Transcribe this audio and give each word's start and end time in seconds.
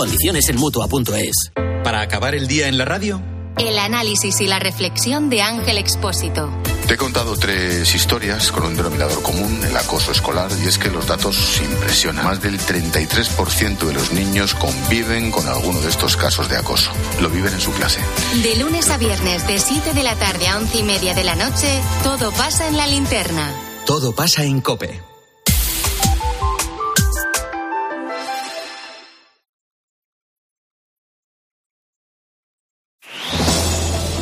Condiciones 0.00 0.48
en 0.48 0.56
Mutua.es. 0.56 1.52
Para 1.84 2.00
acabar 2.00 2.34
el 2.34 2.48
día 2.48 2.68
en 2.68 2.78
la 2.78 2.86
radio. 2.86 3.20
El 3.58 3.78
análisis 3.78 4.40
y 4.40 4.46
la 4.46 4.58
reflexión 4.58 5.28
de 5.28 5.42
Ángel 5.42 5.76
Expósito. 5.76 6.50
Te 6.88 6.94
he 6.94 6.96
contado 6.96 7.36
tres 7.36 7.94
historias 7.94 8.50
con 8.50 8.64
un 8.64 8.76
denominador 8.76 9.22
común, 9.22 9.60
el 9.62 9.76
acoso 9.76 10.10
escolar, 10.10 10.50
y 10.64 10.68
es 10.68 10.78
que 10.78 10.90
los 10.90 11.06
datos 11.06 11.60
impresionan. 11.60 12.24
Más 12.24 12.40
del 12.40 12.58
33% 12.58 13.78
de 13.80 13.92
los 13.92 14.10
niños 14.12 14.54
conviven 14.54 15.30
con 15.30 15.46
alguno 15.46 15.82
de 15.82 15.90
estos 15.90 16.16
casos 16.16 16.48
de 16.48 16.56
acoso. 16.56 16.90
Lo 17.20 17.28
viven 17.28 17.52
en 17.52 17.60
su 17.60 17.70
clase. 17.72 18.00
De 18.42 18.56
lunes 18.56 18.88
a 18.88 18.96
viernes, 18.96 19.46
de 19.46 19.58
7 19.58 19.92
de 19.92 20.02
la 20.02 20.16
tarde 20.16 20.48
a 20.48 20.56
11 20.56 20.78
y 20.78 20.82
media 20.82 21.12
de 21.12 21.24
la 21.24 21.36
noche, 21.36 21.78
todo 22.02 22.32
pasa 22.32 22.66
en 22.68 22.78
la 22.78 22.86
linterna. 22.86 23.52
Todo 23.84 24.14
pasa 24.14 24.44
en 24.44 24.62
Cope. 24.62 25.09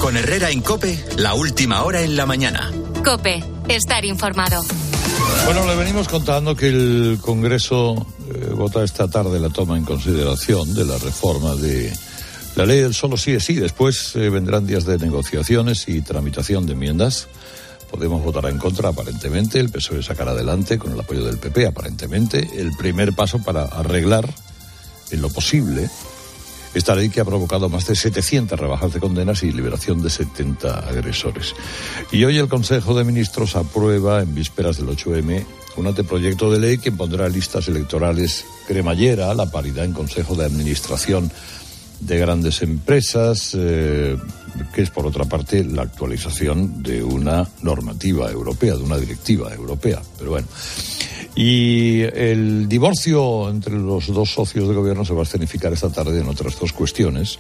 Con 0.08 0.16
Herrera 0.16 0.50
en 0.50 0.62
Cope, 0.62 1.04
la 1.18 1.34
última 1.34 1.82
hora 1.82 2.00
en 2.00 2.16
la 2.16 2.24
mañana. 2.24 2.72
Cope, 3.04 3.44
estar 3.68 4.06
informado. 4.06 4.64
Bueno, 5.44 5.66
le 5.66 5.76
venimos 5.76 6.08
contando 6.08 6.56
que 6.56 6.68
el 6.68 7.18
Congreso 7.20 8.06
eh, 8.30 8.52
vota 8.54 8.82
esta 8.82 9.08
tarde 9.08 9.38
la 9.38 9.50
toma 9.50 9.76
en 9.76 9.84
consideración 9.84 10.72
de 10.72 10.86
la 10.86 10.96
reforma 10.96 11.56
de 11.56 11.92
la 12.56 12.64
ley 12.64 12.80
del 12.80 12.94
solo 12.94 13.18
sí 13.18 13.32
es 13.32 13.44
sí. 13.44 13.56
Después 13.56 14.16
eh, 14.16 14.30
vendrán 14.30 14.66
días 14.66 14.86
de 14.86 14.96
negociaciones 14.96 15.86
y 15.88 16.00
tramitación 16.00 16.64
de 16.64 16.72
enmiendas. 16.72 17.28
Podemos 17.90 18.24
votar 18.24 18.46
en 18.46 18.56
contra, 18.56 18.88
aparentemente. 18.88 19.60
El 19.60 19.68
PSOE 19.68 20.02
sacará 20.02 20.30
adelante, 20.30 20.78
con 20.78 20.94
el 20.94 21.00
apoyo 21.00 21.22
del 21.22 21.36
PP, 21.36 21.66
aparentemente, 21.66 22.48
el 22.56 22.72
primer 22.78 23.12
paso 23.12 23.42
para 23.42 23.64
arreglar, 23.64 24.26
en 25.10 25.20
lo 25.20 25.28
posible, 25.28 25.90
esta 26.78 26.94
ley 26.94 27.10
que 27.10 27.20
ha 27.20 27.24
provocado 27.24 27.68
más 27.68 27.86
de 27.86 27.96
700 27.96 28.58
rebajas 28.58 28.92
de 28.92 29.00
condenas 29.00 29.42
y 29.42 29.52
liberación 29.52 30.00
de 30.00 30.10
70 30.10 30.88
agresores. 30.88 31.54
Y 32.12 32.24
hoy 32.24 32.38
el 32.38 32.48
Consejo 32.48 32.94
de 32.94 33.04
Ministros 33.04 33.56
aprueba, 33.56 34.22
en 34.22 34.34
vísperas 34.34 34.78
del 34.78 34.88
8M, 34.88 35.44
un 35.76 35.86
anteproyecto 35.86 36.50
de 36.50 36.58
ley 36.58 36.78
que 36.78 36.92
pondrá 36.92 37.28
listas 37.28 37.68
electorales 37.68 38.44
cremallera, 38.66 39.34
la 39.34 39.50
paridad 39.50 39.84
en 39.84 39.92
Consejo 39.92 40.34
de 40.34 40.44
Administración 40.44 41.30
de 42.00 42.18
grandes 42.18 42.62
empresas, 42.62 43.56
eh, 43.58 44.16
que 44.72 44.82
es 44.82 44.90
por 44.90 45.06
otra 45.06 45.24
parte 45.24 45.64
la 45.64 45.82
actualización 45.82 46.82
de 46.82 47.02
una 47.02 47.48
normativa 47.62 48.30
europea, 48.30 48.76
de 48.76 48.82
una 48.82 48.98
directiva 48.98 49.52
europea. 49.52 50.00
Pero 50.16 50.30
bueno. 50.30 50.46
Y 51.34 52.02
el 52.02 52.68
divorcio 52.68 53.48
entre 53.50 53.78
los 53.78 54.08
dos 54.08 54.32
socios 54.32 54.68
de 54.68 54.74
gobierno 54.74 55.04
se 55.04 55.14
va 55.14 55.20
a 55.20 55.24
escenificar 55.24 55.72
esta 55.72 55.90
tarde 55.90 56.20
en 56.20 56.28
otras 56.28 56.58
dos 56.58 56.72
cuestiones. 56.72 57.38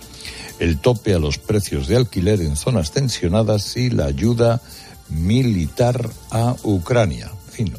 El 0.58 0.78
tope 0.78 1.14
a 1.14 1.18
los 1.18 1.38
precios 1.38 1.88
de 1.88 1.96
alquiler 1.96 2.40
en 2.40 2.56
zonas 2.56 2.92
tensionadas 2.92 3.76
y 3.76 3.90
la 3.90 4.06
ayuda 4.06 4.60
militar 5.08 6.08
a 6.30 6.56
Ucrania 6.64 7.32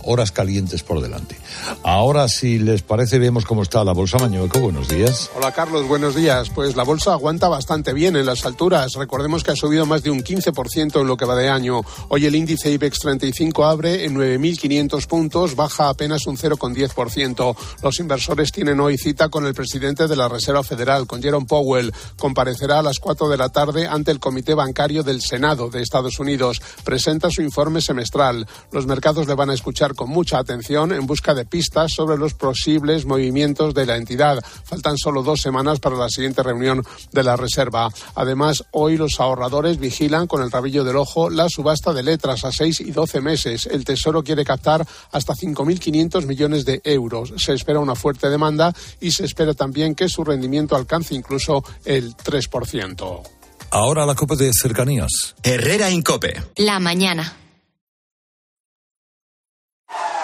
horas 0.04 0.32
calientes 0.32 0.84
por 0.84 1.02
delante. 1.02 1.38
Ahora, 1.84 2.28
si 2.28 2.60
les 2.60 2.82
parece, 2.82 3.20
vemos 3.20 3.46
cómo 3.46 3.64
está 3.64 3.84
la 3.84 3.94
bolsa 3.94 4.18
Mañueco. 4.18 4.60
Buenos 4.60 4.88
días. 4.88 5.30
Hola, 5.36 5.52
Carlos. 5.52 5.88
Buenos 5.88 6.16
días. 6.16 6.50
Pues 6.50 6.76
la 6.76 6.84
bolsa 6.84 7.14
aguanta 7.14 7.48
bastante 7.48 7.94
bien 7.94 8.16
en 8.16 8.26
las 8.26 8.46
alturas. 8.46 8.94
Recordemos 8.94 9.44
que 9.44 9.52
ha 9.52 9.56
subido 9.56 9.86
más 9.86 10.04
de 10.04 10.12
un 10.12 10.24
15% 10.24 11.02
en 11.02 11.08
lo 11.08 11.18
que 11.18 11.26
va 11.26 11.36
de 11.36 11.50
año. 11.50 11.82
Hoy 12.10 12.26
el 12.26 12.36
índice 12.36 12.72
IBEX 12.72 13.00
35 13.00 13.66
abre 13.66 14.06
en 14.06 14.16
9.500 14.16 15.08
puntos, 15.08 15.56
baja 15.56 15.90
apenas 15.90 16.28
un 16.28 16.38
0,10%. 16.38 17.56
Los 17.82 18.00
inversores 18.00 18.52
tienen 18.52 18.80
hoy 18.80 18.98
cita 18.98 19.30
con 19.30 19.46
el 19.46 19.54
presidente 19.54 20.08
de 20.08 20.16
la 20.16 20.28
Reserva 20.28 20.64
Federal, 20.64 21.08
con 21.08 21.22
Jerome 21.22 21.46
Powell. 21.46 21.94
Comparecerá 22.18 22.80
a 22.80 22.84
las 22.84 23.00
4 23.00 23.30
de 23.30 23.38
la 23.38 23.50
tarde 23.50 23.88
ante 23.88 24.12
el 24.12 24.20
Comité 24.20 24.54
Bancario 24.54 25.04
del 25.04 25.22
Senado 25.22 25.70
de 25.70 25.82
Estados 25.82 26.20
Unidos. 26.20 26.62
Presenta 26.84 27.30
su 27.32 27.42
informe 27.42 27.82
semestral. 27.82 28.48
Los 28.72 28.86
mercados 28.86 29.28
le 29.28 29.36
van 29.36 29.50
a 29.50 29.54
escuchar 29.54 29.69
escuchar 29.70 29.94
con 29.94 30.10
mucha 30.10 30.40
atención 30.40 30.92
en 30.92 31.06
busca 31.06 31.36
de 31.36 31.46
pistas 31.46 31.94
sobre 31.94 32.18
los 32.18 32.34
posibles 32.34 33.06
movimientos 33.06 33.76
de 33.76 33.86
la 33.86 33.98
entidad. 33.98 34.44
Faltan 34.64 34.98
solo 34.98 35.22
dos 35.22 35.42
semanas 35.42 35.80
para 35.80 35.96
la 35.96 36.10
siguiente 36.10 36.42
reunión 36.42 36.84
de 37.12 37.24
la 37.24 37.36
Reserva. 37.36 37.88
Además, 38.16 38.64
hoy 38.72 38.98
los 38.98 39.20
ahorradores 39.20 39.78
vigilan 39.78 40.26
con 40.26 40.42
el 40.42 40.50
rabillo 40.50 40.84
del 40.84 40.96
ojo 40.96 41.30
la 41.30 41.50
subasta 41.50 41.94
de 41.94 42.02
letras 42.02 42.46
a 42.46 42.52
seis 42.52 42.80
y 42.80 42.90
doce 42.90 43.22
meses. 43.22 43.68
El 43.68 43.86
Tesoro 43.86 44.24
quiere 44.24 44.44
captar 44.44 44.84
hasta 45.12 45.36
5.500 45.36 46.26
millones 46.26 46.66
de 46.66 46.82
euros. 46.84 47.34
Se 47.38 47.54
espera 47.54 47.80
una 47.80 47.94
fuerte 47.94 48.28
demanda 48.28 48.74
y 49.00 49.12
se 49.12 49.26
espera 49.26 49.54
también 49.54 49.94
que 49.94 50.10
su 50.10 50.24
rendimiento 50.24 50.76
alcance 50.76 51.14
incluso 51.14 51.64
el 51.86 52.18
3%. 52.18 53.22
Ahora 53.70 54.08
la 54.08 54.16
Copa 54.16 54.36
de 54.36 54.50
Cercanías. 54.52 55.36
Herrera 55.44 55.92
Incope. 55.92 56.42
La 56.56 56.80
mañana. 56.80 57.36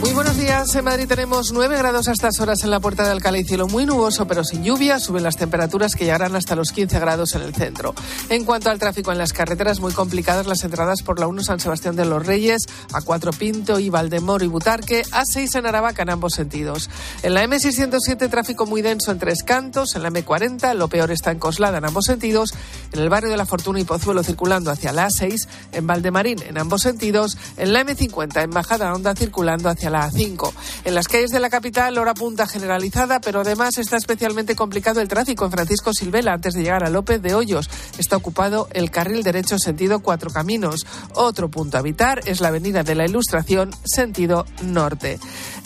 Muy 0.00 0.12
buenos 0.12 0.36
días. 0.36 0.72
En 0.76 0.84
Madrid 0.84 1.08
tenemos 1.08 1.50
9 1.52 1.76
grados 1.76 2.06
a 2.06 2.12
estas 2.12 2.38
horas 2.38 2.62
en 2.62 2.70
la 2.70 2.78
Puerta 2.78 3.02
de 3.02 3.10
Alcalá 3.10 3.38
y 3.38 3.44
cielo 3.44 3.66
muy 3.66 3.84
nuboso, 3.84 4.28
pero 4.28 4.44
sin 4.44 4.62
lluvia. 4.62 5.00
Suben 5.00 5.24
las 5.24 5.36
temperaturas 5.36 5.96
que 5.96 6.04
llegarán 6.04 6.36
hasta 6.36 6.54
los 6.54 6.70
15 6.70 7.00
grados 7.00 7.34
en 7.34 7.42
el 7.42 7.52
centro. 7.52 7.96
En 8.28 8.44
cuanto 8.44 8.70
al 8.70 8.78
tráfico 8.78 9.10
en 9.10 9.18
las 9.18 9.32
carreteras, 9.32 9.80
muy 9.80 9.92
complicadas 9.92 10.46
las 10.46 10.62
entradas 10.62 11.02
por 11.02 11.18
la 11.18 11.26
1 11.26 11.42
San 11.42 11.58
Sebastián 11.58 11.96
de 11.96 12.04
los 12.04 12.24
Reyes, 12.24 12.62
a 12.92 13.00
4 13.00 13.32
Pinto 13.32 13.80
y 13.80 13.90
Valdemoro 13.90 14.44
y 14.44 14.48
Butarque, 14.48 15.02
a 15.10 15.24
6 15.24 15.56
en 15.56 15.66
Aravaca 15.66 16.02
en 16.02 16.10
ambos 16.10 16.34
sentidos. 16.34 16.88
En 17.24 17.34
la 17.34 17.44
M607, 17.44 18.30
tráfico 18.30 18.66
muy 18.66 18.82
denso 18.82 19.10
en 19.10 19.18
Tres 19.18 19.42
Cantos. 19.42 19.96
En 19.96 20.04
la 20.04 20.10
M40, 20.10 20.74
lo 20.74 20.86
peor 20.86 21.10
está 21.10 21.32
en 21.32 21.40
Coslada 21.40 21.78
en 21.78 21.84
ambos 21.84 22.04
sentidos. 22.04 22.54
En 22.92 23.00
el 23.00 23.08
barrio 23.08 23.30
de 23.30 23.36
la 23.36 23.46
Fortuna 23.46 23.80
y 23.80 23.84
Pozuelo 23.84 24.22
circulando 24.22 24.70
hacia 24.70 24.92
la 24.92 25.08
A6. 25.08 25.48
En 25.72 25.88
Valdemarín 25.88 26.40
en 26.42 26.56
ambos 26.56 26.82
sentidos. 26.82 27.36
En 27.56 27.72
la 27.72 27.84
M50, 27.84 28.44
en 28.44 28.50
Bajada 28.50 28.94
Onda 28.94 29.16
circulando 29.16 29.68
hacia 29.68 29.87
la 29.90 30.10
A5. 30.10 30.52
En 30.84 30.94
las 30.94 31.08
calles 31.08 31.30
de 31.30 31.40
la 31.40 31.50
capital, 31.50 31.98
hora 31.98 32.14
punta 32.14 32.46
generalizada, 32.46 33.20
pero 33.20 33.40
además 33.40 33.78
está 33.78 33.96
especialmente 33.96 34.56
complicado 34.56 35.00
el 35.00 35.08
tráfico 35.08 35.44
en 35.44 35.50
Francisco 35.50 35.92
Silvela 35.92 36.32
antes 36.32 36.54
de 36.54 36.62
llegar 36.62 36.84
a 36.84 36.90
López 36.90 37.22
de 37.22 37.34
Hoyos. 37.34 37.68
Está 37.98 38.16
ocupado 38.16 38.68
el 38.72 38.90
carril 38.90 39.22
derecho 39.22 39.58
sentido 39.58 40.00
Cuatro 40.00 40.30
Caminos. 40.30 40.86
Otro 41.14 41.50
punto 41.50 41.76
a 41.76 41.80
evitar 41.80 42.20
es 42.26 42.40
la 42.40 42.48
avenida 42.48 42.82
de 42.82 42.94
la 42.94 43.04
Ilustración 43.04 43.70
sentido 43.84 44.46
norte. 44.62 45.18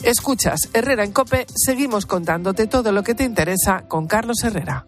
Escuchas 0.03 0.69
Herrera 0.73 1.05
en 1.05 1.13
Cope, 1.13 1.47
seguimos 1.55 2.07
contándote 2.07 2.67
todo 2.67 2.93
lo 2.93 3.03
que 3.03 3.15
te 3.15 3.25
interesa 3.25 3.85
con 3.89 4.07
Carlos 4.07 4.43
Herrera. 4.43 4.87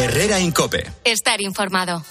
Herrera 0.00 0.38
Incope. 0.38 0.84
Estar 1.04 1.40
informado. 1.40 2.04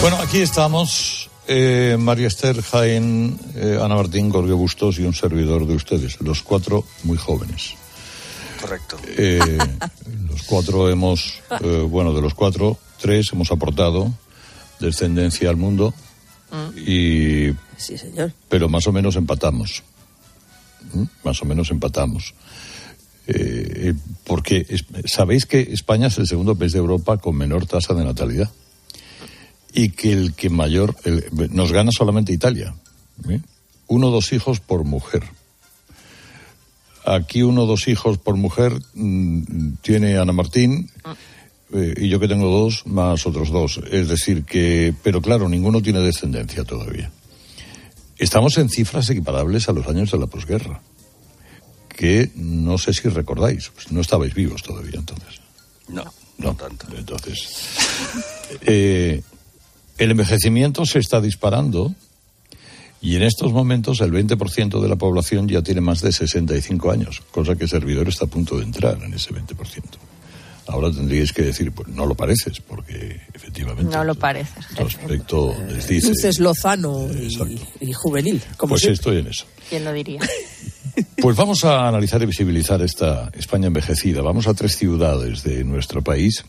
Bueno, 0.00 0.16
aquí 0.16 0.38
estamos. 0.38 1.28
Eh, 1.46 1.96
María 1.98 2.28
Esther, 2.28 2.62
Jaén, 2.62 3.38
eh, 3.56 3.78
Ana 3.82 3.96
Martín, 3.96 4.30
Jorge 4.30 4.52
Bustos 4.52 4.98
y 4.98 5.02
un 5.02 5.14
servidor 5.14 5.66
de 5.66 5.74
ustedes, 5.74 6.20
los 6.20 6.42
cuatro 6.42 6.84
muy 7.02 7.18
jóvenes. 7.18 7.74
Correcto. 8.60 8.98
Eh, 9.16 9.58
los 10.28 10.42
cuatro 10.44 10.88
hemos, 10.88 11.40
eh, 11.62 11.84
bueno, 11.88 12.12
de 12.14 12.20
los 12.22 12.34
cuatro, 12.34 12.78
tres 13.00 13.30
hemos 13.32 13.50
aportado 13.50 14.12
descendencia 14.78 15.50
al 15.50 15.56
mundo 15.56 15.92
y... 16.76 17.50
Sí, 17.76 17.98
señor. 17.98 18.32
Pero 18.48 18.68
más 18.68 18.86
o 18.86 18.92
menos 18.92 19.16
empatamos. 19.16 19.82
¿Mm? 20.94 21.04
Más 21.24 21.42
o 21.42 21.44
menos 21.46 21.70
empatamos. 21.70 22.34
Eh, 23.26 23.94
porque 24.24 24.66
es- 24.68 24.84
sabéis 25.06 25.46
que 25.46 25.60
España 25.72 26.06
es 26.08 26.18
el 26.18 26.26
segundo 26.28 26.54
país 26.54 26.72
de 26.72 26.78
Europa 26.78 27.16
con 27.18 27.36
menor 27.36 27.66
tasa 27.66 27.92
de 27.94 28.04
natalidad 28.04 28.50
y 29.72 29.90
que 29.90 30.12
el 30.12 30.34
que 30.34 30.50
mayor 30.50 30.96
el- 31.04 31.24
nos 31.52 31.72
gana 31.72 31.90
solamente 31.92 32.32
Italia. 32.32 32.74
¿eh? 33.28 33.40
Uno 33.88 34.08
o 34.08 34.10
dos 34.10 34.32
hijos 34.32 34.60
por 34.60 34.84
mujer. 34.84 35.24
Aquí 37.04 37.42
uno 37.42 37.62
o 37.62 37.66
dos 37.66 37.88
hijos 37.88 38.18
por 38.18 38.36
mujer 38.36 38.72
mm, 38.94 39.74
tiene 39.82 40.18
Ana 40.18 40.32
Martín 40.32 40.90
eh, 41.72 41.94
y 41.96 42.08
yo 42.08 42.20
que 42.20 42.28
tengo 42.28 42.48
dos 42.48 42.86
más 42.86 43.26
otros 43.26 43.50
dos. 43.50 43.80
Es 43.90 44.08
decir 44.08 44.44
que, 44.44 44.94
pero 45.02 45.22
claro, 45.22 45.48
ninguno 45.48 45.80
tiene 45.80 46.00
descendencia 46.00 46.64
todavía. 46.64 47.10
Estamos 48.18 48.58
en 48.58 48.68
cifras 48.68 49.08
equiparables 49.08 49.68
a 49.68 49.72
los 49.72 49.86
años 49.88 50.10
de 50.10 50.18
la 50.18 50.26
posguerra, 50.26 50.82
que 51.88 52.30
no 52.34 52.76
sé 52.76 52.92
si 52.92 53.08
recordáis, 53.08 53.70
pues 53.74 53.90
no 53.90 54.02
estabais 54.02 54.34
vivos 54.34 54.62
todavía 54.62 54.96
entonces. 54.98 55.40
No, 55.88 56.04
No, 56.36 56.54
tanto. 56.54 56.86
Entonces, 56.94 57.48
eh, 58.66 59.22
el 60.00 60.10
envejecimiento 60.10 60.84
se 60.84 60.98
está 60.98 61.20
disparando 61.20 61.94
Y 63.02 63.16
en 63.16 63.22
estos 63.22 63.52
momentos 63.52 64.00
el 64.00 64.12
20% 64.12 64.80
de 64.80 64.88
la 64.88 64.96
población 64.96 65.48
ya 65.48 65.62
tiene 65.62 65.80
más 65.80 66.02
de 66.02 66.12
65 66.12 66.90
años, 66.90 67.22
cosa 67.30 67.56
que 67.56 67.66
Servidor 67.66 68.08
está 68.08 68.26
a 68.26 68.28
punto 68.28 68.58
de 68.58 68.64
entrar 68.64 69.02
en 69.02 69.14
ese 69.14 69.32
20%. 69.32 69.56
Ahora 70.66 70.92
tendríais 70.92 71.32
que 71.32 71.42
decir, 71.42 71.72
pues 71.72 71.88
no 71.88 72.04
lo 72.04 72.14
pareces, 72.14 72.60
porque 72.60 73.20
efectivamente. 73.32 73.90
No 73.90 74.04
lo 74.04 74.14
pareces. 74.14 74.66
Tu 74.76 74.82
aspecto 74.82 75.56
les 75.68 75.88
dice. 75.88 76.08
Luces 76.08 76.38
lozano 76.38 77.08
y, 77.10 77.88
y, 77.88 77.92
juvenil. 77.92 78.40
Como 78.56 78.72
pues 78.72 78.84
estoy 78.84 79.18
en 79.18 79.28
eso. 79.28 79.46
¿Quién 79.68 79.84
lo 79.84 79.92
diría? 79.92 80.20
Pues 81.22 81.36
vamos 81.36 81.64
a 81.64 81.86
analizar 81.86 82.20
y 82.22 82.26
visibilizar 82.26 82.80
esta 82.82 83.30
España 83.34 83.68
envejecida. 83.68 84.22
Vamos 84.22 84.46
a 84.46 84.54
tres 84.54 84.76
ciudades 84.76 85.42
de 85.42 85.64
nuestro 85.64 86.02
país. 86.02 86.44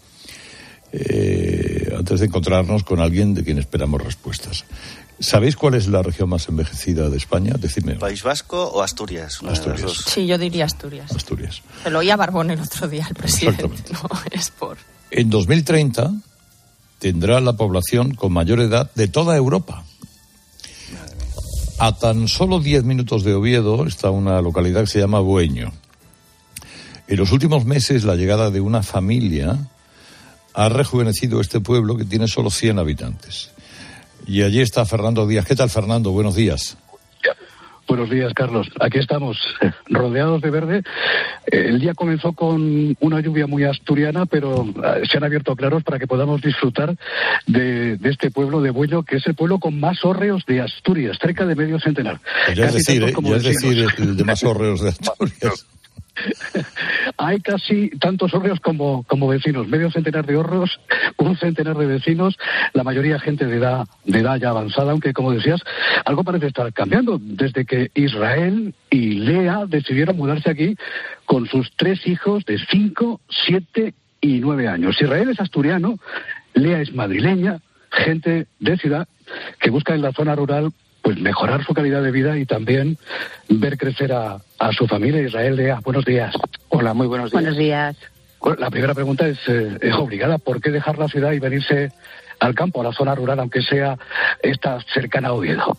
Eh, 0.93 1.80
antes 2.01 2.19
de 2.19 2.25
encontrarnos 2.25 2.83
con 2.83 2.99
alguien 2.99 3.33
de 3.33 3.43
quien 3.43 3.59
esperamos 3.59 4.01
respuestas. 4.01 4.65
¿Sabéis 5.19 5.55
cuál 5.55 5.75
es 5.75 5.87
la 5.87 6.01
región 6.01 6.29
más 6.29 6.49
envejecida 6.49 7.09
de 7.09 7.17
España? 7.17 7.53
Decidme. 7.59 7.95
¿País 7.95 8.23
Vasco 8.23 8.59
o 8.59 8.81
Asturias? 8.81 9.39
Asturias. 9.47 10.03
Sí, 10.07 10.25
yo 10.25 10.39
diría 10.39 10.65
Asturias. 10.65 11.11
Asturias. 11.15 11.61
Se 11.83 11.91
lo 11.91 11.99
oía 11.99 12.15
Barbón 12.15 12.49
el 12.49 12.59
otro 12.59 12.87
día, 12.87 13.05
el 13.07 13.15
presidente. 13.15 13.63
No, 13.91 14.09
es 14.31 14.49
por... 14.49 14.77
En 15.11 15.29
2030 15.29 16.11
tendrá 16.97 17.39
la 17.39 17.53
población 17.53 18.15
con 18.15 18.33
mayor 18.33 18.59
edad 18.61 18.89
de 18.95 19.07
toda 19.07 19.37
Europa. 19.37 19.83
A 21.77 21.97
tan 21.97 22.27
solo 22.27 22.59
10 22.59 22.83
minutos 22.83 23.23
de 23.23 23.35
Oviedo 23.35 23.85
está 23.85 24.09
una 24.09 24.41
localidad 24.41 24.81
que 24.81 24.87
se 24.87 24.99
llama 24.99 25.19
Bueño. 25.19 25.71
En 27.07 27.17
los 27.17 27.31
últimos 27.31 27.65
meses 27.65 28.03
la 28.05 28.15
llegada 28.15 28.49
de 28.49 28.61
una 28.61 28.81
familia 28.81 29.69
ha 30.53 30.69
rejuvenecido 30.69 31.41
este 31.41 31.59
pueblo 31.59 31.97
que 31.97 32.05
tiene 32.05 32.27
solo 32.27 32.49
100 32.49 32.79
habitantes. 32.79 33.51
Y 34.27 34.43
allí 34.43 34.61
está 34.61 34.85
Fernando 34.85 35.25
Díaz. 35.27 35.45
¿Qué 35.45 35.55
tal, 35.55 35.69
Fernando? 35.69 36.11
Buenos 36.11 36.35
días. 36.35 36.77
Buenos 37.91 38.09
días, 38.09 38.31
Carlos. 38.33 38.69
Aquí 38.79 38.99
estamos, 38.99 39.37
rodeados 39.89 40.41
de 40.41 40.49
verde. 40.49 40.83
El 41.45 41.81
día 41.81 41.93
comenzó 41.93 42.31
con 42.31 42.95
una 43.01 43.19
lluvia 43.19 43.47
muy 43.47 43.65
asturiana, 43.65 44.25
pero 44.25 44.63
eh, 44.63 45.01
se 45.11 45.17
han 45.17 45.25
abierto 45.25 45.57
claros 45.57 45.83
para 45.83 45.99
que 45.99 46.07
podamos 46.07 46.41
disfrutar 46.41 46.95
de, 47.47 47.99
este 48.05 48.31
pueblo 48.31 48.61
de 48.61 48.69
Bueño, 48.69 49.03
que 49.03 49.17
es 49.17 49.27
el 49.27 49.35
pueblo 49.35 49.59
con 49.59 49.77
más 49.77 50.05
hórreos 50.05 50.45
de 50.45 50.61
Asturias, 50.61 51.17
cerca 51.19 51.45
de 51.45 51.55
medio 51.55 51.81
centenar. 51.81 52.21
ya 52.55 52.67
es 52.67 52.75
decir, 52.75 53.03
eh, 53.03 53.13
ya 53.21 53.35
es 53.35 53.43
decir, 53.43 53.85
el 53.97 54.15
de 54.15 54.23
más 54.23 54.41
hórreos 54.45 54.81
de 54.81 54.89
Asturias. 54.89 55.65
Hay 57.17 57.39
casi 57.39 57.89
tantos 57.99 58.33
hórreos 58.33 58.59
como, 58.59 59.03
como 59.03 59.27
vecinos, 59.27 59.67
medio 59.67 59.91
centenar 59.91 60.25
de 60.25 60.37
hórreos, 60.37 60.79
un 61.17 61.37
centenar 61.37 61.77
de 61.77 61.85
vecinos, 61.85 62.37
la 62.73 62.83
mayoría 62.83 63.19
gente 63.19 63.45
de 63.45 63.57
edad, 63.57 63.85
de 64.05 64.19
edad 64.19 64.37
ya 64.37 64.49
avanzada, 64.49 64.91
aunque 64.91 65.13
como 65.13 65.31
decías, 65.31 65.61
algo 66.05 66.23
parece 66.23 66.47
estar 66.47 66.71
cambiando 66.73 67.19
desde 67.21 67.65
que 67.65 67.91
Israel 67.93 68.73
y 68.89 69.15
Lea 69.15 69.65
decidieron 69.67 70.17
mudarse 70.17 70.49
aquí 70.49 70.75
con 71.25 71.47
sus 71.47 71.71
tres 71.75 72.05
hijos 72.07 72.45
de 72.45 72.57
cinco, 72.69 73.21
siete 73.29 73.93
y 74.19 74.39
nueve 74.39 74.67
años. 74.67 75.01
Israel 75.01 75.29
es 75.29 75.39
asturiano, 75.39 75.97
Lea 76.53 76.81
es 76.81 76.93
madrileña, 76.93 77.59
gente 77.91 78.47
de 78.59 78.77
ciudad 78.77 79.07
que 79.59 79.69
busca 79.69 79.93
en 79.93 80.01
la 80.01 80.11
zona 80.11 80.35
rural 80.35 80.71
pues 81.01 81.19
mejorar 81.19 81.63
su 81.63 81.73
calidad 81.73 82.03
de 82.03 82.11
vida 82.11 82.37
y 82.37 82.45
también 82.45 82.97
ver 83.49 83.77
crecer 83.77 84.13
a, 84.13 84.39
su 84.77 84.87
familia. 84.87 85.21
Israel 85.21 85.55
Lea, 85.55 85.79
buenos 85.83 86.05
días. 86.05 86.35
Hola, 86.69 86.93
muy 86.93 87.07
buenos 87.07 87.31
días. 87.31 87.41
Buenos 87.41 87.57
días. 87.57 87.95
la 88.59 88.69
primera 88.69 88.93
pregunta 88.93 89.27
es, 89.27 89.39
eh, 89.47 89.77
es 89.81 89.95
obligada. 89.95 90.37
¿Por 90.37 90.61
qué 90.61 90.69
dejar 90.69 90.97
la 90.97 91.07
ciudad 91.07 91.31
y 91.31 91.39
venirse 91.39 91.91
al 92.39 92.53
campo, 92.53 92.81
a 92.81 92.83
la 92.83 92.93
zona 92.93 93.15
rural, 93.15 93.39
aunque 93.39 93.61
sea 93.61 93.97
esta 94.41 94.79
cercana 94.93 95.29
a 95.29 95.33
Oviedo? 95.33 95.77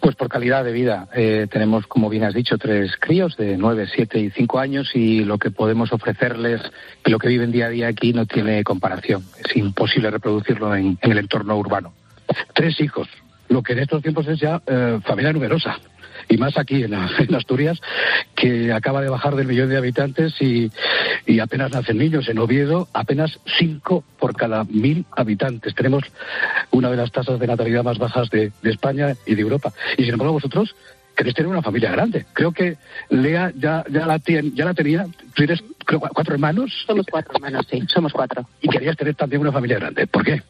Pues 0.00 0.16
por 0.16 0.28
calidad 0.28 0.64
de 0.64 0.72
vida. 0.72 1.08
Eh, 1.14 1.46
tenemos, 1.50 1.86
como 1.86 2.08
bien 2.08 2.24
has 2.24 2.34
dicho, 2.34 2.58
tres 2.58 2.92
críos 2.98 3.36
de 3.36 3.56
nueve, 3.56 3.86
siete 3.94 4.18
y 4.18 4.30
cinco 4.30 4.58
años 4.58 4.90
y 4.94 5.24
lo 5.24 5.38
que 5.38 5.50
podemos 5.50 5.92
ofrecerles 5.92 6.60
y 7.04 7.10
lo 7.10 7.18
que 7.18 7.28
viven 7.28 7.52
día 7.52 7.66
a 7.66 7.70
día 7.70 7.88
aquí 7.88 8.12
no 8.12 8.26
tiene 8.26 8.64
comparación. 8.64 9.24
Es 9.44 9.56
imposible 9.56 10.10
reproducirlo 10.10 10.74
en 10.74 10.98
el 11.02 11.18
entorno 11.18 11.56
urbano. 11.56 11.92
Tres 12.54 12.80
hijos, 12.80 13.08
lo 13.50 13.62
que 13.62 13.74
en 13.74 13.80
estos 13.80 14.00
tiempos 14.00 14.26
es 14.28 14.38
ya 14.38 14.62
eh, 14.66 15.00
familia 15.04 15.32
numerosa. 15.32 15.78
Y 16.28 16.36
más 16.36 16.56
aquí 16.56 16.84
en, 16.84 16.94
Asturias, 16.94 17.80
que 18.36 18.72
acaba 18.72 19.02
de 19.02 19.08
bajar 19.08 19.34
del 19.34 19.48
millón 19.48 19.68
de 19.68 19.76
habitantes 19.76 20.40
y, 20.40 20.70
apenas 21.40 21.72
nacen 21.72 21.98
niños. 21.98 22.28
En 22.28 22.38
Oviedo, 22.38 22.88
apenas 22.92 23.40
cinco 23.58 24.04
por 24.18 24.36
cada 24.36 24.64
mil 24.64 25.04
habitantes. 25.16 25.74
Tenemos 25.74 26.04
una 26.70 26.90
de 26.90 26.96
las 26.96 27.10
tasas 27.10 27.40
de 27.40 27.46
natalidad 27.46 27.82
más 27.82 27.98
bajas 27.98 28.30
de, 28.30 28.52
España 28.62 29.14
y 29.26 29.34
de 29.34 29.42
Europa. 29.42 29.72
Y 29.98 30.04
sin 30.04 30.12
embargo, 30.12 30.34
vosotros 30.34 30.76
queréis 31.16 31.34
tener 31.34 31.50
una 31.50 31.62
familia 31.62 31.90
grande. 31.90 32.26
Creo 32.32 32.52
que 32.52 32.76
Lea 33.08 33.52
ya, 33.56 33.84
ya, 33.90 34.06
la, 34.06 34.18
ya 34.18 34.64
la 34.64 34.74
tenía. 34.74 35.06
¿Tienes 35.34 35.64
cuatro 35.84 36.34
hermanos? 36.34 36.70
Somos 36.86 37.06
cuatro 37.10 37.32
hermanos, 37.34 37.66
sí, 37.68 37.82
somos 37.88 38.12
cuatro. 38.12 38.46
Y 38.62 38.68
querías 38.68 38.96
tener 38.96 39.16
también 39.16 39.42
una 39.42 39.50
familia 39.50 39.80
grande. 39.80 40.06
¿Por 40.06 40.24
qué? 40.24 40.42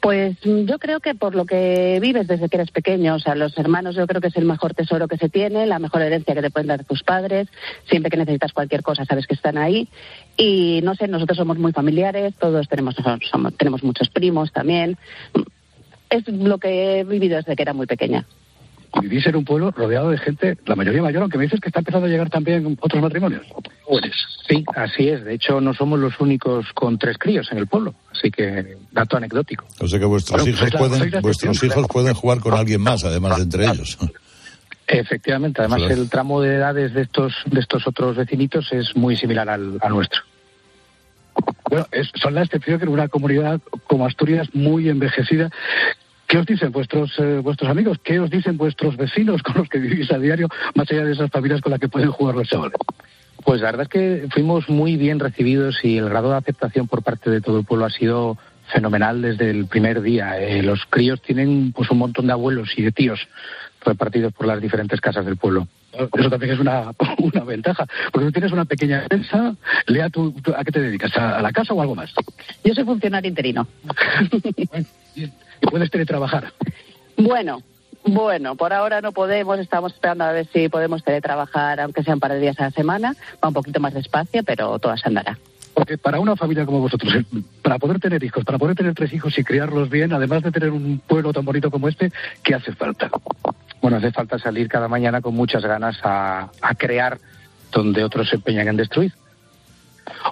Pues 0.00 0.36
mm, 0.44 0.64
yo 0.64 0.78
creo 0.78 1.00
que 1.00 1.14
por 1.14 1.34
lo 1.34 1.44
que 1.44 1.98
vives 2.00 2.28
desde 2.28 2.48
que 2.48 2.56
eres 2.56 2.70
pequeño, 2.70 3.16
o 3.16 3.18
sea, 3.18 3.34
los 3.34 3.56
hermanos 3.58 3.96
yo 3.96 4.06
creo 4.06 4.20
que 4.20 4.28
es 4.28 4.36
el 4.36 4.44
mejor 4.44 4.74
tesoro 4.74 5.08
que 5.08 5.16
se 5.16 5.28
tiene, 5.28 5.66
la 5.66 5.78
mejor 5.78 6.02
herencia 6.02 6.34
que 6.34 6.42
te 6.42 6.50
pueden 6.50 6.68
dar 6.68 6.84
tus 6.84 7.02
padres, 7.02 7.48
siempre 7.88 8.10
que 8.10 8.16
necesitas 8.16 8.52
cualquier 8.52 8.82
cosa 8.82 9.04
sabes 9.04 9.26
que 9.26 9.34
están 9.34 9.58
ahí 9.58 9.88
y 10.36 10.80
no 10.84 10.94
sé, 10.94 11.08
nosotros 11.08 11.36
somos 11.36 11.58
muy 11.58 11.72
familiares, 11.72 12.34
todos 12.38 12.68
tenemos 12.68 12.94
somos, 13.30 13.54
tenemos 13.56 13.82
muchos 13.82 14.08
primos 14.08 14.52
también. 14.52 14.96
Es 16.10 16.26
lo 16.28 16.58
que 16.58 17.00
he 17.00 17.04
vivido 17.04 17.36
desde 17.36 17.56
que 17.56 17.62
era 17.62 17.74
muy 17.74 17.86
pequeña 17.86 18.24
vivís 19.00 19.26
en 19.26 19.36
un 19.36 19.44
pueblo 19.44 19.70
rodeado 19.70 20.10
de 20.10 20.18
gente, 20.18 20.56
la 20.66 20.76
mayoría 20.76 21.02
mayor, 21.02 21.22
aunque 21.22 21.38
me 21.38 21.44
dices 21.44 21.60
que 21.60 21.68
está 21.68 21.80
empezando 21.80 22.06
a 22.06 22.10
llegar 22.10 22.30
también 22.30 22.76
otros 22.80 23.02
matrimonios. 23.02 23.46
Sí, 24.48 24.64
así 24.74 25.08
es. 25.08 25.24
De 25.24 25.34
hecho, 25.34 25.60
no 25.60 25.74
somos 25.74 25.98
los 25.98 26.18
únicos 26.20 26.66
con 26.74 26.98
tres 26.98 27.18
críos 27.18 27.50
en 27.52 27.58
el 27.58 27.66
pueblo. 27.66 27.94
Así 28.12 28.30
que, 28.30 28.76
dato 28.90 29.16
anecdótico. 29.16 29.66
O 29.80 29.86
sea 29.86 29.98
que 29.98 30.06
vuestros 30.06 30.46
hijos, 30.46 30.70
pueden, 30.70 31.20
vuestros 31.20 31.62
hijos 31.62 31.86
pueden 31.88 32.14
jugar 32.14 32.40
con 32.40 32.54
alguien 32.54 32.80
más, 32.80 33.04
además 33.04 33.36
de 33.36 33.42
entre 33.42 33.66
ellos. 33.66 33.98
Efectivamente. 34.86 35.60
Además, 35.60 35.82
el 35.90 36.08
tramo 36.08 36.40
de 36.40 36.54
edades 36.54 36.94
de 36.94 37.02
estos, 37.02 37.34
de 37.46 37.60
estos 37.60 37.86
otros 37.86 38.16
vecinitos 38.16 38.72
es 38.72 38.96
muy 38.96 39.16
similar 39.16 39.48
al, 39.48 39.78
nuestro. 39.90 40.22
Bueno, 41.68 41.86
son 42.14 42.34
la 42.34 42.42
excepción 42.42 42.78
que 42.78 42.86
en 42.86 42.90
una 42.90 43.08
comunidad 43.08 43.60
como 43.86 44.06
Asturias 44.06 44.48
muy 44.54 44.88
envejecida 44.88 45.50
¿Qué 46.28 46.36
os 46.36 46.44
dicen 46.44 46.70
vuestros, 46.72 47.18
eh, 47.18 47.40
vuestros 47.42 47.70
amigos? 47.70 47.98
¿Qué 48.04 48.20
os 48.20 48.28
dicen 48.28 48.58
vuestros 48.58 48.98
vecinos 48.98 49.42
con 49.42 49.56
los 49.56 49.68
que 49.70 49.78
vivís 49.78 50.12
a 50.12 50.18
diario, 50.18 50.46
más 50.74 50.90
allá 50.90 51.04
de 51.06 51.12
esas 51.12 51.30
familias 51.30 51.62
con 51.62 51.70
las 51.70 51.80
que 51.80 51.88
pueden 51.88 52.10
jugar 52.10 52.34
los 52.34 52.46
chavales? 52.46 52.76
Pues 53.42 53.62
la 53.62 53.68
verdad 53.68 53.84
es 53.84 53.88
que 53.88 54.28
fuimos 54.30 54.68
muy 54.68 54.96
bien 54.96 55.20
recibidos 55.20 55.82
y 55.82 55.96
el 55.96 56.10
grado 56.10 56.30
de 56.30 56.36
aceptación 56.36 56.86
por 56.86 57.02
parte 57.02 57.30
de 57.30 57.40
todo 57.40 57.58
el 57.58 57.64
pueblo 57.64 57.86
ha 57.86 57.90
sido 57.90 58.36
fenomenal 58.70 59.22
desde 59.22 59.48
el 59.48 59.68
primer 59.68 60.02
día. 60.02 60.38
Eh, 60.38 60.62
los 60.62 60.84
críos 60.90 61.22
tienen 61.22 61.72
pues 61.72 61.90
un 61.90 61.96
montón 61.96 62.26
de 62.26 62.32
abuelos 62.34 62.74
y 62.76 62.82
de 62.82 62.92
tíos 62.92 63.26
repartidos 63.82 64.34
por 64.34 64.46
las 64.46 64.60
diferentes 64.60 65.00
casas 65.00 65.24
del 65.24 65.38
pueblo. 65.38 65.66
Eso 65.92 66.28
también 66.28 66.52
es 66.52 66.60
una, 66.60 66.92
una 67.18 67.44
ventaja, 67.44 67.86
porque 68.12 68.26
tú 68.26 68.32
tienes 68.32 68.52
una 68.52 68.66
pequeña 68.66 69.00
empresa. 69.00 69.54
Lea, 69.86 70.10
¿tú, 70.10 70.34
¿a 70.54 70.62
qué 70.62 70.72
te 70.72 70.80
dedicas? 70.80 71.16
¿A, 71.16 71.40
la 71.40 71.52
casa 71.52 71.72
o 71.72 71.80
algo 71.80 71.94
más? 71.94 72.12
Yo 72.62 72.74
soy 72.74 72.84
funcionario 72.84 73.30
interino. 73.30 73.66
y 75.60 75.66
puedes 75.66 75.90
teletrabajar. 75.90 76.52
Bueno, 77.16 77.62
bueno, 78.04 78.56
por 78.56 78.72
ahora 78.72 79.00
no 79.00 79.12
podemos, 79.12 79.58
estamos 79.58 79.92
esperando 79.92 80.24
a 80.24 80.32
ver 80.32 80.46
si 80.52 80.68
podemos 80.68 81.04
teletrabajar, 81.04 81.80
aunque 81.80 82.02
sean 82.02 82.20
para 82.20 82.36
días 82.36 82.58
a 82.60 82.64
la 82.64 82.70
semana, 82.70 83.14
va 83.42 83.48
un 83.48 83.54
poquito 83.54 83.80
más 83.80 83.94
despacio, 83.94 84.42
pero 84.44 84.78
todo 84.78 84.96
se 84.96 85.08
andará. 85.08 85.38
Porque 85.74 85.98
para 85.98 86.18
una 86.18 86.34
familia 86.34 86.64
como 86.64 86.80
vosotros, 86.80 87.14
eh, 87.14 87.24
para 87.62 87.78
poder 87.78 88.00
tener 88.00 88.22
hijos, 88.24 88.44
para 88.44 88.58
poder 88.58 88.76
tener 88.76 88.94
tres 88.94 89.12
hijos 89.12 89.38
y 89.38 89.44
criarlos 89.44 89.90
bien, 89.90 90.12
además 90.12 90.42
de 90.42 90.50
tener 90.50 90.70
un 90.70 91.00
pueblo 91.06 91.32
tan 91.32 91.44
bonito 91.44 91.70
como 91.70 91.88
este, 91.88 92.10
¿qué 92.42 92.54
hace 92.54 92.72
falta? 92.72 93.10
Bueno, 93.80 93.98
hace 93.98 94.10
falta 94.10 94.38
salir 94.38 94.68
cada 94.68 94.88
mañana 94.88 95.20
con 95.20 95.34
muchas 95.34 95.64
ganas 95.64 95.98
a, 96.02 96.50
a 96.62 96.74
crear 96.74 97.18
donde 97.70 98.02
otros 98.02 98.28
se 98.28 98.36
empeñan 98.36 98.68
en 98.68 98.76
destruir. 98.76 99.12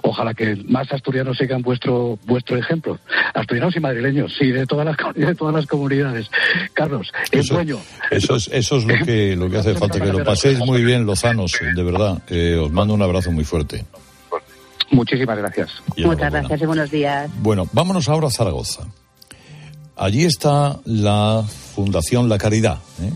Ojalá 0.03 0.33
que 0.33 0.55
más 0.67 0.91
asturianos 0.91 1.37
sigan 1.37 1.61
vuestro 1.61 2.17
vuestro 2.25 2.57
ejemplo. 2.57 2.99
Asturianos 3.33 3.75
y 3.75 3.79
madrileños, 3.79 4.33
sí, 4.37 4.51
de 4.51 4.65
todas 4.65 4.85
las, 4.85 4.97
de 5.15 5.35
todas 5.35 5.55
las 5.55 5.65
comunidades. 5.65 6.29
Carlos, 6.73 7.11
el 7.31 7.43
sueño. 7.43 7.79
Eso 8.11 8.35
es, 8.35 8.49
eso 8.51 8.77
es 8.77 8.85
lo 8.85 9.05
que, 9.05 9.35
lo 9.35 9.49
que 9.49 9.57
hace 9.57 9.75
falta, 9.75 9.99
que 9.99 10.11
lo 10.11 10.23
paséis 10.23 10.59
muy 10.59 10.83
bien, 10.83 11.05
lozanos, 11.05 11.53
de 11.75 11.83
verdad. 11.83 12.21
Eh, 12.29 12.55
os 12.55 12.71
mando 12.71 12.93
un 12.93 13.01
abrazo 13.01 13.31
muy 13.31 13.43
fuerte. 13.43 13.85
Muchísimas 14.91 15.37
gracias. 15.37 15.71
Muchas 15.97 16.31
gracias 16.31 16.61
y 16.61 16.65
buenos 16.65 16.89
días. 16.91 17.29
Bueno, 17.39 17.67
vámonos 17.73 18.07
ahora 18.09 18.27
a 18.27 18.31
Zaragoza. 18.31 18.87
Allí 19.95 20.25
está 20.25 20.79
la 20.85 21.43
Fundación 21.75 22.29
La 22.29 22.37
Caridad. 22.37 22.77
¿eh? 23.01 23.11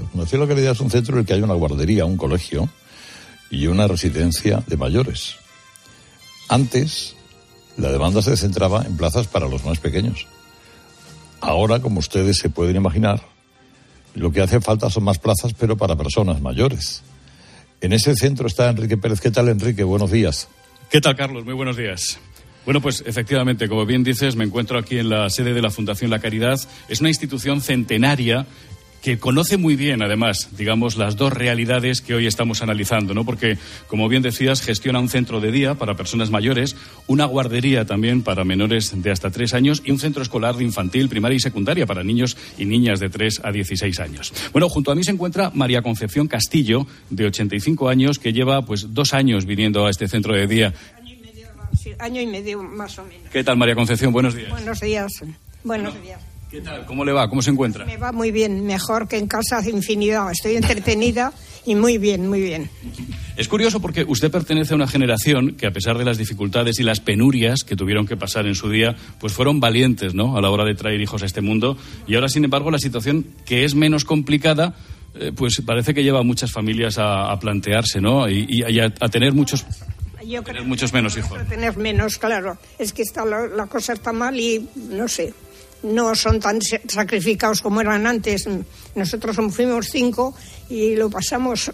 La 0.00 0.08
Fundación 0.08 0.40
La 0.40 0.48
Caridad 0.48 0.72
es 0.72 0.80
un 0.80 0.90
centro 0.90 1.14
en 1.14 1.20
el 1.20 1.26
que 1.26 1.34
hay 1.34 1.42
una 1.42 1.54
guardería, 1.54 2.04
un 2.04 2.16
colegio 2.16 2.68
y 3.50 3.66
una 3.66 3.86
residencia 3.86 4.62
de 4.66 4.76
mayores. 4.76 5.36
Antes, 6.50 7.14
la 7.76 7.92
demanda 7.92 8.20
se 8.22 8.36
centraba 8.36 8.82
en 8.84 8.96
plazas 8.96 9.28
para 9.28 9.46
los 9.46 9.64
más 9.64 9.78
pequeños. 9.78 10.26
Ahora, 11.40 11.78
como 11.80 12.00
ustedes 12.00 12.38
se 12.38 12.50
pueden 12.50 12.74
imaginar, 12.76 13.22
Lo 14.16 14.32
que 14.32 14.40
hace 14.40 14.60
falta 14.60 14.90
son 14.90 15.04
más 15.04 15.18
plazas, 15.20 15.54
pero 15.54 15.76
para 15.76 15.94
personas 15.94 16.40
mayores. 16.40 17.02
En 17.80 17.92
ese 17.92 18.16
centro 18.16 18.48
está 18.48 18.68
Enrique 18.68 18.96
Pérez. 18.96 19.20
¿Qué 19.20 19.30
tal, 19.30 19.48
Enrique? 19.48 19.84
Buenos 19.84 20.10
días. 20.10 20.48
¿Qué 20.90 21.00
tal, 21.00 21.14
Carlos? 21.14 21.44
Muy 21.44 21.54
buenos 21.54 21.76
días. 21.76 22.18
Bueno, 22.64 22.80
pues 22.80 23.04
efectivamente, 23.06 23.68
como 23.68 23.86
bien 23.86 24.02
dices, 24.02 24.34
me 24.34 24.44
encuentro 24.44 24.78
aquí 24.78 24.98
en 24.98 25.08
la 25.08 25.30
sede 25.30 25.54
de 25.54 25.62
la 25.62 25.70
Fundación 25.70 26.10
La 26.10 26.18
Caridad. 26.18 26.58
Es 26.88 27.00
una 27.00 27.08
institución 27.08 27.60
centenaria 27.60 28.46
que 29.02 29.18
conoce 29.18 29.56
muy 29.56 29.76
bien, 29.76 30.02
además, 30.02 30.50
digamos, 30.56 30.96
las 30.96 31.16
dos 31.16 31.32
realidades 31.32 32.00
que 32.00 32.14
hoy 32.14 32.26
estamos 32.26 32.62
analizando, 32.62 33.14
¿no? 33.14 33.24
Porque, 33.24 33.58
como 33.86 34.08
bien 34.08 34.22
decías, 34.22 34.60
gestiona 34.60 35.00
un 35.00 35.08
centro 35.08 35.40
de 35.40 35.50
día 35.50 35.74
para 35.74 35.94
personas 35.94 36.30
mayores, 36.30 36.76
una 37.06 37.24
guardería 37.24 37.86
también 37.86 38.22
para 38.22 38.44
menores 38.44 38.92
de 39.02 39.10
hasta 39.10 39.30
tres 39.30 39.54
años 39.54 39.82
y 39.84 39.90
un 39.90 39.98
centro 39.98 40.22
escolar 40.22 40.56
de 40.56 40.64
infantil, 40.64 41.08
primaria 41.08 41.36
y 41.36 41.40
secundaria 41.40 41.86
para 41.86 42.04
niños 42.04 42.36
y 42.58 42.66
niñas 42.66 43.00
de 43.00 43.08
tres 43.08 43.40
a 43.42 43.52
dieciséis 43.52 44.00
años. 44.00 44.32
Bueno, 44.52 44.68
junto 44.68 44.92
a 44.92 44.94
mí 44.94 45.02
se 45.02 45.12
encuentra 45.12 45.50
María 45.54 45.82
Concepción 45.82 46.28
Castillo, 46.28 46.86
de 47.08 47.26
85 47.26 47.88
años, 47.88 48.18
que 48.18 48.32
lleva, 48.32 48.62
pues, 48.62 48.92
dos 48.92 49.14
años 49.14 49.46
viniendo 49.46 49.86
a 49.86 49.90
este 49.90 50.08
centro 50.08 50.34
de 50.34 50.46
día. 50.46 50.74
año 51.98 52.20
y 52.20 52.26
medio 52.26 52.62
más 52.62 52.98
o 52.98 53.04
menos. 53.04 53.30
¿Qué 53.32 53.44
tal, 53.44 53.56
María 53.56 53.74
Concepción? 53.74 54.12
Buenos 54.12 54.34
días. 54.34 54.50
Buenos 54.50 54.80
días. 54.80 55.22
Buenos 55.64 56.02
días. 56.02 56.29
¿Qué 56.50 56.60
tal? 56.60 56.84
¿Cómo 56.84 57.04
le 57.04 57.12
va? 57.12 57.28
¿Cómo 57.28 57.42
se 57.42 57.50
encuentra? 57.50 57.84
Me 57.84 57.96
va 57.96 58.10
muy 58.10 58.32
bien, 58.32 58.66
mejor 58.66 59.06
que 59.06 59.16
en 59.18 59.28
casa 59.28 59.58
hace 59.58 59.70
infinidad. 59.70 60.32
Estoy 60.32 60.56
entretenida 60.56 61.32
y 61.64 61.76
muy 61.76 61.96
bien, 61.96 62.28
muy 62.28 62.40
bien. 62.40 62.68
Es 63.36 63.46
curioso 63.46 63.78
porque 63.80 64.02
usted 64.02 64.32
pertenece 64.32 64.72
a 64.72 64.76
una 64.76 64.88
generación 64.88 65.52
que, 65.52 65.68
a 65.68 65.70
pesar 65.70 65.96
de 65.96 66.04
las 66.04 66.18
dificultades 66.18 66.80
y 66.80 66.82
las 66.82 66.98
penurias 66.98 67.62
que 67.62 67.76
tuvieron 67.76 68.04
que 68.04 68.16
pasar 68.16 68.46
en 68.46 68.56
su 68.56 68.68
día, 68.68 68.96
pues 69.20 69.32
fueron 69.32 69.60
valientes, 69.60 70.12
¿no? 70.12 70.36
A 70.36 70.40
la 70.40 70.50
hora 70.50 70.64
de 70.64 70.74
traer 70.74 71.00
hijos 71.00 71.22
a 71.22 71.26
este 71.26 71.40
mundo. 71.40 71.76
Y 72.08 72.16
ahora, 72.16 72.28
sin 72.28 72.42
embargo, 72.42 72.72
la 72.72 72.78
situación 72.78 73.26
que 73.44 73.64
es 73.64 73.76
menos 73.76 74.04
complicada, 74.04 74.74
eh, 75.14 75.30
pues 75.32 75.62
parece 75.64 75.94
que 75.94 76.02
lleva 76.02 76.18
a 76.18 76.24
muchas 76.24 76.50
familias 76.50 76.98
a, 76.98 77.30
a 77.30 77.38
plantearse, 77.38 78.00
¿no? 78.00 78.28
Y, 78.28 78.46
y 78.48 78.80
a, 78.80 78.86
a, 78.86 79.08
tener 79.08 79.34
muchos. 79.34 79.64
Yo 80.26 80.42
tener 80.42 80.64
muchos 80.64 80.92
menos 80.92 81.16
hijos. 81.16 81.46
Tener 81.48 81.76
menos, 81.76 82.18
claro. 82.18 82.58
Es 82.76 82.92
que 82.92 83.02
está 83.02 83.24
la, 83.24 83.46
la 83.46 83.66
cosa 83.66 83.92
está 83.92 84.12
mal 84.12 84.38
y 84.38 84.68
no 84.90 85.06
sé 85.06 85.32
no 85.82 86.14
son 86.14 86.40
tan 86.40 86.60
sacrificados 86.60 87.62
como 87.62 87.80
eran 87.80 88.06
antes. 88.06 88.48
Nosotros 88.94 89.36
fuimos 89.50 89.88
cinco 89.88 90.34
y 90.68 90.96
lo 90.96 91.10
pasamos, 91.10 91.70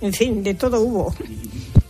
en 0.00 0.12
fin, 0.12 0.42
de 0.42 0.54
todo 0.54 0.80
hubo. 0.80 1.14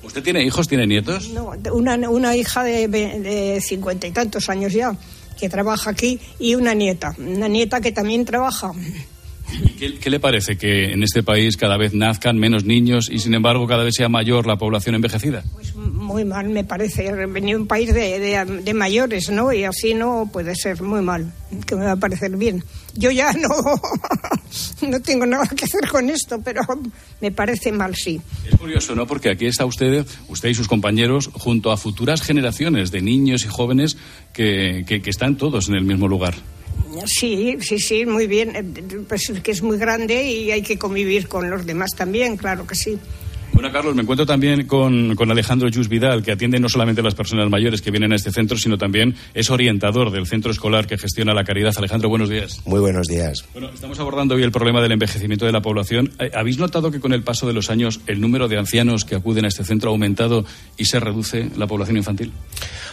¿Usted 0.02 0.23
tiene 0.23 0.45
hijos, 0.45 0.68
tiene 0.68 0.87
nietos? 0.87 1.30
No, 1.30 1.52
una, 1.73 1.97
una 2.09 2.37
hija 2.37 2.62
de 2.64 3.61
cincuenta 3.62 4.06
y 4.06 4.12
tantos 4.12 4.49
años 4.49 4.73
ya, 4.73 4.97
que 5.38 5.49
trabaja 5.49 5.90
aquí, 5.90 6.21
y 6.38 6.54
una 6.54 6.75
nieta, 6.75 7.14
una 7.18 7.49
nieta 7.49 7.80
que 7.80 7.92
también 7.92 8.25
trabaja. 8.25 8.73
¿Qué, 9.78 9.98
¿Qué, 9.98 10.10
le 10.10 10.20
parece 10.20 10.56
que 10.56 10.92
en 10.92 11.02
este 11.02 11.22
país 11.22 11.56
cada 11.56 11.76
vez 11.76 11.94
nazcan 11.94 12.36
menos 12.36 12.64
niños 12.64 13.08
y 13.10 13.18
sin 13.18 13.34
embargo 13.34 13.66
cada 13.66 13.84
vez 13.84 13.94
sea 13.94 14.08
mayor 14.08 14.46
la 14.46 14.56
población 14.56 14.94
envejecida? 14.94 15.44
Pues 15.54 15.74
muy 15.74 16.24
mal 16.24 16.48
me 16.48 16.64
parece. 16.64 17.12
Venir 17.26 17.56
un 17.56 17.66
país 17.66 17.92
de, 17.92 18.18
de, 18.18 18.62
de, 18.62 18.74
mayores, 18.74 19.30
¿no? 19.30 19.52
Y 19.52 19.64
así 19.64 19.94
no 19.94 20.28
puede 20.32 20.54
ser 20.54 20.82
muy 20.82 21.02
mal, 21.02 21.32
que 21.66 21.76
me 21.76 21.84
va 21.84 21.92
a 21.92 21.96
parecer 21.96 22.36
bien. 22.36 22.64
Yo 22.94 23.10
ya 23.10 23.32
no, 23.32 23.48
no 24.88 25.00
tengo 25.00 25.26
nada 25.26 25.46
que 25.48 25.64
hacer 25.64 25.88
con 25.88 26.08
esto, 26.08 26.40
pero 26.42 26.62
me 27.20 27.30
parece 27.30 27.72
mal, 27.72 27.94
sí. 27.94 28.20
Es 28.50 28.58
curioso, 28.58 28.94
¿no? 28.94 29.06
Porque 29.06 29.30
aquí 29.30 29.46
está 29.46 29.66
usted, 29.66 30.06
usted 30.28 30.48
y 30.48 30.54
sus 30.54 30.68
compañeros, 30.68 31.30
junto 31.32 31.70
a 31.70 31.76
futuras 31.76 32.22
generaciones 32.22 32.90
de 32.90 33.02
niños 33.02 33.44
y 33.44 33.48
jóvenes 33.48 33.96
que, 34.32 34.84
que, 34.86 35.02
que 35.02 35.10
están 35.10 35.36
todos 35.36 35.68
en 35.68 35.74
el 35.74 35.84
mismo 35.84 36.08
lugar. 36.08 36.34
Sí, 37.06 37.59
sí, 37.61 37.78
sí, 37.78 38.06
muy 38.06 38.26
bien. 38.26 39.04
Pues 39.09 39.33
que 39.42 39.50
es 39.50 39.62
muy 39.62 39.78
grande 39.78 40.25
y 40.25 40.50
hay 40.50 40.62
que 40.62 40.78
convivir 40.78 41.28
con 41.28 41.50
los 41.50 41.66
demás 41.66 41.90
también, 41.97 42.37
claro 42.37 42.66
que 42.66 42.75
sí. 42.75 42.99
Bueno, 43.56 43.72
Carlos, 43.72 43.94
me 43.94 44.02
encuentro 44.02 44.26
también 44.26 44.66
con, 44.66 45.16
con 45.16 45.30
Alejandro 45.30 45.70
Jus 45.72 45.88
Vidal, 45.88 46.22
que 46.22 46.30
atiende 46.30 46.60
no 46.60 46.68
solamente 46.68 47.00
a 47.00 47.04
las 47.04 47.14
personas 47.14 47.48
mayores 47.48 47.80
que 47.80 47.90
vienen 47.90 48.12
a 48.12 48.16
este 48.16 48.30
centro, 48.30 48.58
sino 48.58 48.76
también 48.76 49.16
es 49.32 49.48
orientador 49.48 50.10
del 50.10 50.26
centro 50.26 50.50
escolar 50.50 50.86
que 50.86 50.98
gestiona 50.98 51.32
la 51.32 51.42
caridad. 51.42 51.72
Alejandro, 51.75 52.10
buenos 52.10 52.28
días. 52.28 52.60
Muy 52.66 52.80
buenos 52.80 53.06
días. 53.06 53.46
Bueno, 53.54 53.70
estamos 53.72 53.98
abordando 53.98 54.34
hoy 54.34 54.42
el 54.42 54.52
problema 54.52 54.82
del 54.82 54.92
envejecimiento 54.92 55.46
de 55.46 55.52
la 55.52 55.62
población. 55.62 56.12
¿Habéis 56.34 56.58
notado 56.58 56.90
que 56.90 57.00
con 57.00 57.14
el 57.14 57.22
paso 57.22 57.46
de 57.46 57.54
los 57.54 57.70
años 57.70 58.00
el 58.06 58.20
número 58.20 58.46
de 58.46 58.58
ancianos 58.58 59.06
que 59.06 59.14
acuden 59.14 59.46
a 59.46 59.48
este 59.48 59.64
centro 59.64 59.88
ha 59.88 59.92
aumentado 59.92 60.44
y 60.76 60.84
se 60.84 61.00
reduce 61.00 61.48
la 61.56 61.66
población 61.66 61.96
infantil? 61.96 62.34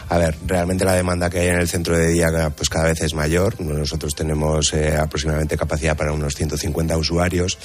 A 0.08 0.16
ver, 0.16 0.34
realmente 0.46 0.86
la 0.86 0.94
demanda 0.94 1.28
que 1.28 1.40
hay 1.40 1.48
en 1.48 1.60
el 1.60 1.68
centro 1.68 1.94
de 1.94 2.08
día 2.08 2.30
pues 2.56 2.70
cada 2.70 2.86
vez 2.86 3.02
es 3.02 3.12
mayor. 3.12 3.60
Nosotros 3.60 4.14
tenemos 4.14 4.72
eh, 4.72 4.96
aproximadamente 4.96 5.58
capacidad 5.58 5.94
para 5.94 6.12
unos 6.12 6.34
150 6.34 6.96
usuarios. 6.96 7.58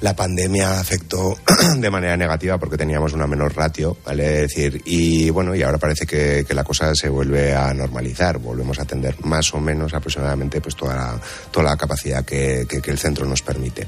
La 0.00 0.16
pandemia 0.16 0.80
afectó 0.80 1.36
de 1.76 1.90
manera 1.90 2.16
negativa 2.16 2.31
porque 2.58 2.76
teníamos 2.76 3.12
una 3.12 3.26
menor 3.26 3.54
ratio, 3.54 3.96
¿vale? 4.04 4.24
decir, 4.24 4.82
y 4.84 5.30
bueno, 5.30 5.54
y 5.54 5.62
ahora 5.62 5.78
parece 5.78 6.06
que, 6.06 6.46
la 6.52 6.64
cosa 6.64 6.94
se 6.94 7.08
vuelve 7.08 7.54
a 7.54 7.72
normalizar, 7.72 8.36
volvemos 8.38 8.78
a 8.78 8.82
atender 8.82 9.16
más 9.24 9.54
o 9.54 9.60
menos 9.60 9.94
aproximadamente 9.94 10.60
pues 10.60 10.76
toda 10.76 10.94
la, 10.94 11.20
toda 11.50 11.70
la 11.70 11.76
capacidad 11.76 12.24
que, 12.24 12.66
el 12.84 12.98
centro 12.98 13.24
nos 13.24 13.42
permite. 13.42 13.86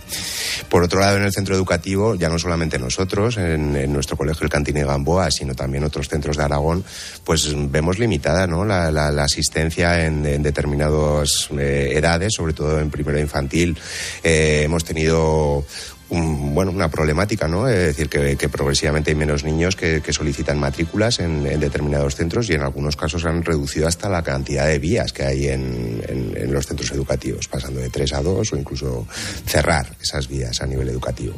Por 0.68 0.82
otro 0.82 1.00
lado, 1.00 1.18
en 1.18 1.24
el 1.24 1.32
centro 1.32 1.54
educativo, 1.54 2.14
ya 2.14 2.28
no 2.28 2.38
solamente 2.38 2.78
nosotros, 2.78 3.36
en, 3.36 3.76
en 3.76 3.92
nuestro 3.92 4.16
colegio 4.16 4.44
el 4.44 4.50
Cantine 4.50 4.84
Gamboa, 4.84 5.30
sino 5.30 5.54
también 5.54 5.84
otros 5.84 6.08
centros 6.08 6.36
de 6.36 6.44
Aragón, 6.44 6.84
pues 7.24 7.52
vemos 7.70 7.98
limitada 7.98 8.46
¿no? 8.46 8.64
la, 8.64 8.90
la, 8.90 9.10
la 9.10 9.24
asistencia 9.24 10.06
en, 10.06 10.24
en 10.24 10.42
determinadas 10.42 11.48
eh, 11.58 11.92
edades, 11.94 12.32
sobre 12.34 12.52
todo 12.52 12.80
en 12.80 12.90
primero 12.90 13.18
infantil. 13.18 13.76
Eh, 14.22 14.62
hemos 14.64 14.84
tenido 14.84 15.64
un, 16.10 16.54
bueno, 16.54 16.70
una 16.70 16.88
problemática, 16.88 17.48
¿no? 17.48 17.68
Es 17.68 17.96
decir, 17.96 18.08
que, 18.08 18.48
progresivamente 18.48 19.10
hay 19.10 19.16
menos 19.16 19.44
niños 19.44 19.76
que, 19.76 20.02
solicitan 20.12 20.58
matrículas 20.58 21.18
en, 21.18 21.44
determinados 21.58 22.14
centros 22.14 22.48
y 22.50 22.54
en 22.54 22.62
algunos 22.62 22.96
casos 22.96 23.24
han 23.24 23.42
reducido 23.42 23.88
hasta 23.88 24.08
la 24.08 24.22
cantidad 24.22 24.66
de 24.66 24.78
vías 24.78 25.12
que 25.12 25.24
hay 25.24 25.48
en, 25.48 26.02
en 26.08 26.52
los 26.52 26.66
centros 26.66 26.90
educativos, 26.92 27.48
pasando 27.48 27.80
de 27.80 27.90
tres 27.90 28.12
a 28.12 28.22
dos 28.22 28.52
o 28.52 28.56
incluso 28.56 29.06
cerrar 29.46 29.86
esas 30.00 30.28
vías 30.28 30.60
a 30.60 30.66
nivel 30.66 30.88
educativo. 30.88 31.34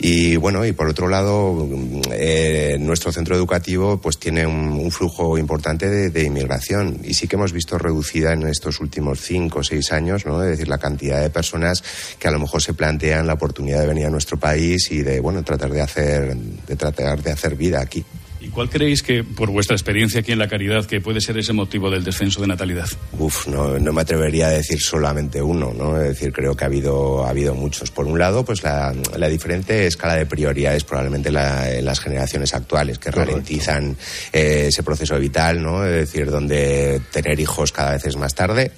Y 0.00 0.36
bueno, 0.36 0.64
y 0.64 0.72
por 0.72 0.88
otro 0.88 1.08
lado, 1.08 1.68
eh, 2.12 2.76
nuestro 2.78 3.10
centro 3.10 3.34
educativo 3.34 4.00
pues 4.00 4.18
tiene 4.18 4.46
un, 4.46 4.90
flujo 4.92 5.36
importante 5.36 5.88
de, 5.88 6.10
de, 6.10 6.24
inmigración 6.24 7.00
y 7.04 7.14
sí 7.14 7.28
que 7.28 7.36
hemos 7.36 7.52
visto 7.52 7.76
reducida 7.76 8.32
en 8.32 8.44
estos 8.46 8.80
últimos 8.80 9.20
cinco 9.20 9.58
o 9.58 9.64
seis 9.64 9.92
años, 9.92 10.24
¿no? 10.24 10.42
Es 10.42 10.50
decir, 10.50 10.68
la 10.68 10.78
cantidad 10.78 11.20
de 11.20 11.30
personas 11.30 11.82
que 12.18 12.26
a 12.26 12.30
lo 12.30 12.38
mejor 12.38 12.62
se 12.62 12.74
plantean 12.74 13.26
la 13.26 13.34
oportunidad 13.34 13.80
de 13.80 13.88
venir 13.88 14.06
a 14.06 14.10
nuestro 14.10 14.38
país 14.38 14.90
y 14.90 15.02
de, 15.02 15.20
bueno, 15.20 15.42
tratar 15.42 15.70
de 15.70 15.82
hacer, 15.82 16.36
de 16.36 16.76
tratar 16.76 17.22
de 17.22 17.32
hacer 17.32 17.56
vida 17.56 17.80
aquí. 17.80 18.04
¿Y 18.48 18.50
cuál 18.50 18.70
creéis 18.70 19.02
que, 19.02 19.24
por 19.24 19.50
vuestra 19.50 19.76
experiencia 19.76 20.20
aquí 20.20 20.32
en 20.32 20.38
la 20.38 20.48
caridad, 20.48 20.86
que 20.86 21.02
puede 21.02 21.20
ser 21.20 21.36
ese 21.36 21.52
motivo 21.52 21.90
del 21.90 22.02
descenso 22.02 22.40
de 22.40 22.46
natalidad? 22.46 22.88
Uf, 23.18 23.46
no, 23.46 23.78
no 23.78 23.92
me 23.92 24.00
atrevería 24.00 24.46
a 24.46 24.50
decir 24.50 24.80
solamente 24.80 25.42
uno, 25.42 25.74
¿no? 25.76 26.00
Es 26.00 26.08
decir, 26.08 26.32
creo 26.32 26.56
que 26.56 26.64
ha 26.64 26.66
habido, 26.68 27.26
ha 27.26 27.28
habido 27.28 27.54
muchos. 27.54 27.90
Por 27.90 28.06
un 28.06 28.18
lado, 28.18 28.46
pues 28.46 28.62
la, 28.62 28.94
la 29.18 29.28
diferente 29.28 29.86
escala 29.86 30.14
de 30.14 30.24
prioridades 30.24 30.82
probablemente 30.84 31.30
la, 31.30 31.70
en 31.70 31.84
las 31.84 32.00
generaciones 32.00 32.54
actuales, 32.54 32.98
que 32.98 33.10
Correcto. 33.10 33.32
ralentizan 33.32 33.94
eh, 34.32 34.68
ese 34.68 34.82
proceso 34.82 35.18
vital, 35.18 35.62
¿no? 35.62 35.84
Es 35.84 36.10
decir, 36.10 36.30
donde 36.30 37.02
tener 37.12 37.38
hijos 37.38 37.70
cada 37.70 37.92
vez 37.92 38.06
es 38.06 38.16
más 38.16 38.34
tarde. 38.34 38.72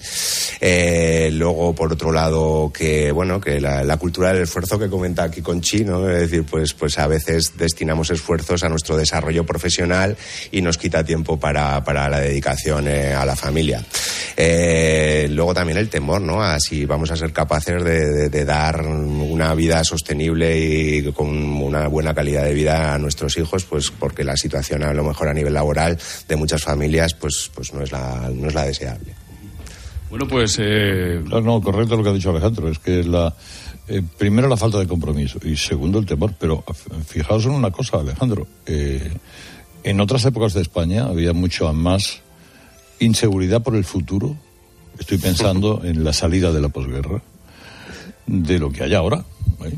Eh, 0.61 1.31
luego, 1.33 1.77
por 1.77 1.93
otro 1.93 2.11
lado, 2.11 2.73
que, 2.75 3.13
bueno, 3.13 3.41
que 3.41 3.61
la, 3.61 3.85
la, 3.85 3.97
cultura 3.99 4.33
del 4.33 4.43
esfuerzo 4.43 4.81
que 4.81 4.89
comenta 4.89 5.23
aquí 5.23 5.43
Conchi, 5.43 5.85
¿no? 5.85 6.11
Es 6.11 6.23
decir, 6.23 6.45
pues, 6.45 6.75
pues 6.75 6.99
a 6.99 7.07
veces 7.07 7.53
destinamos 7.57 8.11
esfuerzos 8.11 8.65
a 8.65 8.69
nuestro 8.69 8.97
desarrollo 8.97 9.47
profesional 9.47 9.60
y 10.51 10.63
nos 10.63 10.79
quita 10.79 11.05
tiempo 11.05 11.39
para, 11.39 11.83
para 11.85 12.09
la 12.09 12.21
dedicación 12.21 12.89
eh, 12.89 13.15
a 13.15 13.25
la 13.25 13.37
familia. 13.37 13.85
Eh, 14.37 15.29
luego 15.31 15.53
también 15.55 15.79
el 15.79 15.89
temor, 15.89 16.21
¿no? 16.21 16.43
A 16.43 16.59
si 16.59 16.87
vamos 16.87 17.11
a 17.11 17.17
ser 17.17 17.33
capaces 17.33 17.83
de, 17.85 18.07
de, 18.07 18.29
de, 18.31 18.45
dar 18.45 18.87
una 18.87 19.55
vida 19.55 19.85
sostenible 19.85 20.59
y 20.59 21.13
con 21.13 21.29
una 21.29 21.89
buena 21.89 22.15
calidad 22.15 22.45
de 22.45 22.55
vida 22.55 22.95
a 22.95 22.99
nuestros 22.99 23.37
hijos, 23.37 23.65
pues 23.65 23.91
porque 23.91 24.25
la 24.25 24.37
situación 24.37 24.83
a 24.83 24.95
lo 24.95 25.05
mejor 25.05 25.29
a 25.29 25.35
nivel 25.35 25.55
laboral 25.55 25.99
de 26.29 26.37
muchas 26.37 26.63
familias 26.63 27.15
pues, 27.15 27.51
pues 27.55 27.73
no, 27.75 27.83
es 27.83 27.93
la, 27.93 28.31
no 28.33 28.49
es 28.49 28.55
la 28.55 28.65
deseable. 28.65 29.15
Bueno, 30.09 30.27
pues... 30.27 30.57
Eh... 30.59 31.23
No, 31.25 31.41
no, 31.41 31.61
correcto 31.61 31.97
lo 31.97 32.03
que 32.03 32.09
ha 32.09 32.13
dicho 32.13 32.31
Alejandro, 32.31 32.69
es 32.69 32.79
que 32.79 33.05
la... 33.05 33.33
Eh, 33.91 34.03
primero 34.17 34.47
la 34.47 34.57
falta 34.57 34.79
de 34.79 34.87
compromiso 34.87 35.41
y 35.43 35.57
segundo 35.57 35.99
el 35.99 36.07
temor. 36.07 36.33
Pero 36.39 36.63
fijaos 37.07 37.45
en 37.45 37.51
una 37.51 37.73
cosa, 37.73 37.99
Alejandro. 37.99 38.47
Eh, 38.65 39.13
en 39.83 40.01
otras 40.01 40.25
épocas 40.25 40.55
de 40.55 40.63
España 40.63 41.07
había 41.07 41.33
mucho 41.33 41.73
más 41.73 42.21
inseguridad 43.01 43.63
por 43.63 43.75
el 43.75 43.85
futuro. 43.85 44.37
Estoy 44.97 45.19
pensando 45.19 45.81
en 45.85 46.05
la 46.05 46.13
salida 46.13 46.53
de 46.53 46.61
la 46.61 46.69
posguerra, 46.69 47.21
de 48.29 48.59
lo 48.61 48.71
que 48.71 48.85
hay 48.85 48.95
ahora. 48.95 49.25
¿eh? 49.65 49.75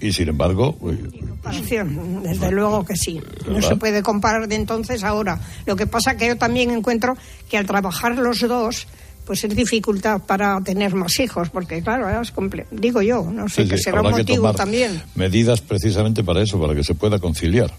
Y 0.00 0.12
sin 0.12 0.28
embargo. 0.28 0.76
Pues, 0.76 0.98
Comparación, 1.28 2.22
desde 2.22 2.52
luego 2.52 2.84
que 2.84 2.94
sí. 2.94 3.18
¿verdad? 3.18 3.52
No 3.52 3.62
se 3.62 3.74
puede 3.74 4.00
comparar 4.00 4.46
de 4.46 4.54
entonces 4.54 5.02
a 5.02 5.08
ahora. 5.08 5.40
Lo 5.64 5.74
que 5.74 5.88
pasa 5.88 6.16
que 6.16 6.28
yo 6.28 6.36
también 6.36 6.70
encuentro 6.70 7.16
que 7.48 7.58
al 7.58 7.66
trabajar 7.66 8.16
los 8.16 8.40
dos 8.40 8.86
pues 9.26 9.44
es 9.44 9.54
dificultad 9.54 10.20
para 10.20 10.60
tener 10.62 10.94
más 10.94 11.18
hijos, 11.20 11.50
porque 11.50 11.82
claro, 11.82 12.08
es 12.22 12.30
comple 12.30 12.66
digo 12.70 13.02
yo, 13.02 13.22
no 13.30 13.48
sé, 13.48 13.64
Sí, 13.64 13.68
que 13.68 13.76
sí, 13.76 13.84
será 13.84 14.00
un 14.00 14.10
motivo 14.10 14.36
tomar 14.36 14.54
también. 14.54 15.02
Medidas 15.16 15.60
precisamente 15.60 16.22
para 16.24 16.42
eso, 16.42 16.60
para 16.60 16.74
que 16.74 16.84
se 16.84 16.94
pueda 16.94 17.18
conciliar. 17.18 17.72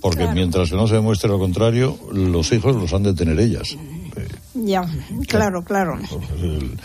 Porque 0.00 0.26
mientras 0.28 0.70
que 0.70 0.76
no 0.76 0.86
se 0.86 0.94
demuestre 0.94 1.28
lo 1.28 1.38
contrario, 1.38 1.98
los 2.12 2.52
hijos 2.52 2.74
los 2.76 2.92
han 2.92 3.02
de 3.02 3.14
tener 3.14 3.38
ellas. 3.38 3.76
Ya, 4.54 4.84
claro, 5.28 5.62
claro. 5.64 5.98
El, 6.40 6.76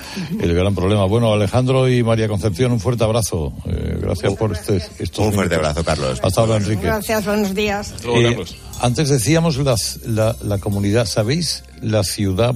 el 0.42 0.54
gran 0.54 0.74
problema. 0.74 1.06
Bueno, 1.06 1.34
Alejandro 1.34 1.90
y 1.90 2.02
María 2.02 2.28
Concepción, 2.30 2.72
un 2.72 2.80
fuerte 2.80 3.04
abrazo. 3.04 3.54
Eh, 3.66 3.98
gracias 4.02 4.34
por 4.36 4.54
este. 4.54 4.78
estos 5.00 5.26
Un 5.26 5.34
fuerte 5.34 5.56
minutos. 5.58 5.78
abrazo, 5.78 5.84
Carlos. 5.84 6.20
Hasta 6.24 6.42
ahora, 6.42 6.56
Enrique. 6.58 6.84
Gracias, 6.84 7.26
buenos 7.26 7.54
días. 7.54 7.94
Eh, 8.06 8.38
antes 8.82 9.10
decíamos 9.10 9.58
la, 9.58 9.76
la, 10.06 10.36
la 10.44 10.58
comunidad, 10.60 11.06
¿sabéis? 11.06 11.64
La 11.82 12.04
ciudad, 12.04 12.56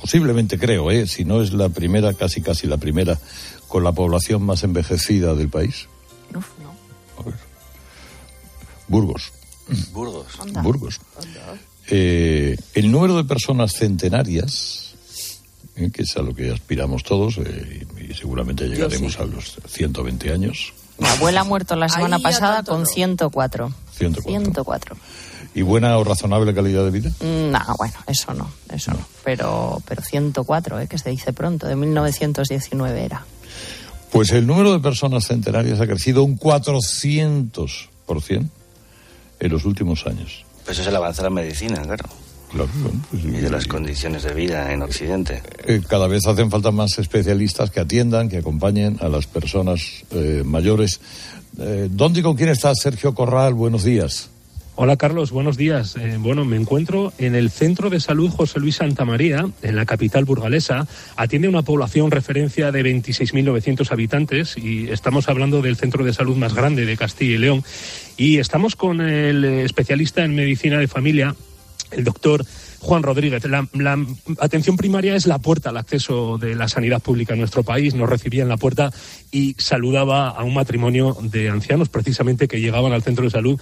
posiblemente 0.00 0.58
creo, 0.58 0.90
¿eh? 0.90 1.06
si 1.06 1.24
no 1.24 1.42
es 1.42 1.52
la 1.52 1.68
primera, 1.68 2.14
casi 2.14 2.40
casi 2.40 2.66
la 2.66 2.76
primera, 2.76 3.18
con 3.68 3.84
la 3.84 3.92
población 3.92 4.42
más 4.42 4.62
envejecida 4.62 5.34
del 5.34 5.48
país. 5.48 5.88
A 7.18 7.22
ver. 7.22 7.34
Burgos. 8.88 9.32
Burgos. 9.92 10.26
Burgos. 10.62 11.00
Eh, 11.88 12.56
el 12.74 12.90
número 12.90 13.16
de 13.16 13.24
personas 13.24 13.72
centenarias, 13.74 14.94
eh, 15.76 15.90
que 15.92 16.02
es 16.02 16.16
a 16.16 16.22
lo 16.22 16.34
que 16.34 16.50
aspiramos 16.50 17.02
todos, 17.02 17.38
eh, 17.38 17.86
y 18.08 18.14
seguramente 18.14 18.68
llegaremos 18.68 19.18
a 19.18 19.24
los 19.24 19.56
120 19.66 20.32
años, 20.32 20.72
Mi 20.98 21.06
abuela 21.08 21.42
ha 21.42 21.44
muerto 21.44 21.76
la 21.76 21.88
semana 21.88 22.16
Ahí 22.16 22.22
tanto 22.22 22.72
con 22.72 22.80
no. 22.80 22.86
104. 22.86 23.72
104. 23.92 24.30
104. 24.30 24.96
Y 25.56 25.62
buena 25.62 25.96
o 25.96 26.04
razonable 26.04 26.52
calidad 26.54 26.84
de 26.84 26.90
vida. 26.90 27.08
Mm, 27.20 27.50
No, 27.50 27.60
bueno, 27.78 27.94
eso 28.06 28.34
no, 28.34 28.50
eso 28.70 28.92
no. 28.92 29.00
Pero, 29.24 29.82
pero 29.88 30.02
104, 30.02 30.80
¿eh? 30.80 30.86
que 30.86 30.98
se 30.98 31.08
dice 31.08 31.32
pronto, 31.32 31.66
de 31.66 31.74
1919 31.74 33.04
era. 33.04 33.24
Pues 34.12 34.30
el 34.32 34.46
número 34.46 34.72
de 34.72 34.80
personas 34.80 35.26
centenarias 35.26 35.80
ha 35.80 35.86
crecido 35.86 36.22
un 36.24 36.38
400% 36.38 38.48
en 39.40 39.50
los 39.50 39.64
últimos 39.64 40.06
años. 40.06 40.44
Pues 40.64 40.76
eso 40.78 40.82
es 40.82 40.88
el 40.88 40.96
avance 40.96 41.22
de 41.22 41.28
la 41.28 41.34
medicina, 41.34 41.80
claro. 41.82 42.04
Claro, 42.50 42.68
bueno, 42.82 43.00
pues, 43.10 43.24
Y 43.24 43.28
de 43.28 43.50
las 43.50 43.66
condiciones 43.66 44.22
de 44.24 44.34
vida 44.34 44.72
en 44.72 44.82
Occidente. 44.82 45.42
eh, 45.64 45.80
cada 45.88 46.06
vez 46.06 46.26
hacen 46.26 46.50
falta 46.50 46.70
más 46.70 46.98
especialistas 46.98 47.70
que 47.70 47.80
atiendan, 47.80 48.28
que 48.28 48.36
acompañen 48.38 48.98
a 49.00 49.08
las 49.08 49.26
personas 49.26 49.80
eh, 50.10 50.42
mayores. 50.44 51.00
Eh, 51.58 51.88
¿Dónde 51.90 52.20
y 52.20 52.22
con 52.22 52.36
quién 52.36 52.50
está 52.50 52.74
Sergio 52.74 53.14
Corral? 53.14 53.54
Buenos 53.54 53.84
días. 53.84 54.28
Hola 54.78 54.98
Carlos, 54.98 55.30
buenos 55.30 55.56
días. 55.56 55.96
Eh, 55.96 56.18
bueno, 56.18 56.44
me 56.44 56.56
encuentro 56.56 57.10
en 57.16 57.34
el 57.34 57.48
Centro 57.48 57.88
de 57.88 57.98
Salud 57.98 58.28
José 58.28 58.60
Luis 58.60 58.76
Santamaría, 58.76 59.48
en 59.62 59.74
la 59.74 59.86
capital 59.86 60.26
burgalesa. 60.26 60.86
Atiende 61.16 61.48
una 61.48 61.62
población 61.62 62.10
referencia 62.10 62.70
de 62.70 62.82
26.900 62.82 63.90
habitantes 63.90 64.58
y 64.58 64.90
estamos 64.90 65.30
hablando 65.30 65.62
del 65.62 65.76
centro 65.76 66.04
de 66.04 66.12
salud 66.12 66.36
más 66.36 66.54
grande 66.54 66.84
de 66.84 66.94
Castilla 66.94 67.36
y 67.36 67.38
León. 67.38 67.64
Y 68.18 68.36
estamos 68.36 68.76
con 68.76 69.00
el 69.00 69.46
especialista 69.46 70.22
en 70.24 70.34
medicina 70.34 70.78
de 70.78 70.88
familia, 70.88 71.34
el 71.92 72.04
doctor 72.04 72.44
Juan 72.80 73.02
Rodríguez. 73.02 73.46
La, 73.46 73.66
la 73.72 73.98
atención 74.40 74.76
primaria 74.76 75.16
es 75.16 75.26
la 75.26 75.38
puerta 75.38 75.70
al 75.70 75.78
acceso 75.78 76.36
de 76.36 76.54
la 76.54 76.68
sanidad 76.68 77.00
pública 77.00 77.32
en 77.32 77.40
nuestro 77.40 77.62
país. 77.62 77.94
Nos 77.94 78.10
recibía 78.10 78.42
en 78.42 78.50
la 78.50 78.58
puerta 78.58 78.92
y 79.32 79.56
saludaba 79.58 80.28
a 80.28 80.44
un 80.44 80.52
matrimonio 80.52 81.16
de 81.22 81.48
ancianos 81.48 81.88
precisamente 81.88 82.46
que 82.46 82.60
llegaban 82.60 82.92
al 82.92 83.02
centro 83.02 83.24
de 83.24 83.30
salud. 83.30 83.58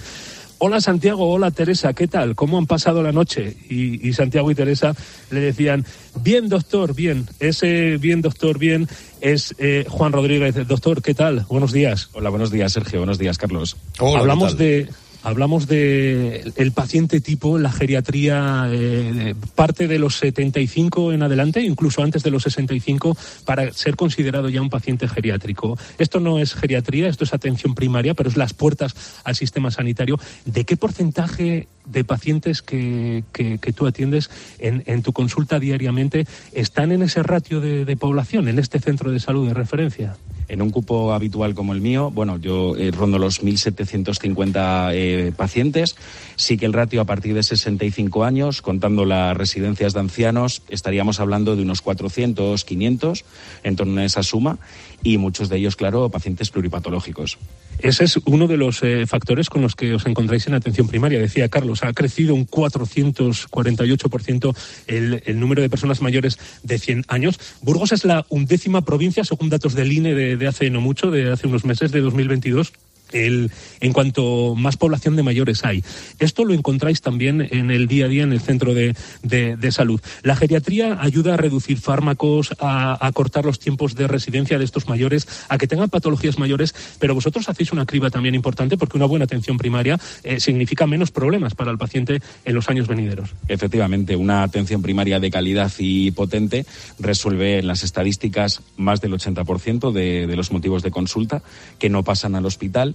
Hola 0.66 0.80
Santiago, 0.80 1.30
hola 1.30 1.50
Teresa, 1.50 1.92
¿qué 1.92 2.08
tal? 2.08 2.34
¿Cómo 2.34 2.56
han 2.56 2.64
pasado 2.64 3.02
la 3.02 3.12
noche? 3.12 3.54
Y, 3.68 4.08
y 4.08 4.14
Santiago 4.14 4.50
y 4.50 4.54
Teresa 4.54 4.94
le 5.30 5.40
decían, 5.40 5.84
bien 6.22 6.48
doctor, 6.48 6.94
bien. 6.94 7.26
Ese 7.38 7.98
bien 7.98 8.22
doctor, 8.22 8.58
bien 8.58 8.88
es 9.20 9.54
eh, 9.58 9.84
Juan 9.86 10.12
Rodríguez. 10.12 10.66
Doctor, 10.66 11.02
¿qué 11.02 11.12
tal? 11.12 11.44
Buenos 11.50 11.70
días. 11.70 12.08
Hola, 12.14 12.30
buenos 12.30 12.50
días, 12.50 12.72
Sergio. 12.72 13.00
Buenos 13.00 13.18
días, 13.18 13.36
Carlos. 13.36 13.76
hablamos 13.98 14.56
de 14.56 14.88
hablamos 15.24 15.66
de 15.66 16.52
el 16.56 16.72
paciente 16.72 17.20
tipo 17.20 17.58
la 17.58 17.72
geriatría 17.72 18.68
eh, 18.70 19.34
parte 19.54 19.88
de 19.88 19.98
los 19.98 20.18
75 20.18 21.12
en 21.12 21.22
adelante 21.22 21.62
incluso 21.62 22.02
antes 22.02 22.22
de 22.22 22.30
los 22.30 22.44
65 22.44 23.16
para 23.44 23.72
ser 23.72 23.96
considerado 23.96 24.48
ya 24.48 24.62
un 24.62 24.70
paciente 24.70 25.08
geriátrico. 25.08 25.76
Esto 25.98 26.20
no 26.20 26.38
es 26.38 26.54
geriatría 26.54 27.08
esto 27.08 27.24
es 27.24 27.34
atención 27.34 27.74
primaria 27.74 28.14
pero 28.14 28.28
es 28.28 28.36
las 28.36 28.54
puertas 28.54 28.94
al 29.24 29.34
sistema 29.34 29.70
sanitario. 29.70 30.20
De 30.44 30.64
qué 30.64 30.76
porcentaje 30.76 31.66
de 31.86 32.04
pacientes 32.04 32.62
que, 32.62 33.24
que, 33.32 33.58
tú 33.74 33.86
atiendes 33.86 34.30
en, 34.58 34.82
en, 34.86 35.02
tu 35.02 35.12
consulta 35.12 35.58
diariamente 35.58 36.26
están 36.52 36.92
en 36.92 37.02
ese 37.02 37.22
ratio 37.22 37.60
de 37.60 37.96
población 37.96 38.48
en 38.48 38.58
este 38.58 38.78
centro 38.78 39.10
de 39.10 39.20
salud 39.20 39.48
de 39.48 39.54
referencia 39.54 40.16
En 40.48 40.60
un 40.60 40.70
cupo 40.70 41.12
habitual 41.12 41.54
como 41.54 41.72
el 41.72 41.80
mío, 41.80 42.10
bueno, 42.10 42.38
yo 42.38 42.76
eh, 42.76 42.90
rondo 42.90 43.18
los 43.18 43.42
1.750 43.42 44.90
eh, 44.92 45.32
pacientes. 45.36 45.96
Sí 46.36 46.56
que 46.56 46.66
el 46.66 46.72
ratio 46.72 47.00
a 47.00 47.04
partir 47.04 47.34
de 47.34 47.42
65 47.42 48.24
años, 48.24 48.60
contando 48.60 49.04
las 49.04 49.36
residencias 49.36 49.94
de 49.94 50.00
ancianos, 50.00 50.62
estaríamos 50.68 51.20
hablando 51.20 51.56
de 51.56 51.62
unos 51.62 51.80
400, 51.80 52.64
500, 52.64 53.24
en 53.62 53.76
torno 53.76 54.00
a 54.00 54.04
esa 54.04 54.22
suma, 54.22 54.58
y 55.02 55.18
muchos 55.18 55.48
de 55.48 55.58
ellos, 55.58 55.76
claro, 55.76 56.10
pacientes 56.10 56.50
pluripatológicos. 56.50 57.38
Ese 57.84 58.04
es 58.04 58.18
uno 58.24 58.46
de 58.46 58.56
los 58.56 58.82
eh, 58.82 59.06
factores 59.06 59.50
con 59.50 59.60
los 59.60 59.76
que 59.76 59.92
os 59.92 60.06
encontráis 60.06 60.46
en 60.46 60.54
atención 60.54 60.88
primaria. 60.88 61.20
Decía 61.20 61.50
Carlos, 61.50 61.84
ha 61.84 61.92
crecido 61.92 62.34
un 62.34 62.46
448% 62.46 64.56
el, 64.86 65.22
el 65.26 65.38
número 65.38 65.60
de 65.60 65.68
personas 65.68 66.00
mayores 66.00 66.38
de 66.62 66.78
100 66.78 67.04
años. 67.08 67.38
Burgos 67.60 67.92
es 67.92 68.06
la 68.06 68.24
undécima 68.30 68.86
provincia, 68.86 69.22
según 69.22 69.50
datos 69.50 69.74
del 69.74 69.92
INE 69.92 70.14
de, 70.14 70.38
de 70.38 70.46
hace 70.46 70.70
no 70.70 70.80
mucho, 70.80 71.10
de 71.10 71.30
hace 71.30 71.46
unos 71.46 71.66
meses, 71.66 71.92
de 71.92 72.00
2022. 72.00 72.72
En 73.14 73.92
cuanto 73.92 74.54
más 74.56 74.76
población 74.76 75.16
de 75.16 75.22
mayores 75.22 75.64
hay. 75.64 75.84
Esto 76.18 76.44
lo 76.44 76.52
encontráis 76.52 77.00
también 77.00 77.46
en 77.50 77.70
el 77.70 77.86
día 77.86 78.06
a 78.06 78.08
día 78.08 78.24
en 78.24 78.32
el 78.32 78.40
centro 78.40 78.74
de, 78.74 78.94
de, 79.22 79.72
salud. 79.72 80.00
La 80.22 80.36
geriatría 80.36 80.98
ayuda 81.00 81.34
a 81.34 81.36
reducir 81.36 81.78
fármacos, 81.78 82.54
a, 82.60 83.10
cortar 83.14 83.44
los 83.44 83.58
tiempos 83.58 83.94
de 83.94 84.08
residencia 84.08 84.58
de 84.58 84.64
estos 84.64 84.88
mayores, 84.88 85.28
a 85.48 85.58
que 85.58 85.66
tengan 85.66 85.90
patologías 85.90 86.38
mayores, 86.38 86.74
pero 86.98 87.14
vosotros 87.14 87.48
hacéis 87.48 87.72
una 87.72 87.86
criba 87.86 88.10
también 88.10 88.34
importante 88.34 88.76
porque 88.76 88.96
una 88.96 89.06
buena 89.06 89.24
atención 89.24 89.58
primaria 89.58 89.98
eh, 90.22 90.40
significa 90.40 90.86
menos 90.86 91.10
problemas 91.10 91.54
para 91.54 91.70
el 91.70 91.78
paciente 91.78 92.20
en 92.44 92.54
los 92.54 92.68
años 92.68 92.88
venideros. 92.88 93.30
Efectivamente, 93.48 94.16
una 94.16 94.42
atención 94.42 94.82
primaria 94.82 95.20
de 95.20 95.30
calidad 95.30 95.72
y 95.78 96.10
potente 96.10 96.66
resuelve 96.98 97.58
en 97.58 97.66
las 97.66 97.84
estadísticas 97.84 98.62
más 98.76 99.00
del 99.00 99.12
80% 99.12 99.92
de, 99.92 100.26
de 100.26 100.36
los 100.36 100.50
motivos 100.50 100.82
de 100.82 100.90
consulta 100.90 101.42
que 101.78 101.90
no 101.90 102.02
pasan 102.02 102.34
al 102.34 102.46
hospital 102.46 102.94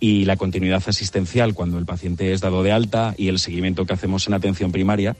y 0.00 0.24
la 0.24 0.36
continuidad 0.36 0.82
asistencial 0.86 1.54
cuando 1.54 1.78
el 1.78 1.84
paciente 1.84 2.32
es 2.32 2.40
dado 2.40 2.62
de 2.62 2.72
alta 2.72 3.14
y 3.16 3.28
el 3.28 3.38
seguimiento 3.38 3.84
que 3.84 3.92
hacemos 3.92 4.26
en 4.26 4.34
atención 4.34 4.72
primaria 4.72 5.16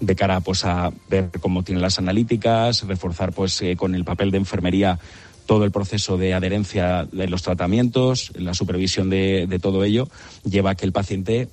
de 0.00 0.16
cara 0.16 0.40
pues, 0.40 0.64
a 0.64 0.90
ver 1.08 1.30
cómo 1.40 1.62
tienen 1.62 1.82
las 1.82 1.98
analíticas, 1.98 2.86
reforzar 2.86 3.32
pues, 3.32 3.60
eh, 3.62 3.76
con 3.76 3.94
el 3.94 4.04
papel 4.04 4.30
de 4.30 4.38
enfermería 4.38 4.98
todo 5.46 5.64
el 5.64 5.70
proceso 5.70 6.16
de 6.16 6.34
adherencia 6.34 7.06
de 7.10 7.28
los 7.28 7.42
tratamientos, 7.42 8.32
la 8.34 8.54
supervisión 8.54 9.10
de, 9.10 9.46
de 9.46 9.58
todo 9.58 9.84
ello, 9.84 10.08
lleva 10.44 10.70
a 10.70 10.74
que 10.76 10.86
el 10.86 10.92
paciente 10.92 11.48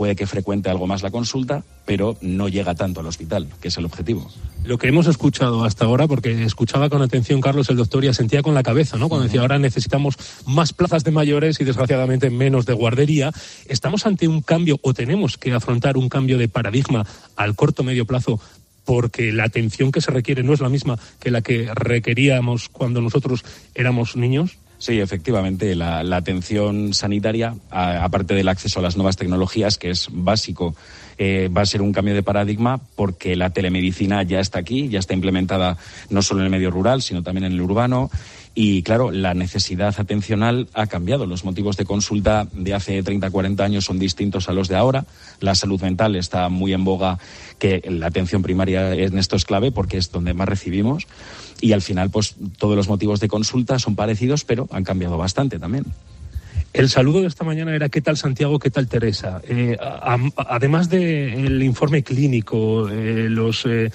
puede 0.00 0.16
que 0.16 0.26
frecuente 0.26 0.70
algo 0.70 0.86
más 0.86 1.02
la 1.02 1.10
consulta, 1.10 1.62
pero 1.84 2.16
no 2.22 2.48
llega 2.48 2.74
tanto 2.74 3.00
al 3.00 3.06
hospital, 3.06 3.48
que 3.60 3.68
es 3.68 3.76
el 3.76 3.84
objetivo. 3.84 4.30
Lo 4.64 4.78
que 4.78 4.88
hemos 4.88 5.06
escuchado 5.06 5.62
hasta 5.62 5.84
ahora, 5.84 6.08
porque 6.08 6.42
escuchaba 6.42 6.88
con 6.88 7.02
atención 7.02 7.42
Carlos 7.42 7.68
el 7.68 7.76
doctor 7.76 8.02
y 8.02 8.08
asentía 8.08 8.40
con 8.40 8.54
la 8.54 8.62
cabeza, 8.62 8.96
¿no? 8.96 9.10
Cuando 9.10 9.26
decía 9.26 9.42
ahora 9.42 9.58
necesitamos 9.58 10.16
más 10.46 10.72
plazas 10.72 11.04
de 11.04 11.10
mayores 11.10 11.60
y 11.60 11.64
desgraciadamente 11.64 12.30
menos 12.30 12.64
de 12.64 12.72
guardería, 12.72 13.30
estamos 13.66 14.06
ante 14.06 14.26
un 14.26 14.40
cambio 14.40 14.78
o 14.80 14.94
tenemos 14.94 15.36
que 15.36 15.52
afrontar 15.52 15.98
un 15.98 16.08
cambio 16.08 16.38
de 16.38 16.48
paradigma 16.48 17.04
al 17.36 17.54
corto 17.54 17.82
medio 17.82 18.06
plazo 18.06 18.40
porque 18.86 19.32
la 19.32 19.44
atención 19.44 19.92
que 19.92 20.00
se 20.00 20.12
requiere 20.12 20.42
no 20.42 20.54
es 20.54 20.60
la 20.60 20.70
misma 20.70 20.98
que 21.20 21.30
la 21.30 21.42
que 21.42 21.68
requeríamos 21.74 22.70
cuando 22.70 23.02
nosotros 23.02 23.44
éramos 23.74 24.16
niños. 24.16 24.56
Sí, 24.80 24.98
efectivamente, 24.98 25.74
la, 25.74 26.02
la 26.02 26.16
atención 26.16 26.94
sanitaria, 26.94 27.54
aparte 27.70 28.32
del 28.32 28.48
acceso 28.48 28.78
a 28.80 28.82
las 28.82 28.96
nuevas 28.96 29.18
tecnologías, 29.18 29.76
que 29.76 29.90
es 29.90 30.08
básico, 30.10 30.74
eh, 31.18 31.50
va 31.54 31.60
a 31.60 31.66
ser 31.66 31.82
un 31.82 31.92
cambio 31.92 32.14
de 32.14 32.22
paradigma 32.22 32.80
porque 32.96 33.36
la 33.36 33.50
telemedicina 33.50 34.22
ya 34.22 34.40
está 34.40 34.58
aquí, 34.58 34.88
ya 34.88 34.98
está 34.98 35.12
implementada 35.12 35.76
no 36.08 36.22
solo 36.22 36.40
en 36.40 36.46
el 36.46 36.50
medio 36.50 36.70
rural, 36.70 37.02
sino 37.02 37.22
también 37.22 37.44
en 37.44 37.52
el 37.52 37.60
urbano. 37.60 38.10
Y 38.54 38.82
claro, 38.82 39.12
la 39.12 39.32
necesidad 39.32 39.94
atencional 39.96 40.68
ha 40.74 40.86
cambiado. 40.86 41.24
Los 41.24 41.44
motivos 41.44 41.76
de 41.76 41.84
consulta 41.84 42.48
de 42.52 42.74
hace 42.74 43.02
30, 43.02 43.30
40 43.30 43.62
años 43.62 43.84
son 43.84 43.98
distintos 43.98 44.48
a 44.48 44.52
los 44.52 44.68
de 44.68 44.76
ahora. 44.76 45.06
La 45.38 45.54
salud 45.54 45.80
mental 45.80 46.16
está 46.16 46.48
muy 46.48 46.72
en 46.72 46.84
boga, 46.84 47.18
que 47.58 47.82
la 47.88 48.06
atención 48.06 48.42
primaria 48.42 48.92
en 48.92 49.18
esto 49.18 49.36
es 49.36 49.44
clave 49.44 49.70
porque 49.70 49.98
es 49.98 50.10
donde 50.10 50.34
más 50.34 50.48
recibimos. 50.48 51.06
Y 51.60 51.72
al 51.72 51.82
final, 51.82 52.10
pues 52.10 52.34
todos 52.58 52.74
los 52.74 52.88
motivos 52.88 53.20
de 53.20 53.28
consulta 53.28 53.78
son 53.78 53.94
parecidos, 53.94 54.44
pero 54.44 54.68
han 54.72 54.82
cambiado 54.82 55.16
bastante 55.16 55.58
también. 55.58 55.84
El 56.72 56.88
saludo 56.88 57.20
de 57.22 57.26
esta 57.26 57.42
mañana 57.42 57.74
era 57.74 57.88
¿qué 57.88 58.00
tal 58.00 58.16
Santiago, 58.16 58.60
qué 58.60 58.70
tal 58.70 58.86
Teresa? 58.86 59.40
Eh, 59.48 59.76
además 60.36 60.88
del 60.88 61.60
informe 61.62 62.04
clínico, 62.04 62.88
eh, 62.88 63.26
los, 63.28 63.64
eh, 63.66 63.90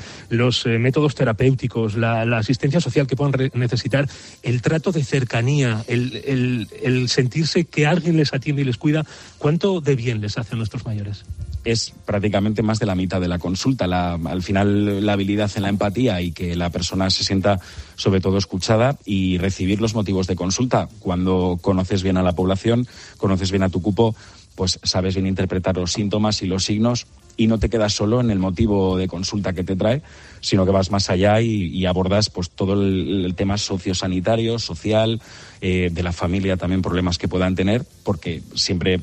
métodos 0.77 1.15
terapéuticos, 1.15 1.95
la, 1.95 2.23
asistencia 2.37 2.81
social 2.81 3.07
que 3.07 3.15
puedan 3.15 3.49
necesitar, 3.53 4.09
el 4.43 4.61
trato 4.61 4.91
de 4.91 5.03
cercanía, 5.05 5.83
el, 5.87 6.21
el- 6.25 6.67
el 6.83 7.07
sentirse 7.09 7.63
que 7.63 7.87
alguien 7.87 8.17
les 8.17 8.33
atiende 8.33 8.63
y 8.63 8.65
les 8.65 8.77
cuida, 8.77 9.05
¿cuánto 9.37 9.79
de 9.79 9.95
bien 9.95 10.19
les 10.19 10.37
hace 10.37 10.55
a 10.55 10.57
nuestros 10.57 10.85
mayores? 10.85 11.23
es 11.63 11.95
prácticamente 12.05 12.61
más 12.61 12.77
de 12.77 12.85
la 12.85 12.93
mitad 12.93 13.19
de 13.19 13.27
la 13.27 13.39
consulta. 13.39 13.87
La- 13.87 14.13
al 14.25 14.43
final, 14.43 15.03
la 15.03 15.13
habilidad 15.13 15.49
en 15.55 15.63
la 15.63 15.69
empatía 15.69 16.21
y 16.21 16.31
que 16.31 16.55
la 16.55 16.69
persona 16.69 17.09
se 17.09 17.23
sienta, 17.23 17.59
sobre 17.95 18.21
todo, 18.21 18.37
escuchada 18.37 18.97
y 19.05 19.37
recibir 19.37 19.81
los 19.81 19.95
motivos 19.95 20.27
de 20.27 20.35
consulta. 20.35 20.89
Cuando 20.99 21.57
conoces 21.61 22.03
bien 22.03 22.17
a 22.17 22.23
la 22.23 22.33
población, 22.33 22.87
conoces 23.17 23.51
bien 23.51 23.63
a 23.63 23.69
tu 23.69 23.81
cupo, 23.81 24.15
pues 24.55 24.79
sabes 24.83 25.15
bien 25.15 25.27
interpretar 25.27 25.77
los 25.77 25.91
síntomas 25.91 26.41
y 26.41 26.47
los 26.47 26.65
signos 26.65 27.07
y 27.37 27.47
no 27.47 27.59
te 27.59 27.69
quedas 27.69 27.93
solo 27.93 28.21
en 28.21 28.31
el 28.31 28.39
motivo 28.39 28.97
de 28.97 29.07
consulta 29.07 29.53
que 29.53 29.63
te 29.63 29.75
trae, 29.75 30.01
sino 30.39 30.65
que 30.65 30.71
vas 30.71 30.91
más 30.91 31.09
allá 31.09 31.41
y, 31.41 31.85
abordas 31.85 32.29
pues 32.29 32.49
todo 32.49 32.73
el, 32.73 33.25
el 33.25 33.35
tema 33.35 33.57
sociosanitario, 33.57 34.57
social, 34.57 35.21
eh, 35.61 35.89
de 35.91 36.03
la 36.03 36.11
familia 36.11 36.57
también 36.57 36.81
problemas 36.81 37.17
que 37.17 37.27
puedan 37.27 37.55
tener, 37.55 37.83
porque 38.03 38.41
siempre 38.53 38.99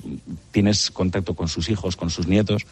tienes 0.50 0.90
contacto 0.90 1.34
con 1.34 1.48
sus 1.48 1.68
hijos, 1.68 1.96
con 1.96 2.10
sus 2.10 2.26
nietos, 2.26 2.66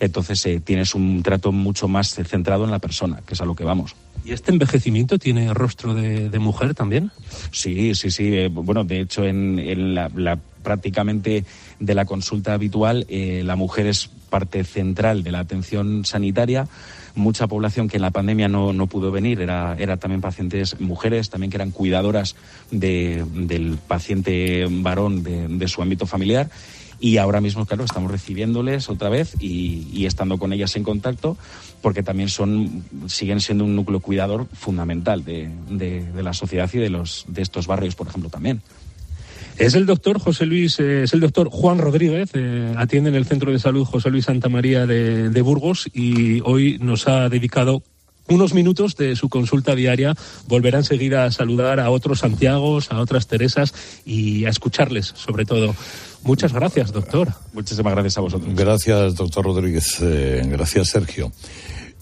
entonces 0.00 0.44
eh, 0.46 0.60
tienes 0.60 0.94
un 0.94 1.22
trato 1.22 1.52
mucho 1.52 1.88
más 1.88 2.14
centrado 2.14 2.64
en 2.64 2.70
la 2.70 2.78
persona, 2.78 3.20
que 3.26 3.34
es 3.34 3.40
a 3.40 3.44
lo 3.44 3.54
que 3.54 3.64
vamos. 3.64 3.94
¿Y 4.24 4.32
este 4.32 4.52
envejecimiento 4.52 5.18
tiene 5.18 5.52
rostro 5.52 5.94
de, 5.94 6.28
de 6.28 6.38
mujer 6.38 6.74
también? 6.74 7.10
Sí, 7.50 7.94
sí, 7.94 8.10
sí. 8.10 8.34
eh, 8.36 8.48
bueno, 8.48 8.84
de 8.84 9.00
hecho, 9.00 9.24
en, 9.24 9.58
en 9.58 9.94
la, 9.94 10.10
la- 10.14 10.38
prácticamente 10.62 11.44
de 11.80 11.94
la 11.94 12.04
consulta 12.04 12.54
habitual, 12.54 13.04
eh, 13.08 13.42
la 13.44 13.56
mujer 13.56 13.86
es 13.88 14.08
parte 14.30 14.62
central 14.62 15.24
de 15.24 15.32
la 15.32 15.40
atención 15.40 16.04
sanitaria. 16.04 16.68
Mucha 17.16 17.48
población 17.48 17.88
que 17.88 17.96
en 17.96 18.02
la 18.02 18.12
pandemia 18.12 18.46
no, 18.48 18.72
no 18.72 18.86
pudo 18.86 19.10
venir 19.10 19.40
era, 19.40 19.74
era 19.78 19.96
también 19.96 20.20
pacientes 20.20 20.78
mujeres, 20.80 21.30
también 21.30 21.50
que 21.50 21.56
eran 21.56 21.72
cuidadoras 21.72 22.36
de- 22.70 23.24
del 23.34 23.76
paciente 23.88 24.66
varón 24.70 25.24
de, 25.24 25.48
de 25.48 25.68
su 25.68 25.82
ámbito 25.82 26.06
familiar. 26.06 26.48
Y 27.04 27.16
ahora 27.16 27.40
mismo, 27.40 27.66
claro, 27.66 27.82
estamos 27.82 28.12
recibiéndoles 28.12 28.88
otra 28.88 29.08
vez 29.08 29.34
y, 29.40 30.06
estando 30.06 30.38
con 30.38 30.52
ellas 30.52 30.76
en 30.76 30.84
contacto, 30.84 31.36
porque 31.80 32.04
también 32.04 32.28
son, 32.28 32.84
siguen 33.08 33.40
siendo 33.40 33.64
un 33.64 33.74
núcleo 33.74 33.98
cuidador 33.98 34.46
fundamental 34.52 35.24
de, 35.24 35.50
de- 35.68 36.12
de 36.12 36.22
la 36.22 36.32
sociedad 36.32 36.70
y 36.72 36.78
de, 36.78 36.90
los, 36.90 37.24
de 37.26 37.42
estos 37.42 37.66
barrios, 37.66 37.96
por 37.96 38.06
ejemplo, 38.06 38.30
también. 38.30 38.62
Es 39.58 39.74
el 39.74 39.84
doctor 39.84 40.20
José 40.20 40.46
Luis, 40.46 40.78
eh, 40.78 41.02
es 41.02 41.12
el 41.12 41.18
doctor 41.18 41.48
Juan 41.50 41.78
Rodríguez, 41.78 42.30
eh, 42.34 42.72
atiende 42.78 43.10
en 43.10 43.16
el 43.16 43.26
Centro 43.26 43.50
de 43.50 43.58
Salud 43.58 43.84
José 43.84 44.08
Luis 44.10 44.26
Santa 44.26 44.48
María 44.48 44.86
de, 44.86 45.28
de 45.28 45.42
Burgos 45.42 45.90
y 45.92 46.40
hoy 46.44 46.78
nos 46.80 47.08
ha 47.08 47.28
dedicado 47.28 47.82
unos 48.28 48.54
minutos 48.54 48.94
de 48.96 49.16
su 49.16 49.28
consulta 49.28 49.74
diaria. 49.74 50.14
Volverá 50.46 50.78
enseguida 50.78 51.24
a 51.24 51.32
saludar 51.32 51.80
a 51.80 51.90
otros 51.90 52.20
Santiagos, 52.20 52.92
a 52.92 53.00
otras 53.00 53.26
Teresas 53.26 53.74
y 54.06 54.44
a 54.44 54.50
escucharles, 54.50 55.06
sobre 55.16 55.44
todo. 55.44 55.74
Muchas 56.24 56.52
gracias, 56.52 56.92
doctor. 56.92 57.32
Muchísimas 57.52 57.92
gracias 57.94 58.18
a 58.18 58.20
vosotros. 58.20 58.54
Gracias, 58.54 59.14
doctor 59.16 59.44
Rodríguez. 59.44 59.98
Eh, 60.00 60.42
gracias, 60.46 60.88
Sergio. 60.88 61.32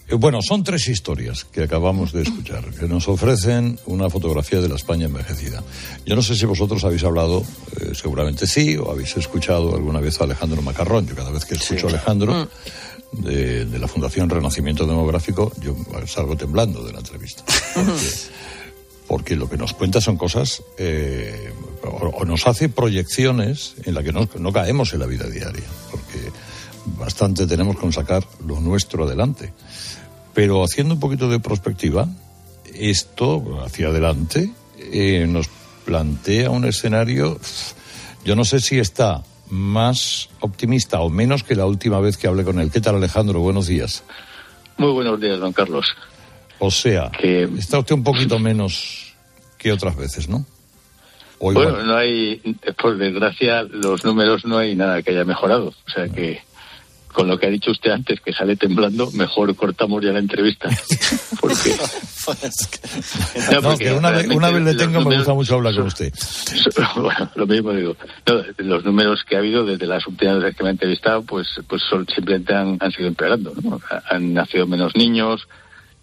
Eh, 0.07 0.15
Bueno, 0.15 0.39
son 0.41 0.63
tres 0.63 0.87
historias 0.87 1.45
que 1.45 1.63
acabamos 1.63 2.11
de 2.11 2.21
escuchar, 2.23 2.65
que 2.71 2.87
nos 2.87 3.07
ofrecen 3.07 3.79
una 3.85 4.09
fotografía 4.09 4.61
de 4.61 4.69
la 4.69 4.75
España 4.75 5.05
envejecida. 5.05 5.63
Yo 6.05 6.15
no 6.15 6.21
sé 6.21 6.35
si 6.35 6.45
vosotros 6.45 6.83
habéis 6.83 7.03
hablado, 7.03 7.43
eh, 7.79 7.93
seguramente 7.93 8.45
sí, 8.45 8.77
o 8.77 8.91
habéis 8.91 9.15
escuchado 9.17 9.73
alguna 9.75 9.99
vez 9.99 10.19
a 10.21 10.25
Alejandro 10.25 10.61
Macarrón. 10.61 11.07
Yo 11.07 11.15
cada 11.15 11.31
vez 11.31 11.45
que 11.45 11.55
escucho 11.55 11.87
a 11.87 11.89
Alejandro 11.89 12.47
de, 13.13 13.65
de 13.65 13.79
la 13.79 13.87
Fundación 13.87 14.29
Renacimiento 14.29 14.85
Demográfico, 14.85 15.51
yo 15.61 15.75
salgo 16.07 16.35
temblando 16.37 16.83
de 16.83 16.93
la 16.93 16.99
entrevista. 16.99 17.43
Porque, 17.73 17.91
porque 19.11 19.35
lo 19.35 19.49
que 19.49 19.57
nos 19.57 19.73
cuenta 19.73 19.99
son 19.99 20.15
cosas, 20.15 20.63
eh, 20.77 21.51
o, 21.83 22.23
nos 22.23 22.47
hace 22.47 22.69
proyecciones 22.69 23.75
en 23.83 23.93
las 23.93 24.05
que 24.05 24.13
no, 24.13 24.29
no 24.39 24.53
caemos 24.53 24.93
en 24.93 25.01
la 25.01 25.05
vida 25.05 25.27
diaria, 25.27 25.65
porque 25.91 26.31
bastante 26.97 27.45
tenemos 27.45 27.75
con 27.75 27.91
sacar 27.91 28.23
lo 28.47 28.61
nuestro 28.61 29.03
adelante. 29.03 29.51
Pero 30.33 30.63
haciendo 30.63 30.93
un 30.93 31.01
poquito 31.01 31.27
de 31.27 31.41
perspectiva, 31.41 32.07
esto 32.73 33.61
hacia 33.65 33.89
adelante 33.89 34.49
eh, 34.77 35.27
nos 35.27 35.49
plantea 35.83 36.49
un 36.49 36.63
escenario, 36.63 37.37
yo 38.23 38.37
no 38.37 38.45
sé 38.45 38.61
si 38.61 38.79
está 38.79 39.25
más 39.49 40.29
optimista 40.39 41.01
o 41.01 41.09
menos 41.09 41.43
que 41.43 41.55
la 41.55 41.65
última 41.65 41.99
vez 41.99 42.15
que 42.15 42.27
hablé 42.27 42.45
con 42.45 42.61
él. 42.61 42.71
¿Qué 42.71 42.79
tal 42.79 42.95
Alejandro? 42.95 43.41
Buenos 43.41 43.67
días. 43.67 44.05
Muy 44.77 44.93
buenos 44.93 45.19
días, 45.19 45.37
don 45.37 45.51
Carlos. 45.51 45.85
O 46.63 46.69
sea, 46.71 47.09
está 47.57 47.79
usted 47.79 47.95
un 47.95 48.03
poquito 48.03 48.37
menos 48.39 49.13
que 49.57 49.71
otras 49.71 49.95
veces, 49.95 50.29
¿no? 50.29 50.45
O 51.39 51.51
igual. 51.51 51.71
Bueno, 51.71 51.83
no 51.85 51.95
hay, 51.97 52.39
por 52.79 52.97
desgracia, 52.97 53.63
los 53.63 54.05
números 54.05 54.45
no 54.45 54.59
hay 54.59 54.75
nada 54.75 55.01
que 55.01 55.09
haya 55.09 55.25
mejorado. 55.25 55.69
O 55.69 55.91
sea 55.91 56.07
que, 56.07 56.39
con 57.11 57.27
lo 57.27 57.39
que 57.39 57.47
ha 57.47 57.49
dicho 57.49 57.71
usted 57.71 57.89
antes, 57.89 58.21
que 58.21 58.31
sale 58.31 58.55
temblando, 58.57 59.09
mejor 59.13 59.55
cortamos 59.55 60.03
ya 60.03 60.11
la 60.11 60.19
entrevista. 60.19 60.69
Porque, 61.41 61.75
No, 63.51 63.61
porque 63.63 63.85
que 63.85 63.93
una 63.93 64.11
vez, 64.11 64.27
una 64.27 64.51
vez 64.51 64.61
le 64.61 64.75
tengo, 64.75 65.01
me 65.01 65.15
gusta 65.17 65.33
mucho 65.33 65.55
hablar 65.55 65.73
con 65.73 65.87
usted. 65.87 66.13
bueno, 66.95 67.31
lo 67.33 67.47
mismo 67.47 67.73
digo. 67.73 67.95
No, 68.27 68.43
los 68.59 68.85
números 68.85 69.23
que 69.27 69.35
ha 69.35 69.39
habido 69.39 69.65
desde 69.65 69.87
las 69.87 70.05
últimas 70.05 70.37
veces 70.37 70.55
que 70.55 70.63
me 70.63 70.69
ha 70.69 70.73
entrevistado, 70.73 71.23
pues, 71.23 71.47
pues 71.67 71.81
son- 71.89 72.05
simplemente 72.13 72.53
han, 72.53 72.77
han 72.79 72.91
sido 72.91 73.07
empeorando. 73.07 73.51
¿no? 73.63 73.81
Han 74.11 74.33
nacido 74.35 74.67
menos 74.67 74.95
niños, 74.95 75.47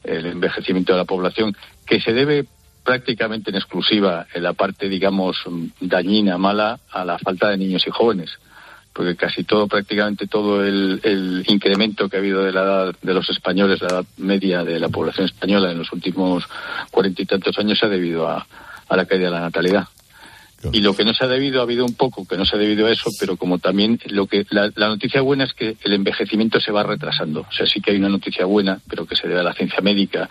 el 0.09 0.27
envejecimiento 0.27 0.93
de 0.93 0.99
la 0.99 1.05
población, 1.05 1.57
que 1.87 2.01
se 2.01 2.13
debe 2.13 2.47
prácticamente 2.85 3.51
en 3.51 3.57
exclusiva 3.57 4.27
en 4.33 4.43
la 4.43 4.55
parte, 4.55 4.89
digamos, 4.89 5.37
dañina, 5.81 6.39
mala, 6.39 6.81
a 6.91 7.05
la 7.05 7.19
falta 7.19 7.51
de 7.51 7.59
niños 7.59 7.87
y 7.87 7.91
jóvenes. 7.91 8.31
Porque 8.95 9.15
casi 9.15 9.45
todo, 9.45 9.69
prácticamente 9.69 10.27
todo 10.27 10.65
el, 10.65 11.45
incremento 11.47 12.09
que 12.09 12.17
ha 12.17 12.21
habido 12.21 12.43
de 12.43 12.53
la 12.53 12.63
edad 12.63 12.95
de 13.03 13.15
los 13.15 13.29
españoles, 13.29 13.83
la 13.83 13.89
edad 13.89 14.05
media 14.17 14.65
de 14.65 14.81
la 14.81 14.89
población 14.89 15.27
española 15.27 15.71
en 15.71 15.79
los 15.79 15.93
últimos 15.93 16.45
cuarenta 16.91 17.23
y 17.23 17.27
tantos 17.27 17.59
años 17.59 17.79
se 17.79 17.87
ha 17.87 17.91
debido 17.91 18.27
a, 18.27 18.47
a 18.89 18.97
la 18.97 19.05
caída 19.05 19.27
de 19.27 19.33
la 19.33 19.41
natalidad. 19.41 19.87
Y 20.73 20.81
lo 20.81 20.95
que 20.95 21.05
no 21.05 21.15
se 21.15 21.25
ha 21.25 21.29
debido, 21.29 21.61
ha 21.61 21.63
habido 21.63 21.85
un 21.85 21.95
poco 21.95 22.27
que 22.27 22.37
no 22.37 22.45
se 22.45 22.57
ha 22.57 22.59
debido 22.59 22.87
a 22.87 22.91
eso, 22.91 23.11
pero 23.21 23.37
como 23.37 23.59
también 23.59 24.01
lo 24.07 24.27
que 24.27 24.45
la, 24.51 24.73
la 24.75 24.89
noticia 24.89 25.21
buena 25.21 25.45
es 25.45 25.55
que 25.55 25.77
el 25.85 25.93
envejecimiento 25.93 26.61
se 26.61 26.73
va 26.73 26.83
retrasando. 26.83 27.43
O 27.43 27.53
sea, 27.53 27.67
sí 27.67 27.81
que 27.81 27.93
hay 27.93 27.99
una 27.99 28.09
noticia 28.09 28.45
buena, 28.45 28.81
pero 28.89 29.07
que 29.07 29.15
se 29.15 29.29
debe 29.29 29.41
a 29.41 29.45
la 29.45 29.55
ciencia 29.55 29.81
médica 29.81 30.29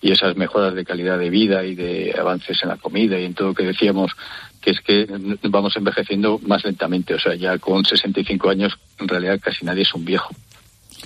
y 0.00 0.12
esas 0.12 0.36
mejoras 0.36 0.74
de 0.74 0.84
calidad 0.84 1.18
de 1.18 1.30
vida 1.30 1.64
y 1.64 1.74
de 1.74 2.14
avances 2.18 2.58
en 2.62 2.68
la 2.68 2.76
comida 2.76 3.18
y 3.18 3.24
en 3.24 3.34
todo 3.34 3.48
lo 3.48 3.54
que 3.54 3.64
decíamos, 3.64 4.12
que 4.60 4.70
es 4.72 4.80
que 4.80 5.06
vamos 5.44 5.74
envejeciendo 5.76 6.38
más 6.46 6.64
lentamente. 6.64 7.14
O 7.14 7.18
sea, 7.18 7.34
ya 7.34 7.58
con 7.58 7.84
65 7.84 8.50
años, 8.50 8.78
en 9.00 9.08
realidad 9.08 9.40
casi 9.42 9.64
nadie 9.64 9.82
es 9.82 9.94
un 9.94 10.04
viejo. 10.04 10.28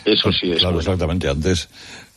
Eso 0.05 0.33
sí 0.33 0.53
es. 0.53 0.59
Claro, 0.59 0.79
exactamente. 0.79 1.29
Antes, 1.29 1.69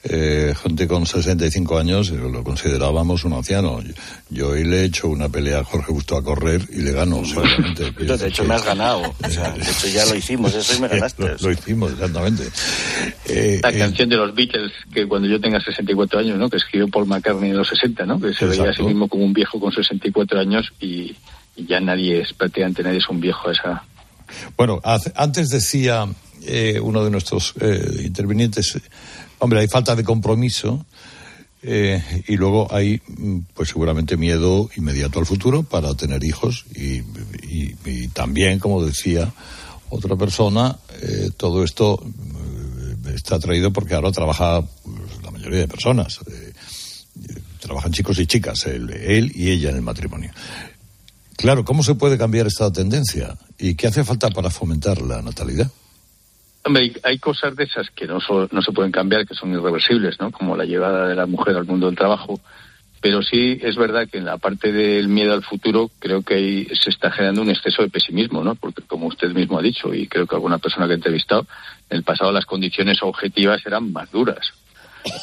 eh, 0.03 0.53
gente 0.61 0.87
con 0.87 1.05
65 1.05 1.77
años 1.77 2.09
lo 2.09 2.43
considerábamos 2.43 3.23
un 3.23 3.33
anciano. 3.33 3.81
Yo, 3.81 3.93
yo 4.29 4.47
hoy 4.49 4.63
le 4.63 4.81
he 4.81 4.83
hecho 4.85 5.07
una 5.07 5.29
pelea 5.29 5.59
a 5.59 5.63
Jorge 5.63 5.91
Busto 5.91 6.17
a 6.17 6.23
correr 6.23 6.67
y 6.71 6.77
le 6.81 6.91
gano, 6.91 7.23
seguramente. 7.25 7.91
De 8.17 8.27
hecho, 8.27 8.43
me 8.43 8.55
has 8.55 8.65
ganado. 8.65 9.13
O 9.23 9.29
sea, 9.29 9.51
de 9.51 9.61
hecho, 9.61 9.87
ya 9.87 10.05
lo 10.05 10.15
hicimos, 10.15 10.53
eso 10.55 10.75
y 10.75 10.81
me 10.81 10.87
ganaste. 10.89 11.21
lo, 11.23 11.37
lo 11.37 11.51
hicimos, 11.51 11.91
exactamente. 11.91 12.43
Eh, 13.27 13.59
La 13.61 13.69
eh, 13.69 13.77
canción 13.77 14.09
de 14.09 14.15
los 14.17 14.33
Beatles, 14.33 14.71
que 14.93 15.07
cuando 15.07 15.27
yo 15.27 15.39
tenga 15.39 15.59
64 15.61 16.19
años, 16.19 16.37
¿no? 16.39 16.49
Que 16.49 16.57
escribió 16.57 16.87
Paul 16.87 17.05
McCartney 17.07 17.51
en 17.51 17.57
los 17.57 17.67
60, 17.67 18.05
¿no? 18.05 18.19
Que 18.19 18.33
se 18.33 18.45
veía 18.45 18.69
a 18.69 18.73
sí 18.73 18.83
mismo 18.83 19.07
como 19.07 19.23
un 19.23 19.33
viejo 19.33 19.59
con 19.59 19.71
64 19.71 20.39
años 20.39 20.67
y, 20.79 21.15
y 21.55 21.65
ya 21.67 21.79
nadie 21.79 22.21
es, 22.21 22.33
prácticamente 22.33 22.81
nadie 22.83 22.97
es 22.99 23.07
un 23.09 23.19
viejo 23.19 23.49
a 23.49 23.51
esa... 23.51 23.83
Bueno, 24.57 24.79
hace- 24.83 25.11
antes 25.15 25.49
decía 25.49 26.07
eh, 26.45 26.79
uno 26.81 27.03
de 27.03 27.11
nuestros 27.11 27.53
eh, 27.59 28.01
intervinientes, 28.05 28.75
eh, 28.77 28.81
hombre, 29.41 29.59
hay 29.59 29.67
falta 29.67 29.95
de 29.95 30.03
compromiso 30.03 30.85
eh, 31.63 32.23
y 32.27 32.35
luego 32.37 32.73
hay, 32.73 33.01
mm, 33.07 33.39
pues 33.53 33.69
seguramente 33.69 34.17
miedo 34.17 34.69
inmediato 34.77 35.19
al 35.19 35.25
futuro 35.25 35.63
para 35.63 35.93
tener 35.95 36.23
hijos 36.23 36.65
y, 36.75 37.01
y- 37.47 37.75
y 37.85 38.07
también, 38.09 38.59
como 38.59 38.83
decía 38.85 39.31
otra 39.89 40.15
persona, 40.15 40.77
eh, 41.01 41.31
todo 41.35 41.63
esto 41.63 42.01
eh, 42.03 43.13
está 43.15 43.37
traído 43.39 43.73
porque 43.73 43.93
ahora 43.95 44.11
trabaja 44.11 44.61
pues, 44.61 45.23
la 45.23 45.31
mayoría 45.31 45.59
de 45.59 45.67
personas. 45.67 46.19
trabajan 47.59 47.91
chicos 47.91 48.17
y 48.19 48.25
chicas, 48.25 48.65
él, 48.65 48.89
él 48.89 49.31
y 49.35 49.51
ella 49.51 49.69
en 49.69 49.75
el 49.75 49.81
matrimonio. 49.81 50.31
Claro, 51.35 51.63
¿cómo 51.65 51.83
se 51.83 51.95
puede 51.95 52.17
cambiar 52.17 52.47
esta 52.47 52.71
tendencia? 52.71 53.37
¿Y 53.59 53.75
qué 53.75 53.87
hace 53.87 54.03
falta 54.03 54.29
para 54.29 54.49
fomentar 54.49 55.01
la 55.01 55.21
natalidad? 55.21 55.69
Hombre, 56.63 56.93
hay, 57.03 57.17
cosas 57.17 57.55
de 57.55 57.63
esas 57.63 57.89
que 57.89 58.05
no, 58.05 58.19
so- 58.19 58.47
no 58.51 58.61
se 58.61 58.71
pueden 58.71 58.91
cambiar, 58.91 59.25
que 59.25 59.33
son 59.33 59.51
irreversibles, 59.51 60.19
¿no? 60.19 60.31
Como 60.31 60.55
la 60.55 60.65
llegada 60.65 61.07
de 61.07 61.15
la 61.15 61.25
mujer 61.25 61.55
al 61.57 61.65
mundo 61.65 61.87
del 61.87 61.95
trabajo 61.95 62.39
pero 63.01 63.23
sí 63.23 63.59
es 63.63 63.75
verdad 63.75 64.07
que 64.07 64.19
en 64.19 64.25
la 64.25 64.37
parte 64.37 64.71
del 64.71 65.07
miedo 65.07 65.33
al 65.33 65.41
futuro 65.41 65.89
creo 65.97 66.21
que 66.21 66.35
ahí 66.35 66.67
se 66.73 66.91
está 66.91 67.09
generando 67.09 67.41
un 67.41 67.49
exceso 67.49 67.81
de 67.81 67.89
pesimismo, 67.89 68.43
¿no? 68.43 68.53
Porque 68.53 68.83
como 68.83 69.07
usted 69.07 69.31
mismo 69.31 69.57
ha 69.57 69.61
dicho 69.63 69.91
y 69.91 70.07
creo 70.07 70.27
que 70.27 70.35
alguna 70.35 70.59
persona 70.59 70.85
que 70.85 70.93
ha 70.93 70.97
entrevistado, 70.97 71.47
en 71.89 71.97
el 71.97 72.03
pasado 72.03 72.31
las 72.31 72.45
condiciones 72.45 73.01
objetivas 73.01 73.65
eran 73.65 73.91
más 73.91 74.11
duras 74.11 74.53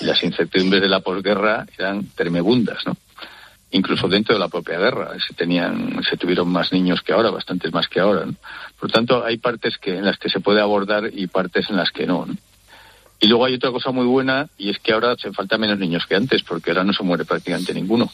y 0.01 0.05
las 0.07 0.20
incertidumbres 0.24 0.83
de 0.83 0.88
la 0.88 0.98
posguerra 1.01 1.66
eran 1.79 2.05
tremebundas, 2.16 2.85
¿no? 2.85 2.96
Incluso 3.71 4.09
dentro 4.09 4.35
de 4.35 4.41
la 4.41 4.49
propia 4.49 4.79
guerra 4.79 5.11
se 5.27 5.35
tenían, 5.35 6.03
se 6.09 6.17
tuvieron 6.17 6.49
más 6.49 6.73
niños 6.73 7.03
que 7.03 7.13
ahora, 7.13 7.31
bastantes 7.31 7.73
más 7.73 7.87
que 7.89 8.01
ahora. 8.01 8.25
¿no? 8.25 8.35
Por 8.79 8.89
lo 8.89 8.93
tanto, 8.93 9.25
hay 9.25 9.37
partes 9.37 9.77
que 9.77 9.97
en 9.97 10.07
las 10.07 10.19
que 10.19 10.31
se 10.31 10.41
puede 10.41 10.61
abordar 10.61 11.11
y 11.13 11.27
partes 11.27 11.69
en 11.69 11.77
las 11.77 11.91
que 11.91 12.07
no. 12.07 12.25
¿no? 12.25 12.35
Y 13.21 13.27
luego 13.27 13.45
hay 13.45 13.55
otra 13.55 13.71
cosa 13.71 13.91
muy 13.91 14.07
buena 14.07 14.49
y 14.57 14.71
es 14.71 14.79
que 14.79 14.93
ahora 14.93 15.13
hacen 15.13 15.35
falta 15.35 15.59
menos 15.59 15.79
niños 15.79 16.07
que 16.07 16.15
antes, 16.15 16.43
porque 16.43 16.71
ahora 16.71 16.85
no 16.85 16.93
se 16.93 17.03
muere 17.03 17.25
prácticamente 17.25 17.75
ninguno. 17.75 18.11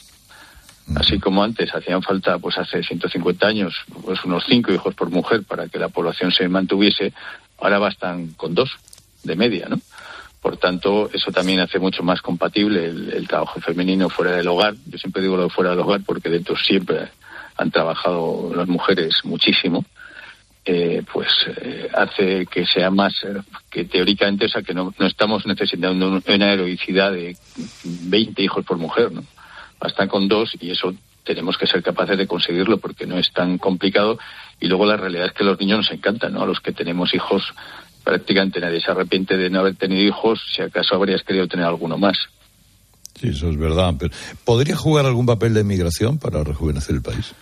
Así 0.97 1.19
como 1.19 1.43
antes 1.43 1.75
hacían 1.75 2.03
falta, 2.03 2.39
pues 2.39 2.59
hace 2.59 2.83
150 2.83 3.47
años, 3.47 3.75
pues 4.03 4.23
unos 4.25 4.45
cinco 4.47 4.73
hijos 4.73 4.95
por 4.95 5.11
mujer 5.11 5.43
para 5.45 5.69
que 5.69 5.79
la 5.79 5.89
población 5.89 6.31
se 6.31 6.49
mantuviese, 6.49 7.13
ahora 7.59 7.79
bastan 7.79 8.29
con 8.37 8.55
dos 8.55 8.71
de 9.23 9.37
media, 9.37 9.69
¿no? 9.69 9.81
Por 10.45 10.59
tanto, 10.59 11.09
eso 11.11 11.33
también 11.33 11.61
hace 11.61 11.79
mucho 11.79 12.03
más 12.03 12.21
compatible 12.21 12.85
el, 12.85 13.27
trabajo 13.27 13.61
femenino 13.61 14.11
fuera 14.11 14.33
del 14.33 14.47
hogar. 14.47 14.75
Yo 14.85 14.99
siempre 14.99 15.23
digo 15.23 15.39
lo 15.39 15.45
de 15.45 15.49
fuera 15.49 15.71
del 15.71 15.79
hogar 15.79 16.03
porque 16.05 16.29
dentro 16.29 16.55
siempre 16.55 17.09
han 17.57 17.71
trabajado 17.71 18.53
las 18.55 18.69
mujeres 18.69 19.25
muchísimo 19.25 19.87
eh, 20.67 21.03
pues 21.11 21.29
eh, 21.47 21.89
hace 21.95 22.45
que 22.45 22.67
sea 22.67 22.91
más, 22.91 23.15
eh, 23.25 23.41
que 23.71 23.87
teóricamente, 23.87 24.45
o 24.45 24.49
sea, 24.51 24.61
que 24.61 24.75
no, 24.75 24.93
no 24.99 25.07
estamos 25.07 25.47
necesitando 25.47 26.21
una 26.27 26.53
heroicidad 26.53 27.13
de 27.13 27.39
20 27.85 28.43
hijos 28.43 28.67
por 28.67 28.77
mujer, 28.77 29.13
¿no? 29.13 29.25
Bastan 29.81 30.09
con 30.09 30.29
dos 30.29 30.55
y 30.61 30.73
eso 30.73 30.93
tenemos 31.25 31.57
que 31.57 31.67
ser 31.67 31.83
capaces 31.83 32.19
de 32.19 32.27
conseguirlo 32.27 32.77
porque 32.77 33.07
no 33.07 33.17
es 33.17 33.33
tan 33.33 33.57
complicado. 33.57 34.19
Y 34.61 34.67
luego 34.67 34.85
la 34.85 34.99
realidad 34.99 35.29
es 35.29 35.33
que 35.33 35.45
los 35.45 35.59
niños 35.59 35.79
nos 35.79 35.91
encantan, 35.91 36.35
¿no? 36.35 36.43
A 36.43 36.47
los 36.47 36.61
que 36.61 36.73
tenemos 36.73 37.15
hijos, 37.15 37.55
prácticamente 38.05 38.61
nadie 38.61 38.81
se 38.81 38.91
arrepiente 38.91 39.37
de 39.37 39.51
no 39.51 39.61
haber 39.61 39.77
tenido 39.77 40.03
hijos, 40.03 40.41
si 40.55 40.63
acaso 40.63 40.95
habrías 40.95 41.23
querido 41.23 41.49
tener 41.49 41.67
alguno 41.67 41.97
más. 41.99 42.17
Sí, 43.19 43.29
eso 43.29 43.49
es 43.49 43.57
verdad. 43.57 43.95
Pero 43.99 44.15
¿Podría 44.45 44.77
jugar 44.77 45.07
algún 45.07 45.27
papel 45.27 45.55
de 45.55 45.65
migración 45.65 46.19
para 46.19 46.45
rejuvenecer 46.45 46.95
el 46.95 47.03
país? 47.03 47.35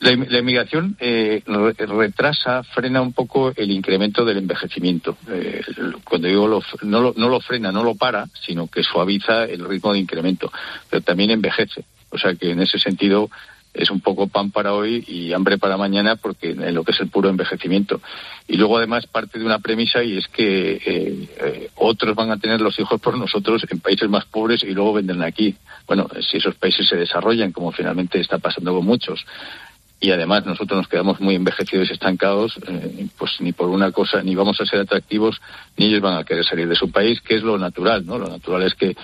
La, 0.00 0.10
la 0.16 0.38
inmigración 0.40 0.96
eh, 0.98 1.42
retrasa, 1.46 2.64
frena 2.64 3.00
un 3.00 3.12
poco 3.12 3.52
el 3.54 3.70
incremento 3.70 4.24
del 4.24 4.38
envejecimiento. 4.38 5.16
Eh, 5.28 5.62
cuando 6.02 6.26
digo 6.26 6.48
lo, 6.48 6.60
no, 6.82 7.00
lo, 7.00 7.14
no 7.16 7.28
lo 7.28 7.40
frena, 7.40 7.70
no 7.70 7.84
lo 7.84 7.94
para, 7.94 8.26
sino 8.44 8.66
que 8.66 8.82
suaviza 8.82 9.44
el 9.44 9.64
ritmo 9.64 9.92
de 9.92 10.00
incremento, 10.00 10.50
pero 10.90 11.02
también 11.02 11.30
envejece. 11.30 11.84
O 12.10 12.18
sea 12.18 12.34
que 12.34 12.50
en 12.50 12.60
ese 12.60 12.80
sentido 12.80 13.30
es 13.74 13.90
un 13.90 14.00
poco 14.00 14.26
pan 14.26 14.50
para 14.50 14.74
hoy 14.74 15.04
y 15.06 15.32
hambre 15.32 15.58
para 15.58 15.76
mañana 15.76 16.16
porque 16.16 16.50
en 16.50 16.74
lo 16.74 16.84
que 16.84 16.92
es 16.92 17.00
el 17.00 17.08
puro 17.08 17.28
envejecimiento. 17.28 18.00
Y 18.46 18.56
luego 18.56 18.78
además 18.78 19.06
parte 19.06 19.38
de 19.38 19.44
una 19.44 19.60
premisa 19.60 20.02
y 20.02 20.18
es 20.18 20.28
que 20.28 20.72
eh, 20.74 21.28
eh, 21.40 21.70
otros 21.76 22.14
van 22.14 22.30
a 22.30 22.38
tener 22.38 22.60
los 22.60 22.78
hijos 22.78 23.00
por 23.00 23.16
nosotros 23.16 23.64
en 23.70 23.80
países 23.80 24.08
más 24.08 24.24
pobres 24.26 24.62
y 24.62 24.72
luego 24.72 24.94
venden 24.94 25.22
aquí. 25.22 25.54
Bueno, 25.86 26.08
si 26.20 26.36
esos 26.36 26.54
países 26.56 26.88
se 26.88 26.96
desarrollan, 26.96 27.52
como 27.52 27.72
finalmente 27.72 28.20
está 28.20 28.38
pasando 28.38 28.74
con 28.74 28.84
muchos, 28.84 29.24
y 30.02 30.10
además 30.10 30.44
nosotros 30.44 30.78
nos 30.78 30.88
quedamos 30.88 31.20
muy 31.20 31.36
envejecidos 31.36 31.88
y 31.88 31.92
estancados, 31.92 32.58
eh, 32.66 33.06
pues 33.16 33.40
ni 33.40 33.52
por 33.52 33.68
una 33.68 33.92
cosa, 33.92 34.20
ni 34.20 34.34
vamos 34.34 34.60
a 34.60 34.66
ser 34.66 34.80
atractivos, 34.80 35.40
ni 35.76 35.86
ellos 35.86 36.00
van 36.00 36.18
a 36.18 36.24
querer 36.24 36.44
salir 36.44 36.68
de 36.68 36.74
su 36.74 36.90
país, 36.90 37.20
que 37.20 37.36
es 37.36 37.42
lo 37.44 37.56
natural, 37.56 38.04
¿no? 38.04 38.18
Lo 38.18 38.28
natural 38.28 38.64
es 38.64 38.74
que 38.74 38.96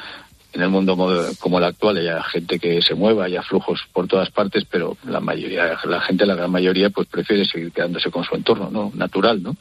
en 0.53 0.63
el 0.63 0.71
mundo 0.71 0.97
como 1.39 1.59
el 1.59 1.65
actual 1.65 1.99
haya 1.99 2.23
gente 2.23 2.59
que 2.59 2.81
se 2.83 2.95
mueva, 2.95 3.25
haya 3.27 3.43
flujos 3.43 3.81
por 3.93 4.07
todas 4.09 4.31
partes, 4.31 4.65
pero 4.71 4.97
la 5.05 5.21
mayoría, 5.21 5.79
la 5.85 6.01
gente, 6.01 6.25
la 6.27 6.35
gran 6.35 6.51
mayoría, 6.51 6.91
pues 6.91 7.07
prefiere 7.09 7.45
seguir 7.45 7.71
quedándose 7.73 8.11
con 8.11 8.25
su 8.25 8.35
entorno, 8.35 8.71
¿no? 8.71 8.91
Natural, 8.95 9.43
¿no? 9.43 9.57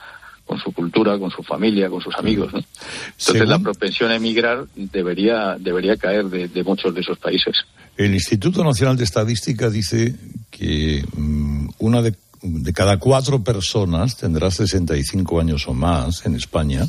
con 0.46 0.58
su 0.60 0.72
cultura, 0.72 1.20
con 1.20 1.30
su 1.30 1.44
familia, 1.44 1.90
con 1.90 2.00
sus 2.00 2.16
amigos. 2.16 2.54
¿no? 2.54 2.60
Entonces 2.60 3.14
Según- 3.18 3.50
la 3.50 3.60
propensión 3.60 4.12
a 4.12 4.16
emigrar 4.16 4.66
debería, 4.76 5.58
debería 5.60 5.98
caer 5.98 6.24
de, 6.30 6.48
de 6.48 6.64
muchos 6.64 6.96
de 6.96 7.02
esos 7.02 7.18
países. 7.20 7.58
El 7.98 8.14
Instituto 8.14 8.64
Nacional 8.64 8.96
de 8.96 9.04
Estadística 9.04 9.70
dice 9.70 10.16
que 10.50 11.04
mm, 11.18 11.68
una 11.80 12.02
de, 12.02 12.14
de 12.42 12.72
cada 12.72 12.96
cuatro 12.98 13.44
personas 13.44 14.16
tendrá 14.16 14.50
65 14.50 15.38
años 15.42 15.68
o 15.68 15.74
más 15.74 16.26
en 16.26 16.36
España 16.36 16.86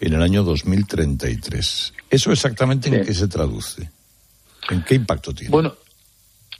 en 0.00 0.14
el 0.14 0.22
año 0.22 0.42
2033. 0.42 1.94
¿Eso 2.10 2.32
exactamente 2.32 2.88
en 2.88 3.04
qué 3.04 3.14
se 3.14 3.28
traduce? 3.28 3.90
¿En 4.70 4.82
qué 4.82 4.94
impacto 4.94 5.32
tiene? 5.32 5.50
Bueno, 5.50 5.74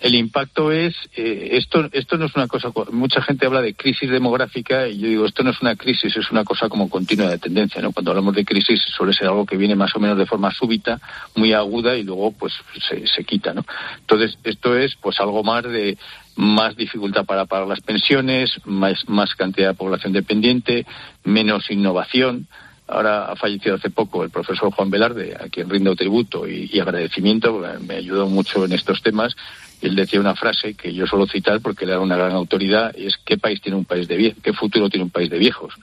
el 0.01 0.15
impacto 0.15 0.71
es, 0.71 0.95
eh, 1.17 1.49
esto, 1.53 1.89
esto 1.93 2.17
no 2.17 2.27
es 2.27 2.37
una 2.37 2.47
cosa, 2.47 2.71
mucha 2.93 3.21
gente 3.21 3.47
habla 3.47 3.61
de 3.61 3.75
crisis 3.75 4.09
demográfica 4.09 4.87
y 4.87 4.99
yo 4.99 5.09
digo, 5.09 5.27
esto 5.27 5.43
no 5.43 5.51
es 5.51 5.61
una 5.61 5.75
crisis, 5.75 6.17
es 6.17 6.31
una 6.31 6.45
cosa 6.45 6.69
como 6.69 6.89
continua 6.89 7.29
de 7.29 7.39
tendencia, 7.39 7.83
¿no? 7.83 7.91
Cuando 7.91 8.13
hablamos 8.13 8.37
de 8.37 8.45
crisis 8.45 8.81
suele 8.97 9.13
ser 9.13 9.27
algo 9.27 9.45
que 9.45 9.57
viene 9.57 9.75
más 9.75 9.95
o 9.97 9.99
menos 9.99 10.17
de 10.17 10.27
forma 10.27 10.53
súbita, 10.53 11.01
muy 11.35 11.53
aguda 11.53 11.97
y 11.97 12.05
luego 12.05 12.31
pues 12.31 12.55
se, 12.89 13.09
se 13.09 13.25
quita, 13.25 13.53
¿no? 13.53 13.65
Entonces, 13.99 14.39
esto 14.45 14.77
es 14.77 14.95
pues 14.95 15.19
algo 15.19 15.43
más 15.43 15.65
de 15.65 15.99
más 16.37 16.77
dificultad 16.77 17.25
para 17.25 17.47
pagar 17.47 17.67
las 17.67 17.81
pensiones, 17.81 18.61
más, 18.65 19.09
más 19.09 19.35
cantidad 19.35 19.71
de 19.71 19.75
población 19.75 20.13
dependiente, 20.13 20.87
menos 21.25 21.69
innovación, 21.73 22.47
Ahora 22.89 23.27
ha 23.27 23.37
fallecido 23.37 23.77
hace 23.77 23.91
poco 23.91 24.25
el 24.25 24.31
profesor 24.31 24.71
Juan 24.73 24.91
Velarde, 24.91 25.37
a 25.39 25.49
quien 25.51 25.69
rindo 25.69 25.95
tributo 25.95 26.49
y, 26.49 26.81
agradecimiento, 26.81 27.63
me 27.87 27.97
ayudó 27.97 28.27
mucho 28.29 28.65
en 28.65 28.73
estos 28.73 29.03
temas. 29.03 29.37
Él 29.83 29.95
decía 29.95 30.19
una 30.19 30.35
frase 30.35 30.73
que 30.73 30.95
yo 30.95 31.07
suelo 31.07 31.27
citar 31.27 31.61
porque 31.61 31.85
él 31.85 31.91
era 31.91 32.01
una 32.01 32.17
gran 32.17 32.33
autoridad, 32.33 32.95
y 32.97 33.07
es 33.07 33.19
¿qué 33.19 33.37
país 33.37 33.61
tiene 33.61 33.77
un 33.77 33.85
país 33.85 34.09
de 34.09 34.17
viejos? 34.17 34.43
¿Qué 34.43 34.55
futuro 34.55 34.89
tiene 34.89 35.05
un 35.05 35.11
país 35.11 35.29
de 35.29 35.39
viejos? 35.39 35.75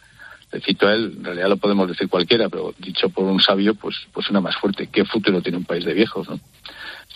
Le 0.52 0.62
cito 0.62 0.88
a 0.88 0.96
él, 0.96 1.14
en 1.18 1.24
realidad 1.24 1.50
lo 1.50 1.58
podemos 1.58 1.88
decir 1.88 2.10
cualquiera, 2.10 2.50
pero 2.50 2.74
dicho 2.80 3.10
por 3.10 3.26
un 3.26 3.40
sabio, 3.40 3.76
pues, 3.76 3.96
pues 4.12 4.30
una 4.32 4.42
más 4.42 4.56
fuerte. 4.56 4.88
¿Qué 4.88 5.06
futuro 5.06 5.42
tiene 5.42 5.60
un 5.60 5.66
país 5.66 5.86
de 5.86 5.94
viejos? 5.94 6.28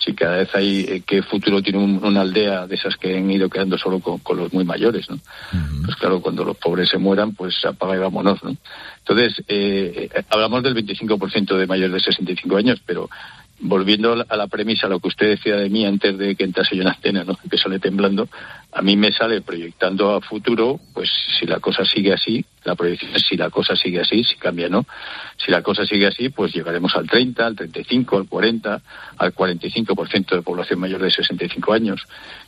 Si 0.02 0.14
cada 0.14 0.38
vez 0.38 0.48
hay, 0.54 0.80
eh, 0.88 1.02
¿qué 1.06 1.22
futuro 1.22 1.60
tiene 1.62 1.78
un- 1.78 2.02
una 2.02 2.22
aldea 2.22 2.66
de 2.66 2.74
esas 2.74 2.96
que 2.96 3.16
han 3.18 3.30
ido 3.30 3.50
quedando 3.50 3.76
solo 3.76 4.00
con, 4.00 4.18
con 4.20 4.38
los 4.38 4.50
muy 4.52 4.64
mayores? 4.64 5.08
¿no? 5.10 5.18
Pues 5.84 5.94
claro, 5.96 6.20
cuando 6.22 6.42
los 6.44 6.56
pobres 6.56 6.88
se 6.88 6.96
mueran, 6.98 7.34
pues 7.34 7.62
apaga 7.66 7.96
y 7.96 7.98
vámonos, 7.98 8.42
¿no? 8.42 8.56
Entonces, 9.00 9.42
eh, 9.46 10.08
eh, 10.14 10.22
hablamos 10.30 10.62
del 10.62 10.74
25% 10.74 11.56
de 11.58 11.66
mayores 11.66 11.92
de 11.92 12.00
65 12.00 12.56
años, 12.56 12.80
pero 12.86 13.08
volviendo 13.60 14.12
a 14.12 14.36
la, 14.36 14.46
premisa, 14.46 14.88
lo 14.88 15.00
que 15.00 15.08
usted 15.08 15.28
decía 15.30 15.56
de 15.56 15.68
mí 15.68 15.84
antes 15.84 16.16
de 16.16 16.34
que 16.34 16.44
entrase 16.44 16.76
yo 16.76 16.82
en 16.82 16.88
antena, 16.88 17.24
¿no? 17.24 17.38
Que 17.48 17.58
sale 17.58 17.78
temblando, 17.78 18.28
a 18.72 18.82
mí 18.82 18.96
me 18.96 19.12
sale 19.12 19.42
proyectando 19.42 20.14
a 20.14 20.20
futuro, 20.20 20.80
pues 20.94 21.10
si 21.38 21.46
la 21.46 21.60
cosa 21.60 21.84
sigue 21.84 22.12
así, 22.12 22.44
la 22.64 22.74
proyección 22.74 23.12
si 23.18 23.36
la 23.36 23.50
cosa 23.50 23.76
sigue 23.76 24.00
así, 24.00 24.24
si 24.24 24.36
cambia, 24.36 24.68
¿no? 24.68 24.86
Si 25.36 25.50
la 25.50 25.62
cosa 25.62 25.84
sigue 25.84 26.06
así, 26.06 26.30
pues 26.30 26.52
llegaremos 26.52 26.94
al 26.96 27.08
30, 27.08 27.46
al 27.46 27.56
35, 27.56 28.16
al 28.16 28.28
40, 28.28 28.82
al 29.18 29.34
45% 29.34 30.36
de 30.36 30.42
población 30.42 30.80
mayor 30.80 31.02
de 31.02 31.10
65 31.10 31.72
años. 31.72 32.06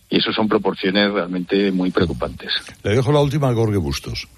Y 0.08 0.18
eso 0.18 0.32
son 0.32 0.48
proporciones 0.48 1.10
realmente 1.10 1.72
muy 1.72 1.90
preocupantes. 1.90 2.52
Le 2.82 2.94
dejo 2.94 3.12
la 3.12 3.20
última 3.20 3.48
a 3.48 3.52
Gorge 3.52 3.78
Bustos. 3.78 4.28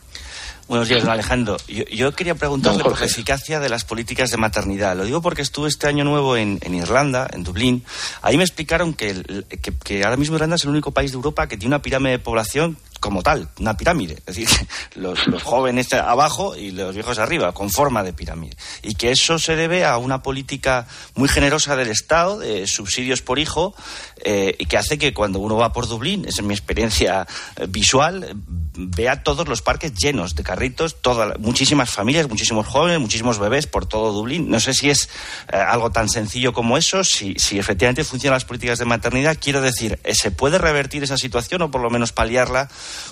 Buenos 0.67 0.89
días, 0.89 1.03
don 1.03 1.13
Alejandro. 1.13 1.59
Yo, 1.69 1.85
yo 1.85 2.13
quería 2.15 2.35
preguntarle 2.35 2.83
por 2.83 2.99
la 2.99 3.05
eficacia 3.05 3.61
de 3.61 3.69
las 3.69 3.85
políticas 3.85 4.31
de 4.31 4.39
maternidad. 4.39 4.97
Lo 4.97 5.05
digo 5.05 5.21
porque 5.21 5.43
estuve 5.43 5.69
este 5.69 5.87
año 5.89 6.05
nuevo 6.05 6.39
en, 6.39 6.59
en 6.63 6.75
Irlanda, 6.75 7.29
en 7.33 7.45
Dublín. 7.45 7.85
Ahí 8.23 8.39
me 8.39 8.45
explicaron 8.45 8.95
que, 8.95 9.11
el- 9.11 9.45
que, 9.61 9.73
que 9.73 10.05
ahora 10.05 10.17
mismo 10.17 10.37
Irlanda 10.37 10.57
es 10.57 10.65
el 10.65 10.71
único 10.71 10.91
país 10.93 11.11
de 11.13 11.17
Europa 11.17 11.49
que 11.49 11.59
tiene 11.59 11.75
una 11.75 11.83
pirámide 11.83 12.13
de 12.13 12.19
población 12.19 12.79
como 13.05 13.23
tal, 13.23 13.51
una 13.61 13.77
pirámide. 13.77 14.15
Es 14.25 14.35
decir, 14.35 14.49
los, 14.95 15.19
jóvenes 15.43 15.93
abajo 15.93 16.57
y 16.57 16.71
los 16.71 16.95
viejos 16.95 17.19
arriba, 17.19 17.53
con 17.53 17.71
forma 17.71 18.03
de 18.03 18.15
pirámide. 18.15 18.57
Y 18.83 18.95
que 18.95 19.11
eso 19.11 19.39
se 19.39 19.57
debe 19.57 19.85
a 19.85 19.99
una 19.99 20.23
política 20.23 20.87
muy 21.15 21.29
generosa 21.29 21.77
del 21.77 21.89
Estado, 21.89 22.39
de 22.39 22.67
subsidios 22.67 23.21
por 23.21 23.39
hijo, 23.39 23.75
eh, 24.25 24.57
y 24.59 24.65
que 24.65 24.79
hace 24.79 24.97
que 24.97 25.13
cuando 25.13 25.39
uno 25.39 25.57
va 25.57 25.75
por 25.75 25.87
Dublín, 25.87 26.25
esa 26.27 26.41
es 26.41 26.47
mi 26.47 26.55
experiencia 26.55 27.27
eh, 27.57 27.67
visual, 27.69 28.37
vea 28.75 29.23
todos 29.23 29.47
los 29.49 29.61
parques 29.61 29.93
llenos 29.93 30.35
de 30.35 30.43
carritos, 30.43 31.03
toda, 31.03 31.35
muchísimas 31.39 31.91
familias, 31.91 32.27
muchísimos 32.27 32.67
jóvenes, 32.67 33.01
muchísimos 33.01 33.39
bebés 33.39 33.67
por 33.67 33.85
todo 33.85 34.13
Dublín. 34.13 34.49
No 34.49 34.61
sé 34.61 34.73
si 34.73 34.89
es 34.89 35.11
eh, 35.53 35.57
algo 35.57 35.91
tan 35.91 36.09
sencillo 36.09 36.55
como 36.55 36.79
eso, 36.79 37.05
si, 37.05 37.35
si 37.35 37.59
efectivamente 37.59 38.03
funcionan 38.03 38.37
las 38.37 38.47
políticas 38.47 38.79
de 38.79 38.87
maternidad. 38.87 39.37
Quiero 39.39 39.61
decir, 39.61 40.01
¿se 40.11 40.31
puede 40.31 40.57
revertir 40.57 41.05
esa 41.05 41.19
situación 41.19 41.61
o 41.61 41.71
por 41.71 41.83
lo 41.83 41.91
menos 41.91 42.13
paliarla 42.13 42.71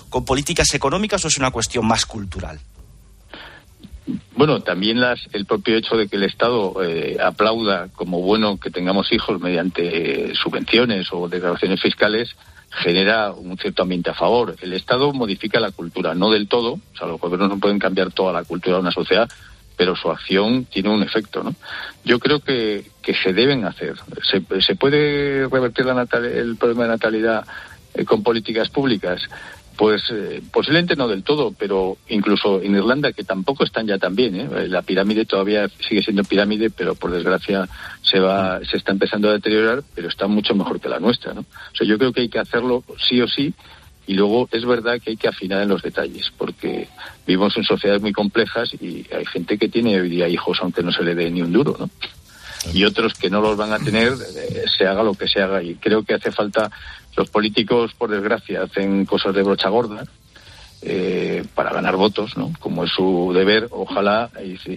con 0.09 0.25
políticas 0.25 0.73
económicas 0.73 1.23
o 1.25 1.27
es 1.27 1.37
una 1.37 1.51
cuestión 1.51 1.85
más 1.85 2.05
cultural? 2.05 2.59
Bueno, 4.35 4.61
también 4.61 4.99
las, 4.99 5.19
el 5.31 5.45
propio 5.45 5.77
hecho 5.77 5.95
de 5.95 6.07
que 6.07 6.17
el 6.17 6.23
Estado 6.23 6.83
eh, 6.83 7.17
aplauda 7.23 7.87
como 7.95 8.21
bueno 8.21 8.57
que 8.57 8.69
tengamos 8.69 9.11
hijos 9.13 9.39
mediante 9.39 10.33
subvenciones 10.35 11.07
o 11.11 11.29
declaraciones 11.29 11.81
fiscales 11.81 12.35
genera 12.69 13.31
un 13.31 13.57
cierto 13.57 13.83
ambiente 13.83 14.09
a 14.09 14.13
favor. 14.13 14.55
El 14.61 14.73
Estado 14.73 15.13
modifica 15.13 15.59
la 15.59 15.71
cultura, 15.71 16.15
no 16.15 16.31
del 16.31 16.47
todo, 16.47 16.73
o 16.73 16.97
sea, 16.97 17.07
los 17.07 17.19
gobiernos 17.19 17.49
no 17.49 17.59
pueden 17.59 17.79
cambiar 17.79 18.11
toda 18.11 18.33
la 18.33 18.43
cultura 18.43 18.77
de 18.77 18.81
una 18.81 18.91
sociedad, 18.91 19.29
pero 19.77 19.95
su 19.95 20.09
acción 20.09 20.65
tiene 20.65 20.89
un 20.89 21.03
efecto, 21.03 21.43
¿no? 21.43 21.55
Yo 22.03 22.19
creo 22.19 22.39
que, 22.39 22.85
se 23.23 23.33
deben 23.33 23.65
hacer. 23.65 23.95
Se, 24.23 24.75
puede 24.75 25.47
revertir 25.47 25.85
la 25.85 26.07
el 26.11 26.55
problema 26.57 26.83
de 26.83 26.89
natalidad 26.89 27.45
eh, 27.93 28.05
con 28.05 28.23
políticas 28.23 28.69
públicas. 28.69 29.21
Pues 29.75 30.03
eh, 30.11 30.41
posiblemente 30.51 30.95
no 30.95 31.07
del 31.07 31.23
todo, 31.23 31.51
pero 31.57 31.97
incluso 32.07 32.61
en 32.61 32.75
Irlanda, 32.75 33.11
que 33.11 33.23
tampoco 33.23 33.63
están 33.63 33.87
ya 33.87 33.97
tan 33.97 34.15
bien, 34.15 34.35
¿eh? 34.35 34.67
la 34.67 34.83
pirámide 34.83 35.25
todavía 35.25 35.67
sigue 35.87 36.03
siendo 36.03 36.23
pirámide, 36.23 36.69
pero 36.69 36.93
por 36.93 37.11
desgracia 37.11 37.67
se 38.01 38.19
va, 38.19 38.59
se 38.63 38.77
está 38.77 38.91
empezando 38.91 39.29
a 39.29 39.33
deteriorar, 39.33 39.83
pero 39.95 40.09
está 40.09 40.27
mucho 40.27 40.53
mejor 40.53 40.79
que 40.79 40.89
la 40.89 40.99
nuestra, 40.99 41.33
¿no? 41.33 41.41
O 41.41 41.75
sea, 41.75 41.87
yo 41.87 41.97
creo 41.97 42.13
que 42.13 42.21
hay 42.21 42.29
que 42.29 42.39
hacerlo 42.39 42.83
sí 42.97 43.19
o 43.19 43.27
sí, 43.27 43.53
y 44.05 44.13
luego 44.15 44.49
es 44.51 44.65
verdad 44.65 44.99
que 45.01 45.11
hay 45.11 45.17
que 45.17 45.29
afinar 45.29 45.61
en 45.63 45.69
los 45.69 45.81
detalles, 45.81 46.31
porque 46.37 46.87
vivimos 47.25 47.55
en 47.57 47.63
sociedades 47.63 48.01
muy 48.01 48.11
complejas 48.11 48.73
y 48.79 49.05
hay 49.11 49.25
gente 49.25 49.57
que 49.57 49.69
tiene 49.69 49.99
hoy 49.99 50.09
día 50.09 50.27
hijos 50.27 50.59
aunque 50.61 50.83
no 50.83 50.91
se 50.91 51.03
le 51.03 51.15
dé 51.15 51.31
ni 51.31 51.41
un 51.41 51.53
duro, 51.53 51.75
¿no? 51.79 51.89
Y 52.71 52.85
otros 52.85 53.13
que 53.13 53.29
no 53.29 53.41
los 53.41 53.57
van 53.57 53.73
a 53.73 53.79
tener, 53.79 54.13
eh, 54.13 54.63
se 54.77 54.85
haga 54.87 55.03
lo 55.03 55.13
que 55.13 55.27
se 55.27 55.41
haga. 55.41 55.61
Y 55.61 55.75
creo 55.75 56.03
que 56.03 56.13
hace 56.13 56.31
falta 56.31 56.71
los 57.15 57.29
políticos, 57.29 57.93
por 57.97 58.09
desgracia, 58.09 58.63
hacen 58.63 59.05
cosas 59.05 59.35
de 59.35 59.43
brocha 59.43 59.69
gorda 59.69 60.03
eh, 60.85 61.45
para 61.55 61.71
ganar 61.71 61.95
votos. 61.95 62.33
Como 62.59 62.83
es 62.83 62.91
su 62.91 63.31
deber, 63.33 63.67
ojalá 63.71 64.29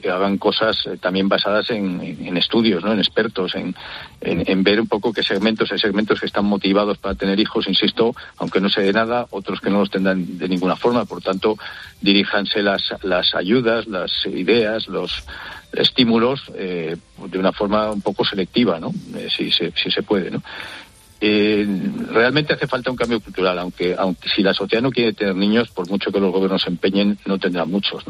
hagan 0.09 0.39
cosas 0.39 0.87
eh, 0.87 0.99
también 1.01 1.29
basadas 1.29 1.71
en, 1.71 2.37
estudios. 2.37 2.85
En 2.85 2.99
expertos, 2.99 3.55
en, 3.57 4.63
ver 4.63 4.81
un 4.81 4.87
poco 4.87 5.13
qué 5.13 5.25
segmentos, 5.25 5.73
hay 5.73 5.79
segmentos 5.79 6.21
que 6.21 6.27
están 6.27 6.45
motivados 6.45 6.99
para 6.99 7.17
tener 7.17 7.41
hijos, 7.41 7.67
insisto, 7.67 8.15
aunque 8.39 8.61
no 8.61 8.69
se 8.69 8.83
dé 8.83 8.93
nada, 8.93 9.27
otros 9.31 9.61
que 9.61 9.69
no 9.69 9.81
los 9.81 9.91
tendrán 9.91 10.39
de 10.39 10.49
ninguna 10.49 10.77
forma. 10.77 11.05
Por 11.07 11.23
tanto, 11.23 11.57
diríjanse 12.01 12.63
las, 12.63 12.85
ayudas, 13.35 13.89
las 13.89 14.13
ideas, 14.27 14.87
los 14.87 15.25
estímulos 15.73 16.53
eh, 16.55 16.97
de 17.27 17.39
una 17.39 17.53
forma 17.53 17.91
un 17.91 18.01
poco 18.01 18.25
selectiva, 18.25 18.79
si, 19.29 19.51
se, 19.51 20.03
puede. 20.03 20.31
Eh, 21.21 21.67
realmente 22.11 22.53
hace 22.53 22.67
falta 22.67 22.91
un 22.91 22.97
cambio 22.97 23.21
cultural, 23.21 23.59
aunque, 23.59 23.95
aunque 23.99 24.29
si 24.29 24.43
la 24.43 24.53
sociedad 24.53 24.83
no 24.83 24.91
quiere 24.91 25.13
tener 25.13 25.35
niños, 25.35 25.69
por 25.71 25.89
mucho 25.89 26.13
que 26.13 26.21
los 26.21 26.33
gobiernos 26.33 26.63
se 26.63 26.71
empeñen, 26.71 27.19
no 27.25 27.39
tendrá 27.39 27.65
muchos. 27.65 28.05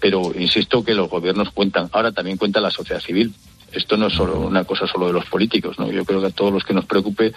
Pero 0.00 0.32
insisto 0.36 0.84
que 0.84 0.94
los 0.94 1.08
gobiernos 1.08 1.50
cuentan, 1.50 1.88
ahora 1.92 2.12
también 2.12 2.36
cuenta 2.36 2.60
la 2.60 2.70
sociedad 2.70 3.00
civil. 3.00 3.32
Esto 3.72 3.96
no 3.96 4.06
es 4.06 4.14
solo 4.14 4.40
una 4.40 4.64
cosa 4.64 4.86
solo 4.86 5.08
de 5.08 5.12
los 5.12 5.26
políticos, 5.26 5.78
¿no? 5.78 5.90
Yo 5.90 6.04
creo 6.04 6.20
que 6.20 6.28
a 6.28 6.30
todos 6.30 6.52
los 6.52 6.64
que 6.64 6.72
nos 6.72 6.86
preocupe 6.86 7.32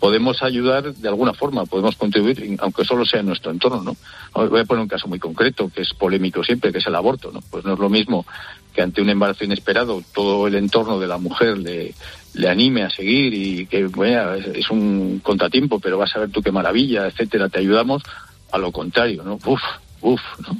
podemos 0.00 0.42
ayudar 0.42 0.94
de 0.94 1.08
alguna 1.08 1.34
forma, 1.34 1.66
podemos 1.66 1.94
contribuir, 1.96 2.56
aunque 2.60 2.84
solo 2.84 3.04
sea 3.04 3.20
en 3.20 3.26
nuestro 3.26 3.50
entorno, 3.50 3.82
¿no? 3.82 3.96
Voy 4.48 4.60
a 4.60 4.64
poner 4.64 4.82
un 4.82 4.88
caso 4.88 5.08
muy 5.08 5.18
concreto, 5.18 5.70
que 5.72 5.82
es 5.82 5.92
polémico 5.94 6.42
siempre, 6.42 6.72
que 6.72 6.78
es 6.78 6.86
el 6.86 6.94
aborto, 6.94 7.30
¿no? 7.30 7.40
Pues 7.50 7.64
no 7.64 7.74
es 7.74 7.78
lo 7.78 7.88
mismo 7.88 8.26
que 8.74 8.82
ante 8.82 9.00
un 9.00 9.08
embarazo 9.08 9.44
inesperado 9.44 10.02
todo 10.12 10.46
el 10.46 10.56
entorno 10.56 10.98
de 10.98 11.06
la 11.06 11.18
mujer 11.18 11.58
le, 11.58 11.94
anime 12.48 12.82
a 12.82 12.90
seguir 12.90 13.32
y 13.32 13.66
que 13.66 13.88
es 14.54 14.70
un 14.70 15.20
contratiempo, 15.22 15.78
pero 15.78 15.96
vas 15.96 16.14
a 16.16 16.20
ver 16.20 16.30
tú 16.30 16.42
qué 16.42 16.50
maravilla, 16.50 17.06
etcétera, 17.06 17.48
te 17.48 17.60
ayudamos, 17.60 18.02
a 18.50 18.58
lo 18.58 18.72
contrario, 18.72 19.22
¿no? 19.22 19.38
Uf, 19.46 19.62
uf, 20.00 20.20
¿no? 20.40 20.56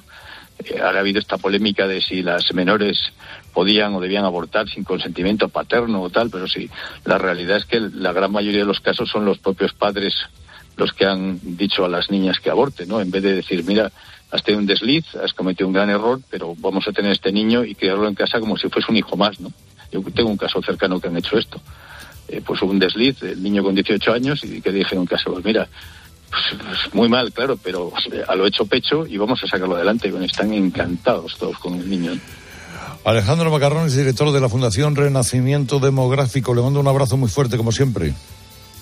Eh, 0.65 0.81
ha 0.81 0.91
habido 0.91 1.19
esta 1.19 1.37
polémica 1.37 1.87
de 1.89 2.01
si 2.01 2.23
las 2.23 2.55
menores 2.55 3.13
podían 3.53 3.95
o 3.95 4.01
debían 4.01 4.25
abortar 4.25 4.69
sin 4.69 4.85
consentimiento 4.85 5.49
paterno 5.49 6.01
o 6.01 6.11
tal, 6.11 6.31
pero 6.31 6.47
sí, 6.47 6.71
la 7.05 7.19
realidad 7.19 7.57
es 7.57 7.65
que 7.65 7.81
la 7.81 8.13
gran 8.13 8.31
mayoría 8.31 8.61
de 8.61 8.67
los 8.67 8.81
casos 8.81 9.11
son 9.11 9.25
los 9.25 9.39
propios 9.39 9.73
padres 9.73 10.15
los 10.77 10.93
que 10.93 11.07
han 11.07 11.39
dicho 11.57 11.85
a 11.85 11.89
las 11.89 12.11
niñas 12.11 12.41
que 12.41 12.51
aborten, 12.51 12.89
¿no? 12.89 13.01
En 13.01 13.11
vez 13.11 13.23
de 13.23 13.35
decir, 13.35 13.65
mira, 13.65 13.93
has 14.35 14.43
tenido 14.43 14.61
un 14.61 14.67
desliz, 14.67 15.05
has 15.15 15.33
cometido 15.33 15.69
un 15.69 15.75
gran 15.75 15.91
error, 15.91 16.21
pero 16.29 16.57
vamos 16.59 16.89
a 16.89 16.93
tener 16.93 17.13
este 17.13 17.31
niño 17.31 17.65
y 17.65 17.77
criarlo 17.77 18.09
en 18.09 18.15
casa 18.17 18.41
como 18.41 18.57
si 18.57 18.69
fuese 18.69 18.91
un 18.91 18.97
hijo 18.97 19.17
más, 19.17 19.39
¿no? 19.39 19.53
Yo 19.93 20.03
tengo 20.13 20.29
un 20.29 20.37
caso 20.37 20.61
cercano 20.61 20.99
que 20.99 21.07
han 21.07 21.17
hecho 21.17 21.39
esto. 21.39 21.61
Eh, 22.27 22.43
pues 22.45 22.61
hubo 22.63 22.73
un 22.73 22.81
desliz, 22.81 23.23
el 23.23 23.41
niño 23.41 23.63
con 23.63 23.77
18 23.77 24.13
años, 24.13 24.43
y 24.43 24.61
que 24.61 24.73
dije 24.73 24.97
en 24.97 25.07
casa, 25.07 25.31
pues 25.31 25.45
mira, 25.45 25.69
pues, 26.31 26.61
pues, 26.61 26.95
muy 26.95 27.09
mal, 27.09 27.33
claro, 27.33 27.57
pero 27.63 27.93
a 28.27 28.35
lo 28.35 28.45
hecho 28.45 28.67
pecho 28.67 29.07
y 29.07 29.19
vamos 29.19 29.41
a 29.45 29.47
sacarlo 29.47 29.77
adelante. 29.77 30.13
Están 30.25 30.53
encantados 30.53 31.37
todos 31.39 31.57
con 31.59 31.75
el 31.75 31.89
niño. 31.89 32.19
Alejandro 33.05 33.53
Macarrón 33.53 33.87
es 33.87 33.95
director 33.95 34.33
de 34.33 34.41
la 34.41 34.49
Fundación 34.49 34.97
Renacimiento 34.97 35.79
Demográfico. 35.79 36.55
Le 36.55 36.63
mando 36.63 36.81
un 36.81 36.89
abrazo 36.89 37.17
muy 37.17 37.29
fuerte, 37.29 37.57
como 37.57 37.71
siempre. 37.71 38.15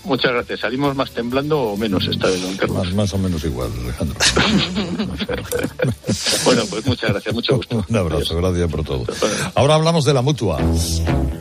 Muchas 0.05 0.33
gracias. 0.33 0.61
¿Salimos 0.61 0.97
más 0.97 1.11
temblando 1.13 1.61
o 1.61 1.77
menos 1.77 2.07
esta 2.09 2.27
vez, 2.27 2.43
don 2.43 2.57
Carlos? 2.57 2.93
Más, 2.95 3.15
o 3.15 3.19
menos 3.19 3.45
igual, 3.45 3.71
Alejandro. 3.85 4.17
bueno, 6.45 6.63
pues 6.69 6.85
muchas 6.87 7.11
gracias, 7.11 7.35
mucho 7.35 7.57
gusto. 7.57 7.85
Un 7.89 7.97
abrazo, 7.97 8.37
gracias 8.37 8.71
por 8.71 8.85
todo. 8.85 9.05
Ahora 9.55 9.77
hablamos 9.77 10.05
de 10.05 10.15
la 10.15 10.23
mutua. 10.23 10.59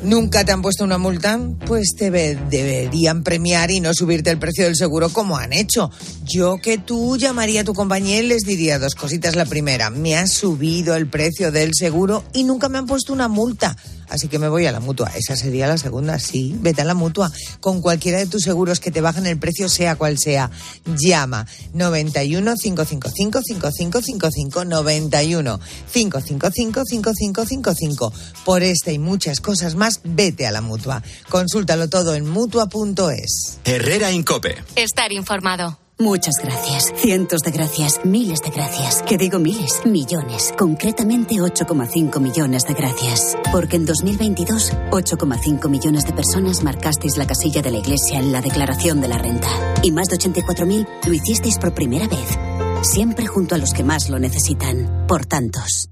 ¿Nunca 0.04 0.46
te 0.46 0.52
han 0.52 0.62
puesto 0.62 0.84
una 0.84 1.00
multa? 1.00 1.40
Pues 1.66 1.96
te 1.98 2.12
deberían 2.12 3.24
premiar 3.24 3.72
y 3.72 3.80
no 3.80 3.94
subirte 3.94 4.30
el 4.30 4.38
precio 4.38 4.66
del 4.66 4.76
seguro 4.76 5.10
como 5.10 5.38
han 5.38 5.54
hecho. 5.54 5.90
Yo 6.24 6.58
que 6.58 6.78
tú 6.78 7.18
llamaría 7.18 7.62
a 7.62 7.64
tu 7.64 7.74
compañía 7.74 8.20
y 8.20 8.28
les 8.28 8.44
diría 8.44 8.78
dos 8.78 8.94
cositas. 8.94 9.36
La 9.36 9.46
primera, 9.46 9.90
me 9.90 10.18
ha 10.18 10.28
subido 10.28 10.96
el 10.96 11.08
precio 11.08 11.52
del 11.52 11.74
seguro 11.74 12.24
y 12.34 12.44
nunca 12.44 12.70
me 12.70 12.78
han 12.78 12.86
puesto 12.86 13.12
una 13.12 13.28
multa 13.28 13.76
así 14.12 14.28
que 14.28 14.38
me 14.38 14.50
voy 14.50 14.66
a 14.66 14.72
la 14.72 14.80
mutua. 14.80 15.12
Esa 15.16 15.36
sería 15.36 15.68
la 15.68 15.78
segunda, 15.78 16.20
sí. 16.20 16.56
Vete 16.60 16.82
a 16.82 16.86
la 16.86 16.94
mutua 16.94 17.32
con 17.60 17.82
cualquiera 17.82 18.20
de 18.20 18.28
tus 18.28 18.44
seguros 18.44 18.80
que 18.80 18.92
te 18.92 19.02
bajen 19.02 19.26
el 19.26 19.40
precio, 19.40 19.70
sea 19.70 19.96
cual 19.96 20.18
sea. 20.20 20.52
Llama 20.86 21.48
91 21.74 22.56
555 22.56 23.42
5555 23.42 24.66
91 24.66 25.60
555 25.92 26.86
5555. 26.86 28.14
Por 28.46 28.64
esta 28.64 28.92
y 28.92 29.00
muchas 29.00 29.40
cosas 29.42 29.76
más, 29.76 30.02
vete 30.04 30.46
a 30.46 30.52
la 30.52 30.62
mutua. 30.62 31.02
Consúltalo 31.30 31.90
todo 31.90 32.16
en 32.16 32.28
mutua.es. 32.28 33.60
Herrera 33.64 34.12
Incope. 34.12 34.64
Estar 34.76 35.12
informado. 35.12 35.78
Muchas 36.02 36.34
gracias. 36.42 36.92
Cientos 36.96 37.42
de 37.42 37.52
gracias. 37.52 38.04
Miles 38.04 38.42
de 38.42 38.50
gracias. 38.50 39.04
Que 39.04 39.20
digo 39.20 39.38
miles. 39.38 39.86
Millones. 39.86 40.52
Concretamente 40.58 41.36
8,5 41.36 42.20
millones 42.20 42.64
de 42.64 42.74
gracias. 42.74 43.38
Porque 43.52 43.76
en 43.76 43.86
2022, 43.86 44.74
8,5 44.90 45.70
millones 45.70 46.06
de 46.06 46.14
personas 46.14 46.64
marcasteis 46.64 47.18
la 47.18 47.28
casilla 47.28 47.62
de 47.62 47.70
la 47.70 47.78
Iglesia 47.78 48.18
en 48.18 48.32
la 48.32 48.42
declaración 48.42 49.00
de 49.00 49.10
la 49.10 49.20
renta. 49.20 49.48
Y 49.84 49.92
más 49.92 50.08
de 50.08 50.18
84.000 50.18 50.88
lo 51.06 51.14
hicisteis 51.14 51.60
por 51.60 51.76
primera 51.76 52.08
vez. 52.08 52.40
Siempre 52.82 53.28
junto 53.28 53.54
a 53.54 53.60
los 53.60 53.72
que 53.72 53.84
más 53.84 54.10
lo 54.10 54.18
necesitan. 54.18 55.06
Por 55.08 55.28
tantos. 55.28 55.92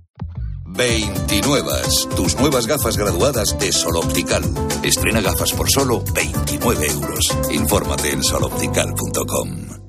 29. 0.65 1.71
Tus 2.15 2.35
nuevas 2.39 2.65
gafas 2.65 2.97
graduadas 2.97 3.59
de 3.59 3.71
Sol 3.71 3.97
Optical. 3.97 4.43
Estrena 4.81 5.21
gafas 5.21 5.53
por 5.53 5.69
solo 5.69 6.03
29 6.15 6.87
euros. 6.87 7.27
Infórmate 7.51 8.11
en 8.11 8.23
soloptical.com. 8.23 9.88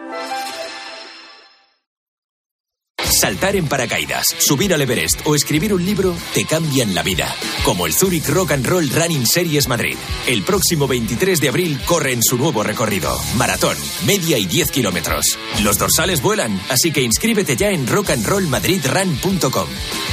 Saltar 3.11 3.57
en 3.57 3.67
paracaídas, 3.67 4.25
subir 4.39 4.73
al 4.73 4.81
Everest 4.81 5.21
o 5.25 5.35
escribir 5.35 5.73
un 5.73 5.85
libro 5.85 6.15
te 6.33 6.45
cambian 6.45 6.95
la 6.95 7.03
vida. 7.03 7.27
Como 7.65 7.85
el 7.85 7.93
Zurich 7.93 8.27
Rock 8.29 8.51
and 8.53 8.65
Roll 8.65 8.89
Running 8.89 9.27
Series 9.27 9.67
Madrid. 9.67 9.97
El 10.27 10.43
próximo 10.43 10.87
23 10.87 11.41
de 11.41 11.49
abril 11.49 11.79
corre 11.85 12.13
en 12.13 12.23
su 12.23 12.37
nuevo 12.37 12.63
recorrido. 12.63 13.15
Maratón, 13.35 13.75
media 14.05 14.37
y 14.37 14.45
10 14.45 14.71
kilómetros. 14.71 15.37
Los 15.61 15.77
dorsales 15.77 16.21
vuelan, 16.21 16.59
así 16.69 16.91
que 16.91 17.01
inscríbete 17.01 17.57
ya 17.57 17.69
en 17.69 17.85
rockandrollmadridrun.com. 17.85 19.67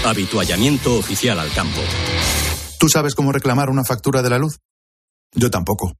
Habituallamiento 0.05 0.97
oficial 0.97 1.39
al 1.39 1.53
campo. 1.53 1.81
¿Tú 2.79 2.89
sabes 2.89 3.15
cómo 3.15 3.33
reclamar 3.33 3.71
una 3.71 3.85
factura 3.85 4.23
de 4.23 4.31
la 4.31 4.39
luz? 4.39 4.59
Yo 5.35 5.51
tampoco. 5.51 5.95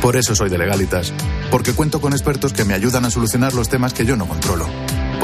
Por 0.00 0.16
eso 0.16 0.34
soy 0.34 0.50
de 0.50 0.58
Legalitas, 0.58 1.12
porque 1.50 1.72
cuento 1.72 2.00
con 2.00 2.12
expertos 2.12 2.52
que 2.52 2.64
me 2.64 2.74
ayudan 2.74 3.04
a 3.04 3.10
solucionar 3.10 3.54
los 3.54 3.68
temas 3.68 3.94
que 3.94 4.04
yo 4.04 4.16
no 4.16 4.28
controlo. 4.28 4.68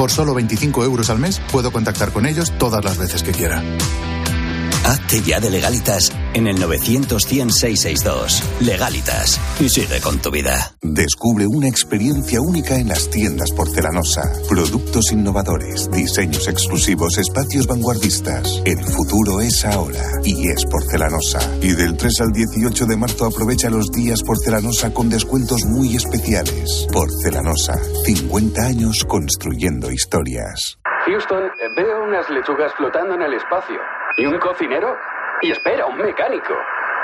Por 0.01 0.11
solo 0.11 0.33
25 0.33 0.83
euros 0.83 1.11
al 1.11 1.19
mes 1.19 1.43
puedo 1.53 1.71
contactar 1.71 2.11
con 2.11 2.25
ellos 2.25 2.51
todas 2.57 2.83
las 2.83 2.97
veces 2.97 3.23
que 3.23 3.33
quiera. 3.33 3.63
Hazte 4.91 5.23
ya 5.23 5.39
de 5.39 5.51
legalitas 5.51 6.11
en 6.35 6.49
el 6.49 6.59
900 6.59 7.23
Legalitas. 8.59 9.41
Y 9.61 9.69
sigue 9.69 10.01
con 10.01 10.21
tu 10.21 10.33
vida. 10.33 10.75
Descubre 10.83 11.47
una 11.47 11.69
experiencia 11.69 12.41
única 12.41 12.75
en 12.75 12.89
las 12.89 13.09
tiendas 13.09 13.53
porcelanosa. 13.53 14.33
Productos 14.49 15.13
innovadores, 15.13 15.89
diseños 15.93 16.49
exclusivos, 16.49 17.19
espacios 17.19 17.69
vanguardistas. 17.69 18.63
El 18.65 18.83
futuro 18.83 19.41
es 19.41 19.65
ahora 19.65 20.03
y 20.25 20.49
es 20.49 20.65
porcelanosa. 20.65 21.39
Y 21.63 21.71
del 21.71 21.97
3 21.97 22.21
al 22.23 22.33
18 22.33 22.87
de 22.87 22.97
marzo 22.97 23.27
aprovecha 23.27 23.71
los 23.71 23.93
días 23.93 24.25
porcelanosa 24.25 24.93
con 24.93 25.09
descuentos 25.09 25.67
muy 25.67 25.95
especiales. 25.95 26.89
Porcelanosa, 26.93 27.79
50 28.07 28.61
años 28.61 29.05
construyendo 29.07 29.93
historias. 29.93 30.80
Houston, 31.11 31.51
veo 31.75 32.05
unas 32.05 32.31
lechugas 32.31 32.73
flotando 32.75 33.15
en 33.17 33.23
el 33.23 33.35
espacio. 33.35 33.81
¿Y 34.17 34.27
un 34.27 34.39
cocinero? 34.39 34.97
Y 35.43 35.51
espera, 35.51 35.87
un 35.87 35.99
mecánico. 35.99 36.55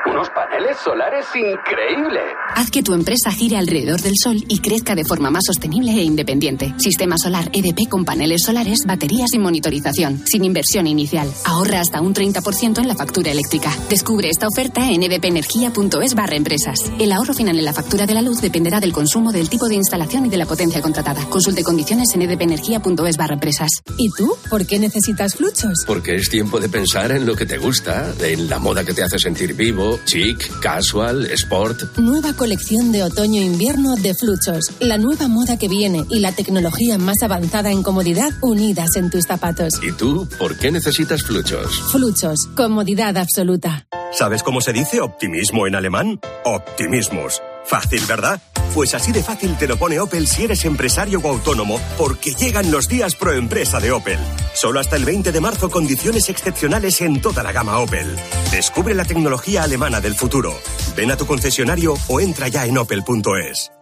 Unos 0.08 0.28
paneles 0.30 0.76
solares 0.84 1.26
increíbles. 1.34 2.22
Haz 2.54 2.70
que 2.70 2.82
tu 2.82 2.94
empresa 2.94 3.32
gire 3.32 3.56
alrededor 3.56 4.00
del 4.00 4.14
sol 4.16 4.36
y 4.48 4.60
crezca 4.60 4.94
de 4.94 5.04
forma 5.04 5.30
más 5.30 5.44
sostenible 5.46 5.90
e 5.90 6.02
independiente. 6.02 6.72
Sistema 6.78 7.18
solar 7.18 7.50
EDP 7.52 7.88
con 7.88 8.04
paneles 8.04 8.42
solares, 8.44 8.84
baterías 8.86 9.32
y 9.34 9.38
monitorización, 9.38 10.22
sin 10.24 10.44
inversión 10.44 10.86
inicial. 10.86 11.28
Ahorra 11.44 11.80
hasta 11.80 12.00
un 12.00 12.14
30% 12.14 12.78
en 12.78 12.88
la 12.88 12.94
factura 12.94 13.32
eléctrica. 13.32 13.70
Descubre 13.90 14.30
esta 14.30 14.46
oferta 14.46 14.88
en 14.90 15.02
edpenergia.es 15.02 16.14
barra 16.14 16.36
empresas. 16.36 16.78
El 17.00 17.12
ahorro 17.12 17.34
final 17.34 17.58
en 17.58 17.64
la 17.64 17.72
factura 17.72 18.06
de 18.06 18.14
la 18.14 18.22
luz 18.22 18.40
dependerá 18.40 18.78
del 18.78 18.92
consumo, 18.92 19.32
del 19.32 19.48
tipo 19.48 19.66
de 19.66 19.74
instalación 19.74 20.26
y 20.26 20.28
de 20.28 20.36
la 20.36 20.46
potencia 20.46 20.80
contratada. 20.80 21.24
Consulte 21.28 21.64
condiciones 21.64 22.14
en 22.14 22.22
edpenergia.es 22.22 23.16
barra 23.16 23.34
empresas. 23.34 23.70
¿Y 23.98 24.10
tú? 24.10 24.36
¿Por 24.48 24.66
qué 24.66 24.78
necesitas 24.78 25.34
fluchos? 25.34 25.84
Porque 25.86 26.14
es 26.14 26.30
tiempo 26.30 26.60
de 26.60 26.68
pensar 26.68 27.10
en 27.10 27.26
lo 27.26 27.34
que 27.34 27.44
te 27.44 27.58
gusta, 27.58 28.12
en 28.20 28.48
la 28.48 28.60
moda 28.60 28.84
que 28.84 28.94
te 28.94 29.02
hace 29.02 29.18
sentir 29.18 29.54
vivo 29.54 29.95
chic, 30.04 30.60
casual, 30.60 31.26
sport. 31.32 31.98
Nueva 31.98 32.32
colección 32.34 32.92
de 32.92 33.02
otoño-invierno 33.02 33.96
de 33.96 34.14
Fluchos. 34.14 34.72
La 34.80 34.98
nueva 34.98 35.28
moda 35.28 35.58
que 35.58 35.68
viene 35.68 36.04
y 36.10 36.20
la 36.20 36.32
tecnología 36.32 36.98
más 36.98 37.22
avanzada 37.22 37.70
en 37.70 37.82
comodidad 37.82 38.30
unidas 38.42 38.96
en 38.96 39.10
tus 39.10 39.24
zapatos. 39.24 39.74
¿Y 39.82 39.92
tú 39.92 40.28
por 40.38 40.56
qué 40.58 40.70
necesitas 40.70 41.22
Fluchos? 41.22 41.80
Fluchos, 41.90 42.46
comodidad 42.56 43.16
absoluta. 43.16 43.86
¿Sabes 44.12 44.42
cómo 44.42 44.60
se 44.60 44.72
dice 44.72 45.00
optimismo 45.00 45.66
en 45.66 45.74
alemán? 45.74 46.20
Optimismus. 46.44 47.40
Fácil, 47.66 48.04
¿verdad? 48.06 48.40
Pues 48.74 48.94
así 48.94 49.10
de 49.10 49.22
fácil 49.22 49.56
te 49.56 49.66
lo 49.66 49.76
pone 49.76 49.98
Opel 49.98 50.26
si 50.26 50.44
eres 50.44 50.64
empresario 50.64 51.20
o 51.22 51.28
autónomo, 51.28 51.80
porque 51.96 52.32
llegan 52.34 52.70
los 52.70 52.88
días 52.88 53.14
pro 53.14 53.32
empresa 53.32 53.80
de 53.80 53.90
Opel. 53.90 54.18
Solo 54.54 54.80
hasta 54.80 54.96
el 54.96 55.04
20 55.04 55.32
de 55.32 55.40
marzo 55.40 55.70
condiciones 55.70 56.28
excepcionales 56.28 57.00
en 57.00 57.20
toda 57.20 57.42
la 57.42 57.52
gama 57.52 57.78
Opel. 57.78 58.14
Descubre 58.50 58.94
la 58.94 59.04
tecnología 59.04 59.62
alemana 59.62 60.00
del 60.00 60.14
futuro. 60.14 60.54
Ven 60.94 61.10
a 61.10 61.16
tu 61.16 61.26
concesionario 61.26 61.94
o 62.08 62.20
entra 62.20 62.48
ya 62.48 62.66
en 62.66 62.78
opel.es. 62.78 63.72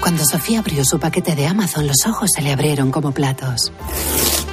Cuando 0.00 0.24
Sofía 0.24 0.60
abrió 0.60 0.84
su 0.84 0.98
paquete 0.98 1.34
de 1.34 1.46
Amazon, 1.46 1.86
los 1.86 2.06
ojos 2.06 2.30
se 2.34 2.42
le 2.42 2.52
abrieron 2.52 2.90
como 2.90 3.12
platos. 3.12 3.72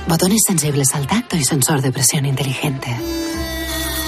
Botones 0.08 0.44
sensibles 0.46 0.94
al 0.96 1.08
tacto 1.08 1.36
y 1.36 1.44
sensor 1.44 1.82
de 1.82 1.92
presión 1.92 2.26
inteligente. 2.26 2.96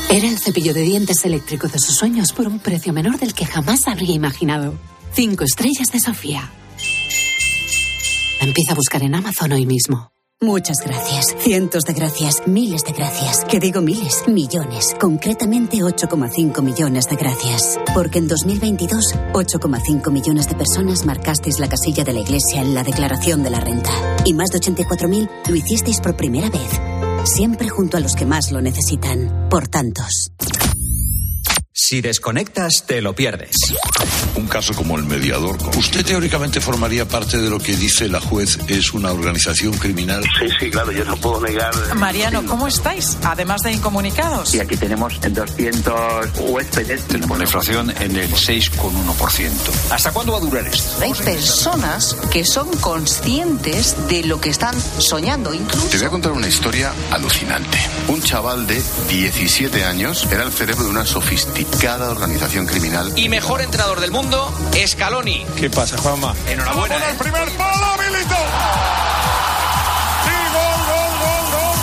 Era 0.10 0.30
el 0.30 0.39
cepillo 0.39 0.74
de 0.74 0.84
dientes 0.84 1.26
eléctrico 1.26 1.68
de 1.68 1.80
sus 1.80 1.95
sueños 1.95 2.32
por 2.32 2.47
un 2.47 2.60
precio 2.60 2.93
menor 2.93 3.20
del 3.20 3.34
que 3.34 3.45
jamás 3.45 3.88
habría 3.88 4.16
imaginado. 4.16 4.74
Cinco 5.12 5.43
estrellas 5.43 5.91
de 5.91 5.99
Sofía. 5.99 6.49
Empieza 8.39 8.72
a 8.72 8.76
buscar 8.76 9.03
en 9.03 9.16
Amazon 9.16 9.51
hoy 9.51 9.66
mismo. 9.66 10.12
Muchas 10.39 10.78
gracias, 10.86 11.36
cientos 11.39 11.84
de 11.84 11.93
gracias, 11.93 12.43
miles 12.47 12.84
de 12.84 12.93
gracias. 12.93 13.43
Que 13.45 13.60
digo 13.60 13.82
miles, 13.82 14.24
millones. 14.28 14.95
Concretamente 14.99 15.78
8,5 15.78 16.62
millones 16.62 17.10
de 17.10 17.16
gracias. 17.16 17.78
Porque 17.93 18.20
en 18.20 18.28
2022, 18.30 19.16
8,5 19.34 20.12
millones 20.12 20.47
de 20.47 20.55
personas 20.55 21.05
marcasteis 21.05 21.60
la 21.60 21.68
casilla 21.68 22.05
de 22.05 22.14
la 22.14 22.20
Iglesia 22.22 22.62
en 22.62 22.76
la 22.76 22.84
declaración 22.84 23.43
de 23.43 23.49
la 23.49 23.60
renta. 23.60 23.91
Y 24.24 24.34
más 24.34 24.51
de 24.51 24.60
84.000 24.60 25.30
lo 25.49 25.55
hicisteis 25.55 25.99
por 25.99 26.16
primera 26.16 26.49
vez. 26.49 26.96
Siempre 27.28 27.67
junto 27.67 27.97
a 27.97 27.99
los 27.99 28.15
que 28.15 28.25
más 28.25 28.53
lo 28.53 28.61
necesitan. 28.61 29.49
Por 29.49 29.67
tantos. 29.67 30.32
Si 31.89 32.01
desconectas, 32.01 32.83
te 32.85 33.01
lo 33.01 33.13
pierdes. 33.13 33.55
Un 34.35 34.45
caso 34.47 34.73
como 34.73 34.97
el 34.97 35.05
mediador. 35.05 35.57
¿Usted 35.77 36.05
teóricamente 36.05 36.59
formaría 36.59 37.07
parte 37.07 37.38
de 37.38 37.49
lo 37.49 37.59
que 37.59 37.77
dice 37.77 38.09
la 38.09 38.19
juez 38.19 38.59
es 38.67 38.91
una 38.91 39.13
organización 39.13 39.71
criminal? 39.77 40.21
Sí, 40.38 40.49
sí, 40.59 40.69
claro, 40.69 40.91
yo 40.91 41.05
no 41.05 41.15
puedo 41.15 41.39
negar. 41.39 41.73
Mariano, 41.95 42.45
¿cómo 42.45 42.67
estáis? 42.67 43.17
Además 43.23 43.61
de 43.61 43.71
incomunicados. 43.71 44.53
Y 44.53 44.59
aquí 44.59 44.75
tenemos 44.75 45.17
200 45.21 45.95
huéspedes. 46.49 47.07
Tenemos 47.07 47.38
la 47.38 47.45
inflación 47.45 47.89
en 48.01 48.17
el 48.17 48.29
6,1%. 48.31 49.49
¿Hasta 49.89 50.11
cuándo 50.11 50.33
va 50.33 50.39
a 50.39 50.41
durar 50.41 50.67
esto? 50.67 51.01
Hay 51.01 51.13
personas 51.13 52.17
que 52.29 52.43
son 52.43 52.67
conscientes 52.81 53.95
de 54.09 54.25
lo 54.25 54.41
que 54.41 54.49
están 54.49 54.75
soñando, 54.97 55.53
incluso. 55.53 55.88
Te 55.88 55.97
voy 55.99 56.07
a 56.07 56.09
contar 56.09 56.33
una 56.33 56.49
historia 56.49 56.91
alucinante. 57.11 57.79
Un 58.09 58.21
chaval 58.21 58.67
de 58.67 58.83
17 59.07 59.85
años 59.85 60.27
era 60.29 60.43
el 60.43 60.51
cerebro 60.51 60.83
de 60.83 60.89
una 60.89 61.05
sofisticada 61.05 61.76
organización 61.86 62.65
criminal. 62.65 63.13
Y 63.15 63.30
mejor 63.30 63.61
entrenador 63.61 63.99
del 63.99 64.11
mundo, 64.11 64.51
Scaloni. 64.86 65.45
¿Qué 65.57 65.69
pasa, 65.69 65.97
Juanma? 65.97 66.36
Enhorabuena. 66.47 66.95
el 66.95 67.03
¿eh? 67.03 67.15
primer 67.19 67.49
palo, 67.51 67.97
Milito. 68.01 68.36
Sí, 70.23 70.32
gol, 70.53 70.80
gol, 70.88 71.13
gol, 71.21 71.75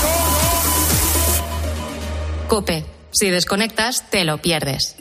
gol, 2.39 2.49
Cope, 2.49 2.85
si 3.13 3.31
desconectas, 3.31 4.11
te 4.11 4.25
lo 4.25 4.39
pierdes. 4.39 4.97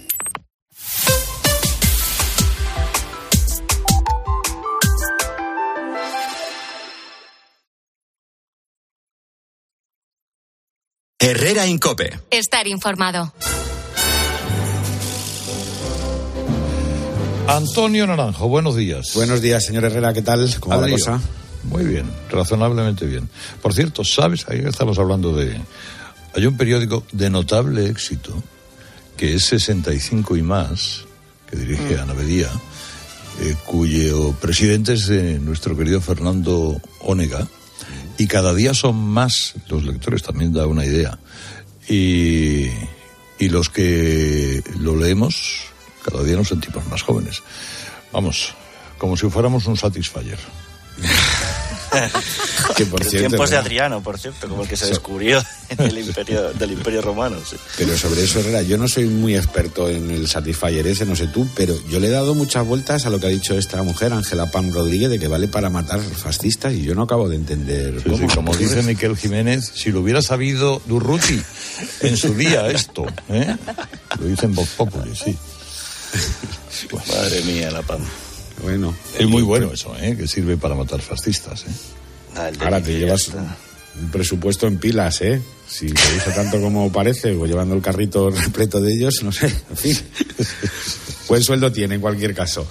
Herrera 11.20 11.66
Incope. 11.66 12.20
Estar 12.30 12.68
informado. 12.68 13.34
Antonio 17.48 18.08
Naranjo, 18.08 18.48
buenos 18.48 18.76
días. 18.76 19.14
Buenos 19.14 19.42
días, 19.42 19.66
señor 19.66 19.86
Herrera, 19.86 20.14
¿qué 20.14 20.22
tal? 20.22 20.50
¿Cómo 20.60 20.78
va 20.78 20.88
la 20.88 20.92
cosa? 20.92 21.22
Muy 21.64 21.84
bien, 21.84 22.10
razonablemente 22.30 23.06
bien. 23.06 23.30
Por 23.62 23.74
cierto, 23.74 24.04
¿sabes? 24.04 24.46
Ahí 24.48 24.62
estamos 24.66 24.98
hablando 25.00 25.36
de... 25.36 25.60
Hay 26.36 26.46
un 26.46 26.58
periódico 26.58 27.06
de 27.12 27.30
notable 27.30 27.88
éxito, 27.88 28.42
que 29.18 29.36
es 29.36 29.46
65 29.46 30.38
y 30.38 30.42
más, 30.42 31.06
que 31.50 31.58
dirige 31.58 31.96
Mm. 31.96 32.00
Ana 32.00 32.14
Bedía, 32.14 32.50
eh, 33.42 33.56
cuyo 33.66 34.32
presidente 34.34 34.94
es 34.94 35.10
eh, 35.10 35.40
nuestro 35.42 35.78
querido 35.78 36.02
Fernando 36.02 36.82
Ónega, 37.02 37.48
y 38.18 38.28
cada 38.28 38.54
día 38.54 38.74
son 38.74 38.96
más 38.96 39.54
los 39.68 39.84
lectores, 39.84 40.24
también 40.24 40.54
da 40.54 40.66
una 40.68 40.86
idea. 40.86 41.20
Y, 41.90 42.68
y 43.40 43.50
los 43.50 43.70
que 43.70 44.64
lo 44.80 44.96
leemos, 44.96 45.73
cada 46.04 46.24
día 46.24 46.36
nos 46.36 46.48
sentimos 46.50 46.86
más 46.88 47.02
jóvenes. 47.02 47.42
Vamos, 48.12 48.54
como 48.98 49.18
si 49.18 49.30
fuéramos 49.30 49.66
un 49.66 49.78
Satisfyer. 49.78 50.38
Que 52.76 52.88
por 52.88 53.04
cierto, 53.04 53.28
tiempos 53.28 53.52
de 53.52 53.58
Adriano, 53.58 54.02
por 54.02 54.18
cierto, 54.18 54.48
como 54.50 54.64
el 54.64 54.68
que 54.68 54.76
se 54.76 54.88
descubrió 54.88 55.44
en 55.70 55.80
el 55.86 56.00
imperio, 56.00 56.52
del 56.54 56.72
imperio 56.72 57.04
romano. 57.04 57.38
sí. 57.48 57.56
Pero 57.78 57.96
sobre 57.96 58.24
eso, 58.24 58.40
Herrera, 58.40 58.64
yo 58.64 58.80
no 58.80 58.88
soy 58.88 59.06
muy 59.06 59.36
experto 59.36 59.88
en 59.88 60.10
el 60.10 60.28
Satisfyer 60.28 60.88
ese, 60.88 61.06
no 61.06 61.16
sé 61.16 61.28
tú, 61.28 61.48
pero 61.56 61.76
yo 61.90 62.00
le 62.00 62.08
he 62.08 62.10
dado 62.10 62.34
muchas 62.34 62.66
vueltas 62.66 63.06
a 63.06 63.12
lo 63.12 63.20
que 63.20 63.28
ha 63.28 63.30
dicho 63.30 63.56
esta 63.56 63.84
mujer, 63.84 64.12
Ángela 64.12 64.50
Pam 64.50 64.72
Rodríguez, 64.74 65.12
de 65.12 65.20
que 65.20 65.28
vale 65.28 65.48
para 65.48 65.70
matar 65.70 66.00
fascistas 66.02 66.74
y 66.74 66.82
yo 66.84 66.96
no 66.96 67.04
acabo 67.04 67.30
de 67.30 67.36
entender 67.36 68.02
Sí, 68.02 68.10
cómo. 68.10 68.18
sí, 68.18 68.36
como 68.36 68.56
dice 68.56 68.82
Miquel 68.82 69.16
Jiménez, 69.16 69.72
si 69.76 69.92
lo 69.92 70.00
hubiera 70.02 70.24
sabido 70.24 70.82
Durruti 70.88 71.40
en 72.02 72.18
su 72.18 72.34
día 72.34 72.70
esto, 72.72 73.06
¿eh? 73.30 73.56
Lo 74.20 74.26
dice 74.26 74.48
en 74.48 74.56
Vox 74.56 74.70
Populi, 74.72 75.16
sí. 75.16 75.38
Madre 77.08 77.42
mía, 77.44 77.72
la 77.72 77.82
PAM. 77.82 78.02
Bueno. 78.62 78.94
Es 79.18 79.28
muy 79.28 79.42
bueno 79.42 79.72
eso, 79.74 79.96
¿eh? 80.00 80.16
Que 80.16 80.28
sirve 80.28 80.58
para 80.58 80.76
matar 80.76 81.02
fascistas, 81.02 81.62
¿eh? 81.64 81.72
Ah, 82.36 82.50
Ahora 82.60 82.82
te 82.82 82.98
llevas 82.98 83.30
un 83.30 84.10
presupuesto 84.10 84.68
en 84.68 84.78
pilas, 84.78 85.22
¿eh? 85.22 85.42
Si 85.68 85.88
te 85.88 86.16
usa 86.18 86.36
tanto 86.36 86.62
como 86.62 86.92
parece, 86.92 87.32
o 87.36 87.46
llevando 87.46 87.76
el 87.76 87.82
carrito 87.82 88.30
repleto 88.32 88.82
de 88.82 88.94
ellos, 88.94 89.22
no 89.24 89.32
sé, 89.32 89.48
en 89.48 89.78
fin. 89.78 89.98
Buen 91.28 91.42
sueldo 91.42 91.72
tiene 91.72 91.96
en 91.96 92.02
cualquier 92.02 92.36
caso. 92.36 92.68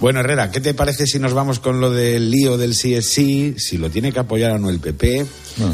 Bueno, 0.00 0.20
Herrera, 0.20 0.50
¿qué 0.50 0.60
te 0.60 0.72
parece 0.74 1.06
si 1.06 1.18
nos 1.18 1.34
vamos 1.34 1.60
con 1.60 1.80
lo 1.80 1.90
del 1.90 2.30
lío 2.30 2.56
del 2.56 2.74
sí 2.74 2.94
es 2.94 3.10
sí? 3.10 3.54
Si 3.58 3.76
lo 3.76 3.90
tiene 3.90 4.12
que 4.12 4.18
apoyar 4.18 4.52
o 4.52 4.58
no 4.58 4.70
el 4.70 4.80
PP. 4.80 5.26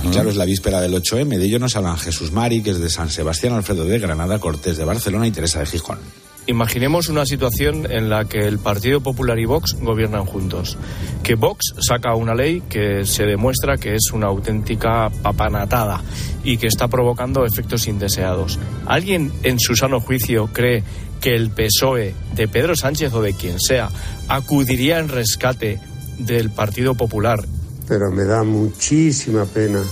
Y 0.04 0.08
claro, 0.08 0.30
es 0.30 0.36
la 0.36 0.44
víspera 0.44 0.80
del 0.80 0.92
8M. 0.94 1.38
De 1.38 1.44
ello 1.44 1.60
nos 1.60 1.76
hablan 1.76 1.96
Jesús 1.98 2.32
Mari, 2.32 2.62
que 2.62 2.70
es 2.70 2.80
de 2.80 2.90
San 2.90 3.10
Sebastián, 3.10 3.52
Alfredo 3.52 3.84
de 3.84 3.98
Granada, 4.00 4.40
Cortés 4.40 4.76
de 4.76 4.84
Barcelona 4.84 5.28
y 5.28 5.30
Teresa 5.30 5.60
de 5.60 5.66
Gijón. 5.66 5.98
Imaginemos 6.46 7.08
una 7.08 7.26
situación 7.26 7.90
en 7.90 8.08
la 8.08 8.24
que 8.24 8.46
el 8.46 8.58
Partido 8.58 9.00
Popular 9.00 9.38
y 9.38 9.46
Vox 9.46 9.76
gobiernan 9.80 10.26
juntos. 10.26 10.78
Que 11.22 11.34
Vox 11.34 11.74
saca 11.80 12.14
una 12.14 12.34
ley 12.34 12.62
que 12.68 13.04
se 13.04 13.24
demuestra 13.24 13.76
que 13.76 13.94
es 13.94 14.10
una 14.12 14.28
auténtica 14.28 15.10
papanatada 15.22 16.02
y 16.44 16.56
que 16.58 16.68
está 16.68 16.88
provocando 16.88 17.44
efectos 17.44 17.88
indeseados. 17.88 18.58
¿Alguien 18.86 19.32
en 19.42 19.58
su 19.58 19.74
sano 19.74 20.00
juicio 20.00 20.48
cree 20.52 20.84
que 21.20 21.34
el 21.34 21.50
PSOE 21.50 22.14
de 22.34 22.48
Pedro 22.48 22.76
Sánchez 22.76 23.12
o 23.12 23.22
de 23.22 23.32
quien 23.34 23.58
sea 23.58 23.88
acudiría 24.28 24.98
en 24.98 25.08
rescate 25.08 25.80
del 26.18 26.50
Partido 26.50 26.94
Popular 26.94 27.44
pero 27.88 28.10
me 28.10 28.24
da 28.24 28.42
muchísima 28.42 29.44
pena 29.44 29.82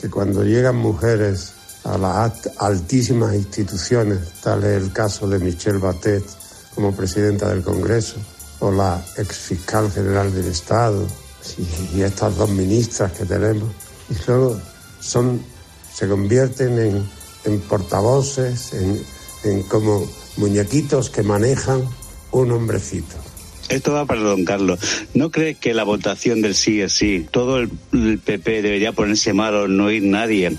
que 0.00 0.08
cuando 0.08 0.44
llegan 0.44 0.76
mujeres 0.76 1.54
a 1.84 1.98
las 1.98 2.16
alt- 2.16 2.52
altísimas 2.58 3.34
instituciones, 3.34 4.18
tal 4.42 4.64
es 4.64 4.82
el 4.82 4.92
caso 4.92 5.28
de 5.28 5.38
Michelle 5.38 5.78
Batet 5.78 6.24
como 6.74 6.94
presidenta 6.94 7.48
del 7.48 7.62
Congreso, 7.62 8.16
o 8.60 8.70
la 8.70 9.04
ex 9.16 9.36
fiscal 9.36 9.90
general 9.90 10.32
del 10.32 10.46
Estado, 10.46 11.06
y, 11.94 12.02
estas 12.02 12.36
dos 12.36 12.50
ministras 12.50 13.12
que 13.12 13.24
tenemos, 13.24 13.68
y 14.08 14.14
luego 14.26 14.60
son, 15.00 15.42
se 15.92 16.08
convierten 16.08 16.78
en 17.44 17.60
portavoces, 17.62 18.72
en 18.74 19.62
como 19.64 20.06
muñequitos 20.36 21.10
que 21.10 21.22
manejan 21.22 21.82
un 22.30 22.52
hombrecito. 22.52 23.16
Esto 23.72 23.94
va 23.94 24.04
para 24.04 24.20
don 24.20 24.44
Carlos. 24.44 24.78
¿No 25.14 25.30
cree 25.30 25.54
que 25.54 25.72
la 25.72 25.84
votación 25.84 26.42
del 26.42 26.54
sí 26.54 26.82
es 26.82 26.92
sí? 26.92 27.26
Todo 27.30 27.58
el, 27.58 27.70
PP 28.18 28.60
debería 28.60 28.92
ponerse 28.92 29.32
malo, 29.32 29.66
no 29.66 29.90
ir 29.90 30.02
nadie, 30.02 30.54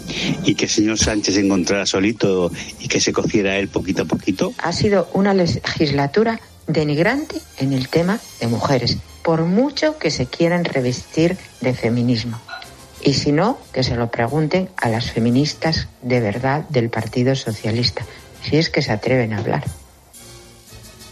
y 0.45 0.55
que 0.55 0.65
el 0.65 0.71
señor 0.71 0.97
Sánchez 0.97 1.35
se 1.35 1.41
encontrara 1.41 1.85
solito 1.85 2.51
y 2.79 2.87
que 2.87 2.99
se 2.99 3.13
cociera 3.13 3.57
él 3.59 3.67
poquito 3.67 4.01
a 4.01 4.05
poquito. 4.05 4.53
Ha 4.57 4.73
sido 4.73 5.07
una 5.13 5.35
legislatura 5.35 6.41
denigrante 6.65 7.35
en 7.59 7.73
el 7.73 7.87
tema 7.87 8.19
de 8.39 8.47
mujeres, 8.47 8.97
por 9.21 9.43
mucho 9.45 9.99
que 9.99 10.09
se 10.09 10.25
quieran 10.25 10.65
revestir 10.65 11.37
de 11.61 11.75
feminismo. 11.75 12.41
Y 13.03 13.13
si 13.13 13.31
no, 13.31 13.59
que 13.73 13.83
se 13.83 13.95
lo 13.95 14.09
pregunten 14.09 14.69
a 14.77 14.89
las 14.89 15.11
feministas 15.11 15.87
de 16.01 16.19
verdad 16.19 16.67
del 16.69 16.89
Partido 16.89 17.35
Socialista, 17.35 18.03
si 18.41 18.57
es 18.57 18.71
que 18.71 18.81
se 18.81 18.91
atreven 18.91 19.33
a 19.33 19.37
hablar. 19.37 19.63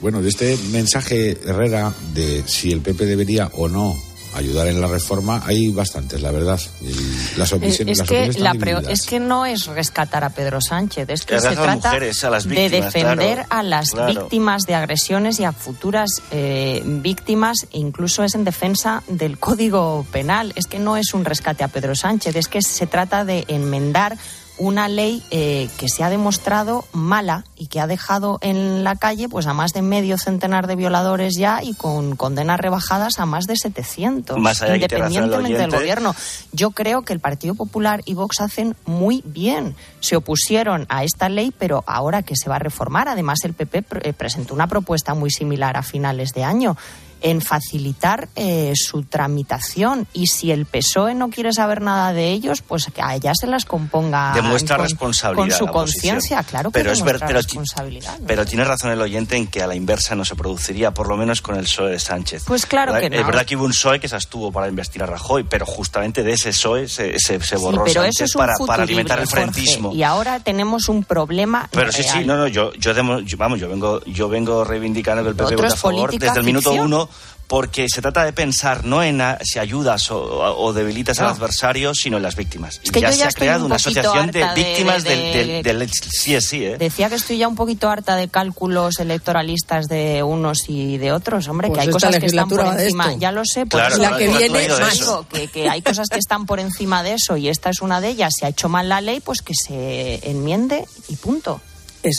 Bueno, 0.01 0.21
de 0.21 0.29
este 0.29 0.57
mensaje, 0.71 1.37
Herrera, 1.45 1.93
de 2.13 2.43
si 2.47 2.71
el 2.71 2.81
PP 2.81 3.05
debería 3.05 3.49
o 3.53 3.67
no 3.69 3.95
ayudar 4.33 4.67
en 4.67 4.79
la 4.79 4.87
reforma, 4.87 5.43
hay 5.45 5.69
bastantes, 5.71 6.21
la 6.21 6.31
verdad. 6.31 6.59
Y 6.81 7.37
las 7.37 7.51
Eh, 7.51 7.55
opiniones, 7.55 7.79
es, 7.81 7.97
las 7.97 8.07
que 8.07 8.39
la 8.39 8.81
es 8.89 9.01
que 9.01 9.19
no 9.19 9.45
es 9.45 9.65
rescatar 9.67 10.23
a 10.23 10.29
Pedro 10.29 10.61
Sánchez, 10.61 11.09
es 11.09 11.25
que 11.25 11.39
se 11.39 11.51
trata 11.51 11.89
mujeres, 11.89 12.23
a 12.23 12.29
las 12.29 12.47
de 12.47 12.69
defender 12.69 13.45
claro, 13.45 13.47
a 13.49 13.63
las 13.63 13.91
claro. 13.91 14.21
víctimas 14.21 14.63
de 14.63 14.75
agresiones 14.75 15.39
y 15.39 15.43
a 15.43 15.51
futuras 15.51 16.09
eh, 16.31 16.81
víctimas, 16.85 17.67
incluso 17.71 18.23
es 18.23 18.35
en 18.35 18.43
defensa 18.43 19.03
del 19.07 19.37
Código 19.37 20.05
Penal. 20.11 20.53
Es 20.55 20.67
que 20.67 20.79
no 20.79 20.97
es 20.97 21.13
un 21.13 21.25
rescate 21.25 21.63
a 21.63 21.67
Pedro 21.67 21.95
Sánchez, 21.95 22.35
es 22.35 22.47
que 22.47 22.61
se 22.61 22.87
trata 22.87 23.25
de 23.25 23.45
enmendar 23.49 24.17
una 24.61 24.87
ley 24.87 25.23
eh, 25.31 25.69
que 25.79 25.89
se 25.89 26.03
ha 26.03 26.09
demostrado 26.11 26.85
mala 26.93 27.45
y 27.57 27.65
que 27.65 27.79
ha 27.79 27.87
dejado 27.87 28.37
en 28.41 28.83
la 28.83 28.95
calle 28.95 29.27
pues 29.27 29.47
a 29.47 29.53
más 29.53 29.71
de 29.73 29.81
medio 29.81 30.17
centenar 30.19 30.67
de 30.67 30.75
violadores 30.75 31.35
ya 31.35 31.63
y 31.63 31.73
con 31.73 32.15
condenas 32.15 32.59
rebajadas 32.59 33.17
a 33.17 33.25
más 33.25 33.47
de 33.47 33.55
700 33.55 34.37
Más 34.37 34.61
allá 34.61 34.75
independientemente 34.75 35.57
del 35.57 35.71
gobierno. 35.79 36.15
Yo 36.51 36.71
creo 36.71 37.01
que 37.01 37.13
el 37.13 37.19
Partido 37.19 37.55
Popular 37.55 38.01
y 38.05 38.13
Vox 38.13 38.39
hacen 38.39 38.75
muy 38.85 39.23
bien. 39.25 39.75
Se 39.99 40.15
opusieron 40.15 40.85
a 40.89 41.03
esta 41.03 41.27
ley, 41.27 41.51
pero 41.57 41.83
ahora 41.87 42.21
que 42.21 42.35
se 42.35 42.47
va 42.47 42.57
a 42.57 42.59
reformar, 42.59 43.07
además 43.07 43.39
el 43.43 43.53
PP 43.53 43.83
pr- 43.83 44.01
eh, 44.03 44.13
presentó 44.13 44.53
una 44.53 44.67
propuesta 44.67 45.13
muy 45.15 45.31
similar 45.31 45.75
a 45.75 45.81
finales 45.83 46.33
de 46.33 46.43
año 46.43 46.77
en 47.21 47.41
facilitar 47.41 48.27
eh, 48.35 48.73
su 48.75 49.03
tramitación 49.03 50.07
y 50.13 50.27
si 50.27 50.51
el 50.51 50.65
PSOE 50.65 51.11
E 51.11 51.15
no 51.15 51.29
quiere 51.29 51.51
saber 51.53 51.81
nada 51.81 52.13
de 52.13 52.31
ellos, 52.31 52.61
pues 52.61 52.85
que 52.93 53.01
a 53.01 53.15
ella 53.15 53.33
se 53.33 53.47
las 53.47 53.65
componga 53.65 54.33
Demuestra 54.33 54.77
con, 54.77 54.85
responsabilidad 54.85 55.57
con 55.59 55.67
su 55.67 55.71
conciencia, 55.73 56.43
claro 56.43 56.69
que 56.71 56.79
Pero 56.79 56.91
es 56.91 57.01
ver- 57.03 57.19
pero- 57.19 57.33
responsabilidad. 57.33 58.17
¿no? 58.19 58.27
Pero 58.27 58.45
tiene 58.45 58.63
razón 58.63 58.91
el 58.91 59.01
oyente 59.01 59.35
en 59.35 59.47
que 59.47 59.61
a 59.61 59.67
la 59.67 59.75
inversa 59.75 60.15
no 60.15 60.25
se 60.25 60.35
produciría, 60.35 60.91
por 60.91 61.07
lo 61.07 61.17
menos 61.17 61.41
con 61.41 61.55
el 61.55 61.63
PSOE 61.63 61.91
de 61.91 61.99
Sánchez. 61.99 62.43
Pues 62.45 62.65
claro 62.65 62.93
¿Verdad? 62.93 63.09
que 63.09 63.15
no. 63.15 63.21
Es 63.21 63.25
verdad 63.25 63.45
que 63.45 63.55
hubo 63.55 63.65
un 63.65 63.71
PSOE 63.71 63.99
que 63.99 64.07
se 64.07 64.15
abstuvo 64.15 64.51
para 64.51 64.67
investir 64.67 65.01
a 65.03 65.05
Rajoy, 65.05 65.43
pero 65.43 65.65
justamente 65.65 66.23
de 66.23 66.33
ese 66.33 66.49
PSOE 66.49 66.87
se, 66.87 67.13
se, 67.19 67.39
se 67.39 67.55
Sí, 67.57 67.61
borró 67.61 67.83
pero 67.83 68.01
Sánchez 68.01 68.15
eso 68.21 68.25
es 68.25 68.33
para, 68.33 68.53
para 68.65 68.83
alimentar 68.83 69.19
el 69.19 69.25
Jorge, 69.25 69.41
frentismo. 69.51 69.93
y 69.93 70.03
ahora 70.03 70.39
tenemos 70.39 70.89
un 70.89 71.03
problema 71.03 71.67
Pero 71.71 71.91
sí, 71.91 72.03
sí, 72.03 72.23
no, 72.25 72.37
no, 72.37 72.47
yo, 72.47 72.73
yo, 72.73 72.93
demo- 72.93 73.19
yo- 73.19 73.37
vamos, 73.37 73.59
yo 73.59 73.69
vengo, 73.69 74.01
yo 74.05 74.29
vengo 74.29 74.63
reivindicando 74.63 75.23
que 75.23 75.29
el 75.29 75.35
PP 75.35 75.45
Otro 75.55 75.57
vota 75.63 75.73
a 75.73 75.77
favor 75.77 76.11
desde 76.17 76.39
el 76.39 76.45
minuto 76.45 76.71
uno, 76.71 77.09
porque 77.51 77.87
se 77.93 78.01
trata 78.01 78.23
de 78.23 78.31
pensar 78.31 78.85
no 78.85 79.03
en 79.03 79.19
a- 79.19 79.37
si 79.43 79.59
ayudas 79.59 80.09
o, 80.09 80.17
o 80.17 80.71
debilitas 80.71 81.19
al 81.19 81.27
adversario, 81.27 81.93
sino 81.93 82.15
en 82.15 82.23
las 82.23 82.37
víctimas. 82.37 82.79
Es 82.81 82.91
que 82.91 82.99
y 82.99 83.01
ya 83.01 83.11
se 83.11 83.25
ha 83.25 83.31
creado 83.33 83.59
un 83.59 83.65
una 83.65 83.75
asociación 83.75 84.31
de 84.31 84.41
harta 84.41 84.55
de- 84.55 84.63
víctimas 84.63 85.03
de- 85.03 85.09
del, 85.17 85.63
del, 85.63 85.79
del 85.79 85.89
sí 85.91 86.33
es 86.33 86.45
sí, 86.47 86.63
¿eh? 86.63 86.77
Decía 86.77 87.09
que 87.09 87.15
estoy 87.15 87.37
ya 87.39 87.49
un 87.49 87.55
poquito 87.57 87.89
harta 87.89 88.15
de 88.15 88.29
cálculos 88.29 88.99
electoralistas 88.99 89.89
de 89.89 90.23
unos 90.23 90.69
y 90.69 90.97
de 90.97 91.11
otros. 91.11 91.49
Hombre, 91.49 91.67
Pues 91.67 91.79
que 91.79 91.81
hay 91.81 91.87
esta 91.89 92.07
cosas 92.07 92.19
que 92.21 92.25
están 92.27 92.47
por 92.47 92.65
encima. 92.65 93.13
Ya 93.15 93.33
lo 93.33 93.41
sé. 93.43 93.65
por 93.65 93.81
Claro, 93.81 93.95
eso 93.95 94.01
la 94.01 94.17
que 94.17 94.27
viene, 94.29 94.59
digo 94.61 94.79
más. 94.79 94.93
eso, 94.93 95.25
que, 95.29 95.49
que 95.49 95.67
hay 95.69 95.81
cosas 95.81 96.07
que 96.07 96.19
están 96.19 96.45
por 96.45 96.61
encima 96.61 97.03
de 97.03 97.15
eso 97.15 97.35
y 97.35 97.49
esta 97.49 97.69
es 97.69 97.81
una 97.81 97.99
de 97.99 98.07
ellas. 98.07 98.31
Si 98.39 98.45
ha 98.45 98.47
hecho 98.47 98.69
mal 98.69 98.87
la 98.87 99.01
ley, 99.01 99.19
pues 99.19 99.41
que 99.41 99.53
se 99.53 100.21
enmiende 100.29 100.85
y 101.09 101.17
punto. 101.17 101.59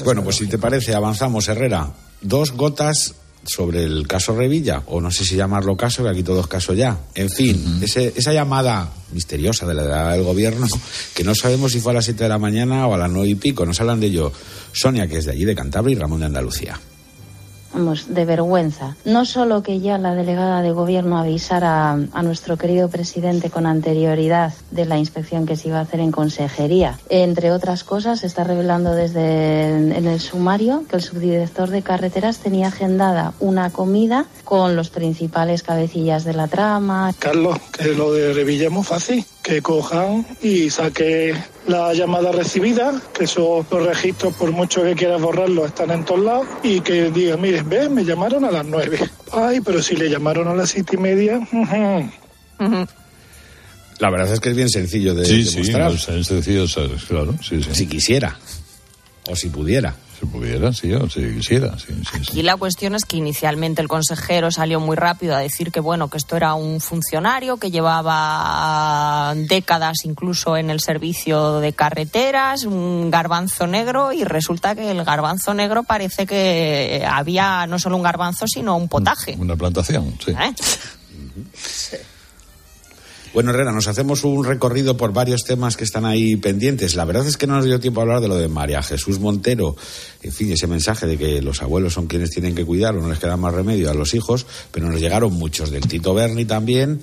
bueno, 0.05 0.23
pues 0.23 0.37
si 0.37 0.47
te 0.47 0.59
parece, 0.59 0.95
avanzamos, 0.95 1.49
Herrera. 1.49 1.89
Dos 2.21 2.53
gotas 2.53 3.15
sobre 3.45 3.83
el 3.85 4.07
caso 4.07 4.37
Revilla, 4.37 4.83
o 4.87 5.01
no 5.01 5.11
sé 5.11 5.25
si 5.25 5.35
llamarlo 5.37 5.77
caso, 5.77 6.03
que 6.05 6.11
aquí 6.11 6.23
todo 6.23 6.41
es 6.41 6.47
caso 6.47 6.75
ya. 6.75 6.99
En 7.15 7.29
fin, 7.29 7.79
ese- 7.83 8.13
esa 8.17 8.33
llamada 8.33 8.93
misteriosa 9.13 9.67
de 9.67 9.75
la 9.75 9.83
delegada 9.83 10.13
del 10.13 10.23
gobierno, 10.23 10.67
que 11.15 11.25
no 11.25 11.35
sabemos 11.35 11.73
si 11.73 11.81
fue 11.81 11.93
a 11.93 11.97
las 11.97 12.05
7 12.05 12.23
de 12.23 12.29
la 12.29 12.39
mañana 12.39 12.87
o 12.87 12.95
a 12.95 12.99
las 12.99 13.11
9 13.11 13.29
y 13.29 13.35
pico, 13.35 13.67
nos 13.67 13.81
hablan 13.81 14.01
de 14.01 14.07
ello 14.07 14.33
Sonia, 14.73 15.07
que 15.09 15.19
es 15.19 15.25
de 15.27 15.33
allí, 15.33 15.45
de 15.45 15.55
Cantabria, 15.55 15.97
y 15.97 15.99
Ramón 15.99 16.21
de 16.21 16.27
Andalucía. 16.27 16.79
De 17.73 18.25
vergüenza. 18.25 18.97
No 19.05 19.25
solo 19.25 19.63
que 19.63 19.81
ya 19.81 19.99
la 19.99 20.15
delegada 20.15 20.63
de 20.63 20.73
gobierno 20.73 21.19
avisara 21.19 21.93
a 21.93 22.23
nuestro 22.23 22.57
querido 22.57 22.89
presidente 22.89 23.51
con 23.51 23.67
anterioridad 23.67 24.53
de 24.71 24.85
la 24.85 24.99
inspección 24.99 25.47
que 25.47 25.57
se 25.57 25.69
iba 25.69 25.79
a 25.79 25.83
hacer 25.83 26.01
en 26.01 26.13
consejería. 26.13 26.99
Entre 27.09 27.51
otras 27.51 27.85
cosas, 27.85 28.21
se 28.21 28.27
está 28.27 28.45
revelando 28.45 28.95
desde 28.95 29.71
en 29.71 30.07
el 30.07 30.21
sumario 30.21 30.85
que 30.89 30.97
el 30.97 31.03
subdirector 31.03 31.71
de 31.71 31.83
carreteras 31.83 32.39
tenía 32.39 32.69
agendada 32.69 33.35
una 33.41 33.71
comida 33.71 34.27
con 34.45 34.77
los 34.77 34.91
principales 34.91 35.63
cabecillas 35.63 36.25
de 36.25 36.35
la 36.35 36.49
trama. 36.49 37.13
Carlos, 37.19 37.59
que 37.73 37.95
lo 37.95 38.13
de 38.13 38.33
Revilla 38.33 38.67
es 38.67 38.73
muy 38.73 38.85
fácil, 38.85 39.25
que 39.43 39.61
cojan 39.61 40.25
y 40.41 40.71
saque 40.71 41.35
la 41.67 41.93
llamada 41.95 42.31
recibida, 42.33 43.01
que 43.13 43.25
esos 43.25 43.67
los 43.71 43.87
registros, 43.87 44.35
por 44.35 44.53
mucho 44.53 44.83
que 44.85 44.95
quieras 44.95 45.21
borrarlos, 45.21 45.67
están 45.67 45.91
en 45.91 46.05
todos 46.05 46.21
lados, 46.25 46.47
y 46.63 46.81
que 46.81 47.11
diga, 47.11 47.37
miren, 47.37 47.69
ve, 47.69 47.89
me 47.89 48.05
llamaron 48.05 48.45
a 48.45 48.51
las 48.53 48.65
nueve. 48.65 48.99
Ay, 49.33 49.61
pero 49.61 49.83
si 49.83 49.97
le 49.97 50.09
llamaron 50.09 50.47
a 50.49 50.55
las 50.55 50.71
siete 50.71 50.97
y 50.97 50.99
media. 51.01 51.41
La 53.99 54.11
verdad 54.11 54.33
es 54.33 54.41
que 54.41 54.51
es 54.51 54.57
bien 54.57 54.69
sencillo 54.69 55.15
de 55.15 55.25
Sí, 55.25 55.45
sí, 55.45 55.53
demostrar. 55.63 55.91
no, 55.91 55.97
es 56.21 56.27
sencillo, 56.27 56.65
claro. 57.09 57.35
Sí, 57.43 57.63
sí. 57.63 57.69
Si 57.73 57.87
quisiera. 57.87 58.37
O 59.29 59.37
si 59.37 59.49
pudiera. 59.49 59.95
Si 60.23 60.29
pudiera, 60.29 60.73
sí, 60.73 60.93
o 60.93 61.11
si 61.11 61.35
quisiera, 61.35 61.77
sí, 61.81 61.89
sí, 61.89 62.19
sí. 62.23 62.31
Aquí 62.31 62.43
la 62.43 62.57
cuestión 62.57 62.95
es 62.95 63.05
que 63.05 63.17
inicialmente 63.17 63.83
el 63.83 63.89
consejero 63.89 64.53
salió 64.53 64.79
muy 64.79 64.95
rápido 64.95 65.35
a 65.35 65.41
decir 65.41 65.73
que 65.73 65.81
bueno 65.81 66.09
que 66.09 66.17
esto 66.17 66.37
era 66.37 66.55
un 66.55 66.81
funcionario 66.81 67.57
que 67.57 67.73
llevaba 67.73 69.35
décadas 69.35 70.05
incluso 70.05 70.57
en 70.57 70.71
el 70.71 70.79
servicio 70.79 71.59
de 71.59 71.73
carreteras, 71.73 72.63
un 72.67 73.11
garbanzo 73.11 73.67
negro 73.67 74.13
y 74.13 74.23
resulta 74.23 74.77
que 74.77 74.93
el 74.93 75.03
garbanzo 75.03 75.55
negro 75.55 75.83
parece 75.83 76.25
que 76.25 77.05
había 77.05 77.67
no 77.67 77.81
solo 77.81 77.97
un 77.97 78.05
garbanzo 78.05 78.47
sino 78.47 78.77
un 78.77 78.89
potaje. 78.89 79.35
Una 79.37 79.57
plantación, 79.57 80.17
sí. 80.25 80.31
¿eh? 80.31 80.55
Bueno, 83.35 83.51
Herrera, 83.51 83.73
nos 83.73 83.89
hacemos 83.89 84.25
un 84.25 84.45
recorrido 84.45 84.99
por 84.99 85.15
varios 85.15 85.45
temas 85.45 85.79
que 85.79 85.85
están 85.85 86.05
ahí 86.05 86.37
pendientes. 86.37 86.95
La 86.97 87.07
verdad 87.07 87.27
es 87.27 87.39
que 87.39 87.47
no 87.47 87.55
nos 87.55 87.65
dio 87.65 87.81
tiempo 87.81 88.01
a 88.01 88.03
hablar 88.03 88.21
de 88.21 88.29
lo 88.29 88.37
de 88.37 88.49
María 88.49 88.83
Jesús 88.83 89.21
Montero. 89.21 89.75
En 90.23 90.33
fin, 90.33 90.53
ese 90.53 90.67
mensaje 90.67 91.07
de 91.07 91.17
que 91.17 91.41
los 91.41 91.63
abuelos 91.63 91.95
son 91.95 92.09
quienes 92.09 92.29
tienen 92.29 92.55
que 92.55 92.67
cuidar 92.67 92.95
no 92.95 93.09
les 93.09 93.19
queda 93.19 93.39
más 93.39 93.55
remedio 93.55 93.91
a 93.91 93.95
los 93.95 94.13
hijos, 94.13 94.45
pero 94.71 94.91
nos 94.91 95.01
llegaron 95.01 95.33
muchos 95.33 95.71
del 95.71 95.87
Tito 95.87 96.13
Berni 96.13 96.45
también. 96.45 97.01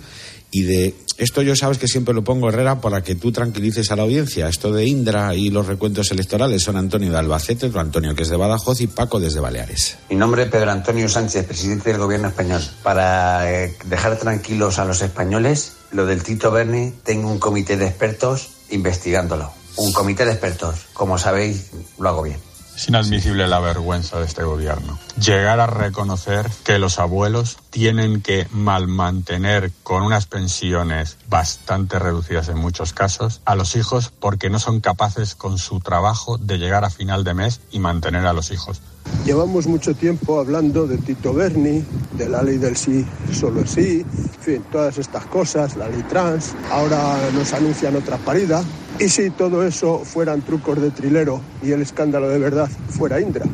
Y 0.52 0.64
de 0.64 0.96
esto 1.18 1.42
yo 1.42 1.56
sabes 1.56 1.80
que 1.80 1.88
siempre 1.88 2.14
lo 2.14 2.24
pongo, 2.24 2.50
Herrera, 2.50 2.80
para 2.80 3.02
que 3.02 3.16
tú 3.16 3.32
tranquilices 3.32 3.92
a 3.92 3.96
la 3.96 4.04
audiencia. 4.04 4.48
Esto 4.48 4.72
de 4.72 4.86
Indra 4.86 5.34
y 5.34 5.50
los 5.50 5.66
recuentos 5.66 6.12
electorales 6.12 6.62
son 6.62 6.78
Antonio 6.78 7.12
de 7.12 7.18
Albacete, 7.18 7.66
otro 7.66 7.80
Antonio 7.80 8.14
que 8.14 8.22
es 8.22 8.30
de 8.30 8.38
Badajoz 8.38 8.82
y 8.82 8.88
Paco 8.88 9.20
desde 9.20 9.40
Baleares. 9.40 9.98
Mi 10.12 10.16
nombre 10.16 10.44
es 10.44 10.50
Pedro 10.50 10.70
Antonio 10.70 11.10
Sánchez, 11.10 11.46
presidente 11.46 11.90
del 11.90 12.00
Gobierno 12.00 12.28
español. 12.28 12.62
Para 12.84 13.52
eh, 13.52 13.76
dejar 13.86 14.18
tranquilos 14.18 14.78
a 14.78 14.86
los 14.86 15.02
españoles, 15.02 15.74
lo 15.92 16.06
del 16.06 16.24
Tito 16.24 16.52
Berni, 16.52 16.92
tengo 17.04 17.30
un 17.30 17.40
comité 17.40 17.78
de 17.78 17.88
expertos 17.88 18.50
investigándolo. 18.70 19.52
Un 19.78 19.92
comité 19.94 20.26
de 20.26 20.32
expertos. 20.32 20.88
Como 20.94 21.18
sabéis, 21.18 21.72
lo 21.98 22.10
hago 22.10 22.24
bien. 22.24 22.40
Es 22.80 22.88
inadmisible 22.88 23.46
la 23.50 23.60
vergüenza 23.60 24.20
de 24.20 24.26
este 24.26 24.44
gobierno. 24.44 24.98
Llegar 25.20 25.60
a 25.60 25.68
reconocer 25.68 26.50
que 26.64 26.80
los 26.80 26.98
abuelos 26.98 27.58
tienen 27.72 28.22
que 28.22 28.48
malmantener 28.52 29.74
con 29.84 30.04
unas 30.04 30.28
pensiones 30.28 31.18
bastante 31.28 32.00
reducidas 32.00 32.48
en 32.48 32.58
muchos 32.58 32.94
casos 32.94 33.42
a 33.44 33.56
los 33.56 33.76
hijos 33.76 34.14
porque 34.18 34.50
no 34.50 34.60
son 34.60 34.80
capaces 34.80 35.36
con 35.36 35.58
su 35.58 35.82
trabajo 35.82 36.38
de 36.38 36.58
llegar 36.58 36.86
a 36.86 36.90
final 36.90 37.26
de 37.26 37.34
mes 37.34 37.60
y 37.70 37.80
mantener 37.80 38.26
a 38.26 38.32
los 38.32 38.50
hijos. 38.50 38.82
Llevamos 39.26 39.68
mucho 39.68 39.94
tiempo 39.94 40.40
hablando 40.40 40.88
de 40.88 40.98
Tito 40.98 41.34
Berni, 41.34 41.84
de 42.14 42.30
la 42.30 42.42
ley 42.42 42.58
del 42.58 42.76
sí, 42.76 43.06
solo 43.34 43.66
sí, 43.68 44.04
en 44.04 44.42
fin, 44.42 44.64
todas 44.72 44.98
estas 44.98 45.26
cosas, 45.26 45.76
la 45.76 45.88
ley 45.88 46.04
trans, 46.10 46.54
ahora 46.72 47.18
nos 47.34 47.54
anuncian 47.54 47.96
otra 47.96 48.18
parida. 48.18 48.64
Y 49.00 49.08
si 49.10 49.30
todo 49.30 49.66
eso 49.66 50.00
fueran 50.04 50.42
trucos 50.42 50.82
de 50.82 50.92
trilero 50.92 51.42
y 51.62 51.72
el 51.72 51.82
escándalo 51.82 52.28
de 52.30 52.40
verdad 52.40 52.70
fuera 52.90 53.20
Indra. 53.22 53.46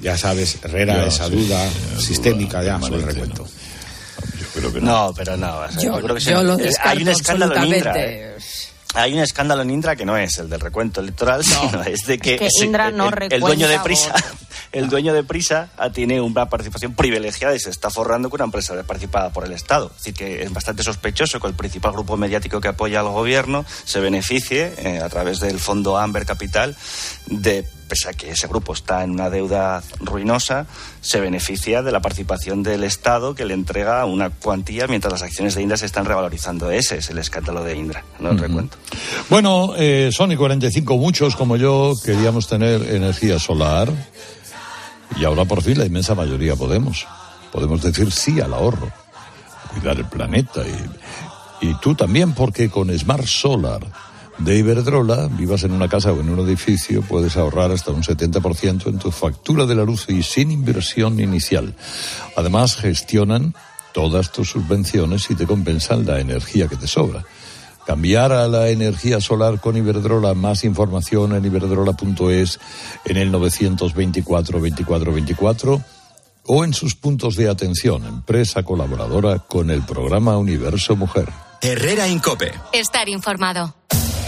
Ya 0.00 0.16
sabes, 0.18 0.58
Herrera, 0.62 0.96
Ya, 0.96 1.06
esa 1.06 1.26
sí, 1.28 1.36
duda 1.36 1.70
sí, 1.98 2.04
sistémica 2.06 2.60
duda 2.62 2.78
ya 2.78 2.86
sobre 2.86 2.96
el 3.00 3.06
recuento. 3.06 3.46
Yo 3.46 4.46
creo 4.60 4.72
que 4.72 4.80
No, 4.80 5.12
pero 5.16 5.36
no. 5.36 5.58
o 5.60 5.70
sea, 5.70 5.82
Yo, 5.82 6.00
creo 6.00 6.14
que 6.16 6.20
yo 6.20 6.42
lo 6.42 6.56
Hay 6.82 7.02
un 7.02 7.08
escándalo 7.08 7.56
en 7.56 7.64
Indra. 7.64 7.94
¿eh? 7.96 8.36
Hay 8.94 9.14
un 9.14 9.20
escándalo 9.20 9.62
en 9.62 9.70
Indra 9.70 9.96
que 9.96 10.04
no 10.04 10.16
es 10.16 10.38
el 10.38 10.48
del 10.48 10.60
recuento 10.60 11.00
electoral, 11.00 11.44
sino 11.44 11.82
es 11.82 12.06
de 12.06 12.18
que, 12.18 12.48
Indra 12.62 12.88
el, 12.88 12.96
no 12.96 13.10
el, 13.10 13.40
dueño 13.40 13.68
de 13.68 13.78
Prisa, 13.80 14.14
el 14.72 14.88
dueño 14.88 15.14
de 15.14 15.22
Prisa 15.24 15.70
ah, 15.76 15.90
tiene 15.90 16.20
una 16.20 16.48
participación 16.48 16.94
privilegiada 16.94 17.54
y 17.54 17.60
se 17.60 17.70
está 17.70 17.90
forrando 17.90 18.30
con 18.30 18.38
una 18.38 18.46
empresa 18.46 18.74
participada 18.82 19.30
por 19.30 19.44
el 19.44 19.52
Estado. 19.52 19.90
Es 19.90 20.04
decir, 20.04 20.14
que 20.14 20.42
es 20.42 20.52
bastante 20.52 20.82
sospechoso 20.82 21.40
que 21.40 21.46
el 21.46 21.54
principal 21.54 21.92
grupo 21.92 22.16
mediático 22.16 22.60
que 22.60 22.68
apoya 22.68 23.00
al 23.00 23.08
gobierno 23.08 23.64
se 23.84 24.00
beneficie 24.00 24.74
eh, 24.78 25.00
a 25.00 25.08
través 25.08 25.40
del 25.40 25.58
fondo 25.58 25.96
Amber 25.98 26.26
Capital 26.26 26.76
de 27.26 27.66
pese 27.86 28.08
a 28.08 28.12
que 28.12 28.30
ese 28.30 28.46
grupo 28.48 28.72
está 28.72 29.04
en 29.04 29.12
una 29.12 29.30
deuda 29.30 29.82
ruinosa, 30.00 30.66
se 31.00 31.20
beneficia 31.20 31.82
de 31.82 31.92
la 31.92 32.00
participación 32.00 32.62
del 32.62 32.84
Estado 32.84 33.34
que 33.34 33.44
le 33.44 33.54
entrega 33.54 34.04
una 34.04 34.30
cuantía 34.30 34.86
mientras 34.86 35.12
las 35.12 35.22
acciones 35.22 35.54
de 35.54 35.62
Indra 35.62 35.76
se 35.76 35.86
están 35.86 36.04
revalorizando. 36.04 36.70
Ese 36.70 36.98
es 36.98 37.10
el 37.10 37.18
escándalo 37.18 37.62
de 37.62 37.76
Indra, 37.76 38.04
no 38.18 38.32
recuento. 38.32 38.76
Bueno, 39.30 39.74
eh, 39.76 40.10
Sony 40.12 40.36
45, 40.36 40.96
muchos 40.96 41.36
como 41.36 41.56
yo 41.56 41.94
queríamos 42.04 42.48
tener 42.48 42.82
energía 42.82 43.38
solar 43.38 43.92
y 45.14 45.24
ahora 45.24 45.44
por 45.44 45.62
fin 45.62 45.78
la 45.78 45.86
inmensa 45.86 46.14
mayoría 46.14 46.56
podemos. 46.56 47.06
Podemos 47.52 47.82
decir 47.82 48.10
sí 48.10 48.40
al 48.40 48.54
ahorro, 48.54 48.90
cuidar 49.72 49.96
el 49.96 50.06
planeta 50.06 50.62
y, 50.66 51.68
y 51.68 51.74
tú 51.80 51.94
también 51.94 52.32
porque 52.32 52.68
con 52.68 52.96
Smart 52.96 53.26
Solar 53.26 53.80
de 54.38 54.58
Iberdrola, 54.58 55.28
vivas 55.28 55.64
en 55.64 55.72
una 55.72 55.88
casa 55.88 56.12
o 56.12 56.20
en 56.20 56.28
un 56.28 56.46
edificio, 56.46 57.02
puedes 57.02 57.36
ahorrar 57.36 57.72
hasta 57.72 57.90
un 57.90 58.02
70% 58.02 58.86
en 58.86 58.98
tu 58.98 59.10
factura 59.10 59.64
de 59.64 59.74
la 59.74 59.84
luz 59.84 60.06
y 60.08 60.22
sin 60.22 60.50
inversión 60.50 61.18
inicial. 61.20 61.74
Además, 62.36 62.76
gestionan 62.76 63.54
todas 63.94 64.32
tus 64.32 64.50
subvenciones 64.50 65.30
y 65.30 65.34
te 65.34 65.46
compensan 65.46 66.04
la 66.04 66.20
energía 66.20 66.68
que 66.68 66.76
te 66.76 66.86
sobra. 66.86 67.24
Cambiar 67.86 68.32
a 68.32 68.48
la 68.48 68.68
energía 68.68 69.20
solar 69.20 69.60
con 69.60 69.76
Iberdrola, 69.76 70.34
más 70.34 70.64
información 70.64 71.36
en 71.36 71.44
iberdrola.es, 71.44 72.58
en 73.04 73.16
el 73.16 73.30
924 73.30 74.60
24 74.60 75.12
24 75.12 75.82
o 76.48 76.64
en 76.64 76.74
sus 76.74 76.94
puntos 76.94 77.36
de 77.36 77.48
atención, 77.48 78.04
empresa 78.04 78.62
colaboradora 78.62 79.38
con 79.40 79.70
el 79.70 79.82
programa 79.82 80.36
Universo 80.36 80.96
Mujer. 80.96 81.28
Herrera 81.60 82.08
Incope. 82.08 82.52
Estar 82.72 83.08
informado. 83.08 83.74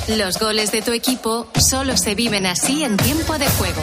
Los 0.08 0.38
goles 0.38 0.72
de 0.72 0.82
tu 0.82 0.92
equipo 0.92 1.46
solo 1.60 1.96
se 1.96 2.14
viven 2.14 2.46
así 2.46 2.82
en 2.82 2.96
tiempo 2.96 3.38
de 3.38 3.46
juego. 3.46 3.82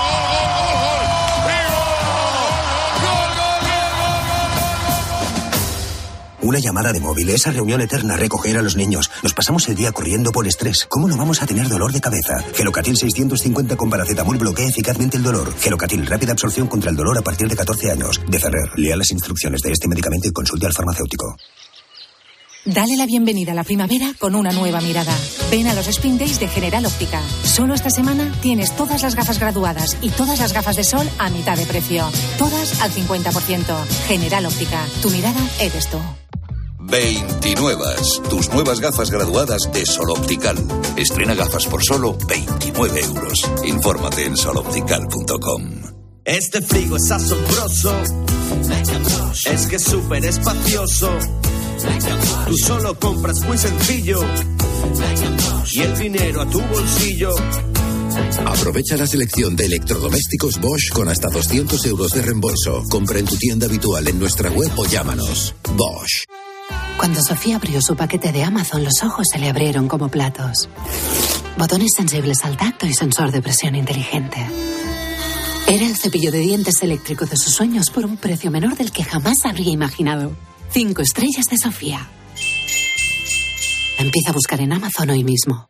Una 6.41 6.57
llamada 6.57 6.91
de 6.91 6.99
móvil, 6.99 7.29
esa 7.29 7.51
reunión 7.51 7.81
eterna, 7.81 8.17
recoger 8.17 8.57
a 8.57 8.63
los 8.63 8.75
niños. 8.75 9.11
Nos 9.21 9.33
pasamos 9.33 9.67
el 9.69 9.75
día 9.75 9.91
corriendo 9.91 10.31
por 10.31 10.47
estrés. 10.47 10.87
¿Cómo 10.89 11.07
no 11.07 11.15
vamos 11.15 11.41
a 11.41 11.45
tener 11.45 11.67
dolor 11.69 11.91
de 11.91 12.01
cabeza? 12.01 12.43
Gelocatil 12.55 12.97
650 12.97 13.75
con 13.75 13.89
paracetamol 13.91 14.37
bloquea 14.37 14.67
eficazmente 14.67 15.17
el 15.17 15.23
dolor. 15.23 15.53
Gelocatil, 15.59 16.05
rápida 16.07 16.31
absorción 16.31 16.67
contra 16.67 16.89
el 16.89 16.95
dolor 16.95 17.17
a 17.17 17.21
partir 17.21 17.47
de 17.47 17.55
14 17.55 17.91
años. 17.91 18.19
De 18.27 18.39
Ferrer, 18.39 18.71
lea 18.75 18.95
las 18.95 19.11
instrucciones 19.11 19.61
de 19.61 19.71
este 19.71 19.87
medicamento 19.87 20.29
y 20.29 20.31
consulte 20.31 20.65
al 20.65 20.73
farmacéutico. 20.73 21.35
Dale 22.65 22.95
la 22.95 23.07
bienvenida 23.07 23.53
a 23.53 23.55
la 23.55 23.63
primavera 23.63 24.13
con 24.19 24.35
una 24.35 24.51
nueva 24.51 24.81
mirada. 24.81 25.15
Ven 25.49 25.67
a 25.67 25.73
los 25.73 25.87
Spring 25.87 26.17
Days 26.17 26.39
de 26.39 26.47
General 26.47 26.85
Óptica. 26.85 27.21
Solo 27.43 27.73
esta 27.73 27.89
semana 27.89 28.31
tienes 28.41 28.75
todas 28.75 29.01
las 29.01 29.15
gafas 29.15 29.39
graduadas 29.39 29.97
y 30.01 30.09
todas 30.09 30.39
las 30.39 30.53
gafas 30.53 30.75
de 30.75 30.83
sol 30.83 31.07
a 31.19 31.29
mitad 31.29 31.57
de 31.57 31.65
precio. 31.65 32.07
Todas 32.37 32.81
al 32.81 32.91
50%. 32.91 33.85
General 34.07 34.45
Óptica. 34.45 34.85
Tu 35.01 35.09
mirada 35.09 35.41
eres 35.59 35.87
tú. 35.89 35.97
29. 36.83 37.85
Tus 38.29 38.49
nuevas 38.49 38.79
gafas 38.79 39.11
graduadas 39.11 39.69
de 39.73 39.85
Sol 39.85 40.11
Optical. 40.11 40.57
Estrena 40.97 41.35
gafas 41.35 41.65
por 41.67 41.83
solo 41.83 42.17
29 42.27 43.01
euros. 43.01 43.49
Infórmate 43.65 44.25
en 44.25 44.35
soloptical.com. 44.35 45.71
Este 46.25 46.61
frigo 46.61 46.97
es 46.97 47.11
asombroso. 47.11 47.93
Es 49.51 49.67
que 49.67 49.75
es 49.75 49.83
súper 49.83 50.25
espacioso. 50.25 51.09
Tú 52.47 52.57
solo 52.57 52.99
compras 52.99 53.39
muy 53.41 53.57
sencillo. 53.57 54.19
Y 55.71 55.81
el 55.81 55.97
dinero 55.97 56.41
a 56.41 56.49
tu 56.49 56.61
bolsillo. 56.61 57.35
Aprovecha 58.45 58.97
la 58.97 59.07
selección 59.07 59.55
de 59.55 59.65
electrodomésticos 59.65 60.59
Bosch 60.59 60.91
con 60.93 61.07
hasta 61.07 61.29
200 61.29 61.85
euros 61.85 62.11
de 62.11 62.21
reembolso. 62.21 62.83
Compra 62.89 63.19
en 63.19 63.25
tu 63.25 63.37
tienda 63.37 63.67
habitual 63.67 64.07
en 64.07 64.19
nuestra 64.19 64.49
web 64.49 64.71
o 64.77 64.85
llámanos. 64.85 65.55
Bosch. 65.75 66.25
Cuando 66.97 67.21
Sofía 67.21 67.55
abrió 67.55 67.81
su 67.81 67.95
paquete 67.95 68.31
de 68.31 68.43
Amazon, 68.43 68.83
los 68.83 69.03
ojos 69.03 69.27
se 69.31 69.39
le 69.39 69.49
abrieron 69.49 69.87
como 69.87 70.09
platos. 70.09 70.69
Botones 71.57 71.91
sensibles 71.95 72.43
al 72.45 72.57
tacto 72.57 72.85
y 72.85 72.93
sensor 72.93 73.31
de 73.31 73.41
presión 73.41 73.75
inteligente. 73.75 74.45
Era 75.67 75.85
el 75.85 75.95
cepillo 75.95 76.31
de 76.31 76.39
dientes 76.39 76.81
eléctrico 76.83 77.25
de 77.25 77.37
sus 77.37 77.53
sueños 77.53 77.89
por 77.89 78.05
un 78.05 78.17
precio 78.17 78.51
menor 78.51 78.75
del 78.75 78.91
que 78.91 79.03
jamás 79.03 79.45
habría 79.45 79.71
imaginado. 79.71 80.35
Cinco 80.69 81.01
estrellas 81.01 81.45
de 81.45 81.57
Sofía. 81.57 82.07
Empieza 83.97 84.31
a 84.31 84.33
buscar 84.33 84.61
en 84.61 84.73
Amazon 84.73 85.09
hoy 85.11 85.23
mismo. 85.23 85.69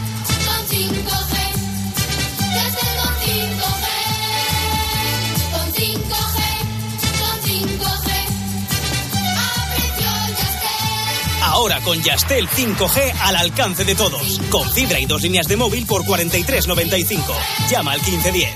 Ahora 11.61 11.79
con 11.81 12.01
Yastel 12.01 12.47
5G 12.47 13.13
al 13.21 13.35
alcance 13.35 13.85
de 13.85 13.93
todos. 13.93 14.41
Con 14.49 14.67
fibra 14.71 14.99
y 14.99 15.05
dos 15.05 15.21
líneas 15.21 15.47
de 15.47 15.57
móvil 15.57 15.85
por 15.85 16.01
43.95. 16.01 17.21
Llama 17.69 17.91
al 17.91 17.99
1510. 18.01 18.49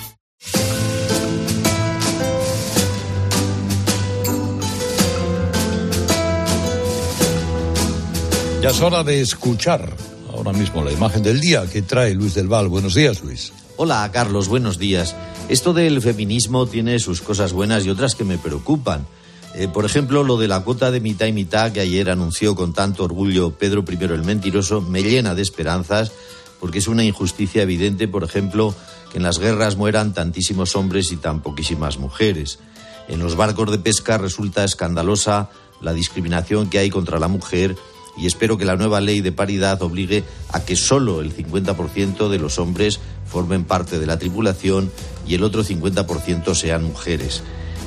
Ya 8.64 8.70
es 8.72 8.82
hora 8.82 9.03
de 9.03 9.22
escuchar 9.22 9.95
ahora 10.34 10.51
mismo 10.53 10.84
la 10.84 10.91
imagen 10.91 11.22
del 11.22 11.39
día 11.39 11.68
que 11.72 11.84
trae 11.84 12.16
Luis 12.16 12.34
del 12.34 12.47
Val. 12.47 12.70
Buenos 12.70 12.95
días, 12.95 13.22
Luis. 13.22 13.53
Hola, 13.78 14.10
Carlos, 14.12 14.47
buenos 14.47 14.80
días. 14.80 15.16
Esto 15.47 15.74
del 15.74 16.01
feminismo 16.01 16.66
tiene 16.66 16.97
sus 16.97 17.22
cosas 17.22 17.53
buenas 17.53 17.86
y 17.86 17.91
otras 17.91 18.16
que 18.16 18.24
me 18.24 18.39
preocupan. 18.39 19.06
Eh, 19.53 19.67
por 19.67 19.85
ejemplo, 19.85 20.23
lo 20.23 20.37
de 20.37 20.47
la 20.47 20.61
cuota 20.61 20.91
de 20.91 20.99
mitad 20.99 21.27
y 21.27 21.31
mitad 21.31 21.71
que 21.71 21.79
ayer 21.79 22.09
anunció 22.09 22.55
con 22.55 22.73
tanto 22.73 23.03
orgullo 23.03 23.51
Pedro 23.51 23.85
I 23.89 24.03
el 24.03 24.23
Mentiroso 24.23 24.81
me 24.81 25.03
llena 25.03 25.35
de 25.35 25.41
esperanzas 25.41 26.11
porque 26.59 26.79
es 26.79 26.87
una 26.87 27.03
injusticia 27.03 27.61
evidente, 27.61 28.07
por 28.07 28.23
ejemplo, 28.23 28.73
que 29.11 29.17
en 29.17 29.23
las 29.23 29.39
guerras 29.39 29.77
mueran 29.77 30.13
tantísimos 30.13 30.75
hombres 30.75 31.11
y 31.11 31.17
tan 31.17 31.41
poquísimas 31.41 31.99
mujeres. 31.99 32.59
En 33.07 33.19
los 33.19 33.35
barcos 33.35 33.71
de 33.71 33.77
pesca 33.77 34.17
resulta 34.17 34.63
escandalosa 34.63 35.49
la 35.81 35.93
discriminación 35.93 36.69
que 36.69 36.79
hay 36.79 36.89
contra 36.89 37.19
la 37.19 37.27
mujer 37.27 37.75
y 38.17 38.27
espero 38.27 38.57
que 38.57 38.65
la 38.65 38.77
nueva 38.77 39.01
ley 39.01 39.21
de 39.21 39.31
paridad 39.31 39.81
obligue 39.81 40.23
a 40.51 40.63
que 40.63 40.75
solo 40.75 41.21
el 41.21 41.35
50% 41.35 42.29
de 42.29 42.39
los 42.39 42.59
hombres 42.59 42.99
formen 43.25 43.65
parte 43.65 43.99
de 43.99 44.05
la 44.05 44.17
tripulación 44.17 44.91
y 45.27 45.35
el 45.35 45.43
otro 45.43 45.63
50% 45.63 46.55
sean 46.55 46.83
mujeres. 46.83 47.43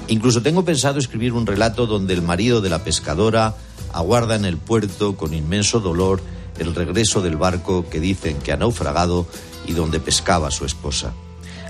Incluso 0.08 0.42
tengo 0.42 0.64
pensado 0.64 0.98
escribir 0.98 1.34
un 1.34 1.46
relato 1.46 1.86
donde 1.86 2.14
el 2.14 2.22
marido 2.22 2.60
de 2.60 2.70
la 2.70 2.82
pescadora 2.82 3.54
aguarda 3.92 4.36
en 4.36 4.46
el 4.46 4.56
puerto 4.56 5.16
con 5.16 5.34
inmenso 5.34 5.80
dolor 5.80 6.22
el 6.58 6.74
regreso 6.74 7.20
del 7.20 7.36
barco 7.36 7.88
que 7.88 8.00
dicen 8.00 8.38
que 8.38 8.52
ha 8.52 8.56
naufragado 8.56 9.26
y 9.66 9.72
donde 9.72 10.00
pescaba 10.00 10.50
su 10.50 10.64
esposa. 10.64 11.12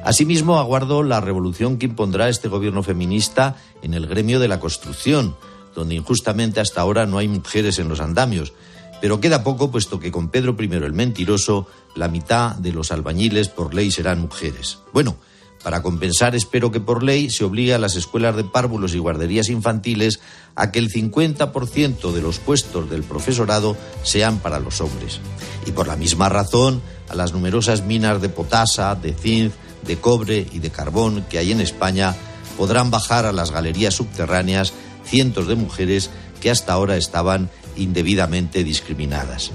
Asimismo, 0.04 0.58
aguardo 0.58 1.02
la 1.02 1.20
revolución 1.20 1.78
que 1.78 1.86
impondrá 1.86 2.28
este 2.28 2.48
gobierno 2.48 2.82
feminista 2.82 3.56
en 3.82 3.92
el 3.94 4.06
gremio 4.06 4.38
de 4.38 4.48
la 4.48 4.60
construcción, 4.60 5.36
donde 5.74 5.96
injustamente 5.96 6.60
hasta 6.60 6.80
ahora 6.80 7.06
no 7.06 7.18
hay 7.18 7.28
mujeres 7.28 7.78
en 7.78 7.88
los 7.88 8.00
andamios. 8.00 8.52
Pero 9.00 9.20
queda 9.20 9.44
poco, 9.44 9.70
puesto 9.70 10.00
que 10.00 10.10
con 10.10 10.28
Pedro 10.28 10.56
I 10.58 10.64
el 10.72 10.92
mentiroso, 10.92 11.66
la 11.94 12.08
mitad 12.08 12.54
de 12.56 12.72
los 12.72 12.90
albañiles 12.90 13.48
por 13.48 13.74
ley 13.74 13.90
serán 13.90 14.20
mujeres. 14.20 14.78
Bueno, 14.92 15.16
para 15.62 15.82
compensar, 15.82 16.34
espero 16.34 16.70
que 16.70 16.80
por 16.80 17.02
ley 17.02 17.30
se 17.30 17.44
obligue 17.44 17.74
a 17.74 17.78
las 17.78 17.96
escuelas 17.96 18.36
de 18.36 18.44
párvulos 18.44 18.94
y 18.94 18.98
guarderías 18.98 19.48
infantiles 19.48 20.20
a 20.54 20.70
que 20.70 20.78
el 20.78 20.90
50% 20.90 22.12
de 22.12 22.22
los 22.22 22.38
puestos 22.38 22.88
del 22.90 23.02
profesorado 23.02 23.76
sean 24.02 24.38
para 24.38 24.60
los 24.60 24.80
hombres. 24.80 25.20
Y 25.66 25.72
por 25.72 25.88
la 25.88 25.96
misma 25.96 26.28
razón, 26.28 26.80
a 27.08 27.14
las 27.14 27.32
numerosas 27.32 27.84
minas 27.84 28.20
de 28.20 28.28
potasa, 28.28 28.94
de 28.94 29.12
zinc, 29.12 29.52
de 29.84 29.98
cobre 29.98 30.46
y 30.52 30.58
de 30.58 30.70
carbón 30.70 31.24
que 31.28 31.38
hay 31.38 31.52
en 31.52 31.60
España, 31.60 32.14
podrán 32.56 32.90
bajar 32.90 33.26
a 33.26 33.32
las 33.32 33.50
galerías 33.50 33.94
subterráneas 33.94 34.72
cientos 35.04 35.46
de 35.46 35.54
mujeres 35.54 36.10
que 36.40 36.50
hasta 36.50 36.72
ahora 36.72 36.96
estaban 36.96 37.50
indebidamente 37.76 38.64
discriminadas. 38.64 39.52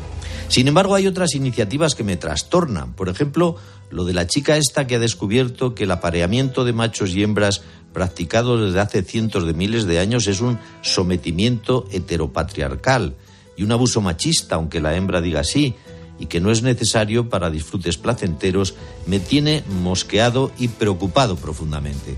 Sin 0.48 0.68
embargo, 0.68 0.96
hay 0.96 1.08
otras 1.08 1.36
iniciativas 1.36 1.96
que 1.96 2.04
me 2.04 2.18
trastornan. 2.18 2.94
Por 2.94 3.10
ejemplo, 3.10 3.56
lo 3.90 4.06
de 4.06 4.14
la 4.14 4.28
chica 4.28 4.58
esta 4.58 4.88
que 4.88 4.96
ha 4.96 5.00
descubierto 5.00 5.76
que 5.76 5.84
el 5.84 5.92
apareamiento 5.92 6.66
de 6.66 6.74
machos 6.74 7.12
y 7.12 7.24
hembras 7.24 7.62
practicado 7.94 8.64
desde 8.64 8.80
hace 8.80 9.04
cientos 9.04 9.46
de 9.46 9.54
miles 9.54 9.86
de 9.86 10.00
años 10.00 10.28
es 10.28 10.42
un 10.42 10.60
sometimiento 10.82 11.86
heteropatriarcal 11.92 13.16
y 13.56 13.64
un 13.64 13.72
abuso 13.72 14.02
machista, 14.02 14.56
aunque 14.56 14.82
la 14.82 14.96
hembra 14.96 15.22
diga 15.22 15.42
así, 15.42 15.76
y 16.20 16.26
que 16.26 16.40
no 16.40 16.52
es 16.52 16.64
necesario 16.64 17.30
para 17.30 17.50
disfrutes 17.50 17.98
placenteros, 17.98 18.76
me 19.06 19.20
tiene 19.20 19.64
mosqueado 19.82 20.52
y 20.58 20.68
preocupado 20.70 21.36
profundamente. 21.36 22.16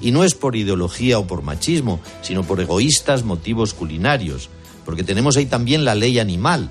Y 0.00 0.12
no 0.12 0.24
es 0.24 0.34
por 0.34 0.56
ideología 0.56 1.18
o 1.18 1.26
por 1.26 1.42
machismo, 1.42 2.00
sino 2.22 2.44
por 2.44 2.60
egoístas 2.60 3.24
motivos 3.24 3.74
culinarios, 3.74 4.48
porque 4.84 5.04
tenemos 5.04 5.36
ahí 5.36 5.46
también 5.46 5.84
la 5.84 5.94
ley 5.94 6.18
animal. 6.18 6.70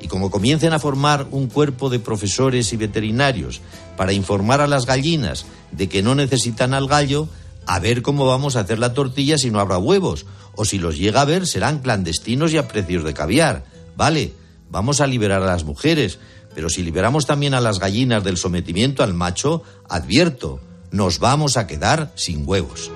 Y 0.00 0.08
como 0.08 0.30
comiencen 0.30 0.72
a 0.72 0.78
formar 0.78 1.26
un 1.30 1.48
cuerpo 1.48 1.88
de 1.88 1.98
profesores 1.98 2.72
y 2.72 2.76
veterinarios 2.76 3.60
para 3.96 4.12
informar 4.12 4.60
a 4.60 4.66
las 4.66 4.86
gallinas 4.86 5.46
de 5.72 5.88
que 5.88 6.02
no 6.02 6.14
necesitan 6.14 6.74
al 6.74 6.86
gallo, 6.86 7.28
a 7.66 7.80
ver 7.80 8.02
cómo 8.02 8.26
vamos 8.26 8.56
a 8.56 8.60
hacer 8.60 8.78
la 8.78 8.94
tortilla 8.94 9.38
si 9.38 9.50
no 9.50 9.58
habrá 9.58 9.78
huevos, 9.78 10.26
o 10.54 10.64
si 10.64 10.78
los 10.78 10.96
llega 10.96 11.20
a 11.20 11.24
ver 11.24 11.46
serán 11.46 11.80
clandestinos 11.80 12.52
y 12.52 12.58
a 12.58 12.68
precios 12.68 13.04
de 13.04 13.14
caviar. 13.14 13.64
Vale, 13.96 14.32
vamos 14.70 15.00
a 15.00 15.06
liberar 15.06 15.42
a 15.42 15.46
las 15.46 15.64
mujeres, 15.64 16.18
pero 16.54 16.68
si 16.68 16.82
liberamos 16.82 17.26
también 17.26 17.54
a 17.54 17.60
las 17.60 17.78
gallinas 17.78 18.24
del 18.24 18.36
sometimiento 18.36 19.02
al 19.02 19.14
macho, 19.14 19.62
advierto, 19.88 20.60
nos 20.90 21.18
vamos 21.18 21.56
a 21.56 21.66
quedar 21.66 22.12
sin 22.14 22.48
huevos. 22.48 22.90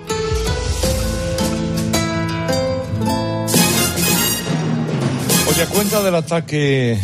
Oye, 5.61 5.69
cuenta 5.69 6.03
del 6.03 6.15
ataque, 6.15 6.99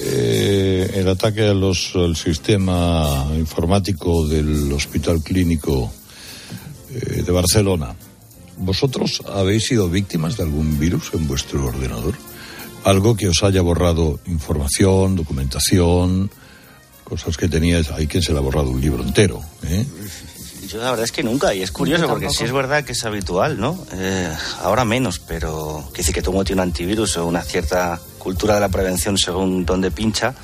eh, 0.00 0.90
el 0.92 1.08
ataque 1.08 1.46
al 1.46 2.16
sistema 2.16 3.28
informático 3.36 4.26
del 4.26 4.72
Hospital 4.72 5.22
Clínico 5.22 5.92
eh, 6.90 7.22
de 7.22 7.30
Barcelona. 7.30 7.94
¿Vosotros 8.56 9.22
habéis 9.32 9.66
sido 9.66 9.88
víctimas 9.88 10.36
de 10.36 10.42
algún 10.42 10.80
virus 10.80 11.12
en 11.14 11.28
vuestro 11.28 11.64
ordenador? 11.64 12.16
Algo 12.82 13.16
que 13.16 13.28
os 13.28 13.44
haya 13.44 13.62
borrado 13.62 14.18
información, 14.26 15.14
documentación, 15.14 16.28
cosas 17.04 17.36
que 17.36 17.46
teníais. 17.46 17.92
Hay 17.92 18.08
quien 18.08 18.24
se 18.24 18.32
le 18.32 18.38
ha 18.38 18.42
borrado 18.42 18.70
un 18.70 18.80
libro 18.80 19.04
entero. 19.04 19.40
¿eh? 19.62 19.86
Yo 20.72 20.78
la 20.78 20.90
verdad 20.90 21.04
es 21.04 21.12
que 21.12 21.22
nunca, 21.22 21.54
y 21.54 21.62
es 21.62 21.70
curioso 21.70 22.08
porque 22.08 22.30
sí 22.30 22.44
es 22.44 22.52
verdad 22.52 22.82
que 22.82 22.92
es 22.92 23.04
habitual, 23.04 23.60
¿no? 23.60 23.78
Eh, 23.92 24.32
ahora 24.62 24.84
menos, 24.84 25.18
pero 25.18 25.84
que 25.92 25.98
dice 25.98 26.12
que 26.12 26.22
todo 26.22 26.32
mundo 26.32 26.44
tiene 26.44 26.62
un 26.62 26.68
antivirus 26.68 27.18
o 27.18 27.26
una 27.26 27.42
cierta 27.42 28.00
cultura 28.18 28.54
de 28.54 28.60
la 28.60 28.68
prevención 28.70 29.18
según 29.18 29.66
donde 29.66 29.90
pincha, 29.90 30.34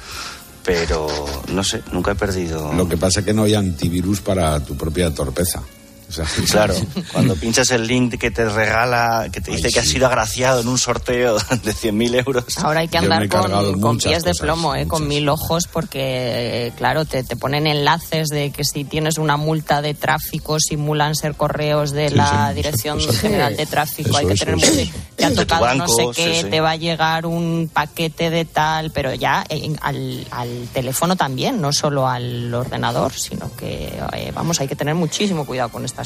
pero 0.65 1.07
no 1.49 1.65
sé, 1.65 1.83
nunca 1.93 2.11
he 2.11 2.15
perdido. 2.15 2.75
Lo 2.75 2.87
que 2.89 2.99
pasa 2.99 3.21
es 3.21 3.27
que 3.27 3.33
no 3.33 3.45
hay 3.45 3.55
antivirus 3.55 4.21
para 4.21 4.61
tu 4.61 4.77
propia 4.77 5.15
torpeza. 5.15 5.63
claro, 6.51 6.75
cuando 7.13 7.37
pinchas 7.37 7.71
el 7.71 7.87
link 7.87 8.19
que 8.19 8.31
te 8.31 8.49
regala, 8.49 9.29
que 9.31 9.41
te 9.41 9.51
dice 9.51 9.71
que 9.71 9.81
has 9.81 9.89
sido 9.89 10.07
agraciado 10.07 10.61
en 10.61 10.69
un 10.69 10.79
sorteo 10.79 11.35
de 11.65 11.75
100.000 11.75 12.25
euros. 12.27 12.59
Ahora 12.59 12.81
hay 12.81 12.89
que 12.89 12.99
andar 12.99 13.29
con, 13.29 13.99
pies 13.99 14.25
de 14.25 14.33
plomo, 14.35 14.75
eh, 14.75 14.87
con 14.87 15.07
mil 15.07 15.29
ojos, 15.29 15.69
porque, 15.71 16.67
eh, 16.69 16.73
claro, 16.77 17.05
te, 17.05 17.25
te, 17.25 17.37
ponen 17.37 17.67
enlaces 17.67 18.29
de 18.29 18.51
que 18.51 18.65
si 18.65 18.85
tienes 18.85 19.19
una 19.19 19.37
multa 19.37 19.83
de 19.83 19.95
tráfico, 19.95 20.59
simulan 20.59 21.15
ser 21.15 21.35
correos 21.35 21.93
de 21.93 22.11
la 22.11 22.53
Dirección 22.55 23.01
General 23.01 23.57
de 23.57 23.67
Tráfico. 23.67 24.17
hay 24.17 24.27
que 24.27 24.35
tener 24.35 24.57
muy. 24.57 24.93
Te 25.17 25.25
ha 25.25 25.35
tocado 25.35 25.75
no 25.75 25.89
sé 25.89 26.07
qué, 26.15 26.45
te 26.49 26.61
va 26.61 26.71
a 26.71 26.77
llegar 26.77 27.27
un 27.27 27.71
paquete 27.73 28.31
de 28.31 28.45
tal, 28.45 28.91
pero 28.93 29.15
ya 29.15 29.45
eh, 29.49 29.75
al, 29.81 30.27
al, 30.31 30.69
teléfono 30.73 31.17
también, 31.17 31.61
no 31.61 31.73
solo 31.73 32.09
al 32.09 32.53
ordenador, 32.55 33.13
sino 33.13 33.55
que, 33.57 33.93
vamos, 34.35 34.61
hay 34.61 34.69
que 34.69 34.77
tener 34.77 34.95
muchísimo 34.95 35.45
cuidado 35.45 35.71
con 35.71 35.85
esto 35.85 35.98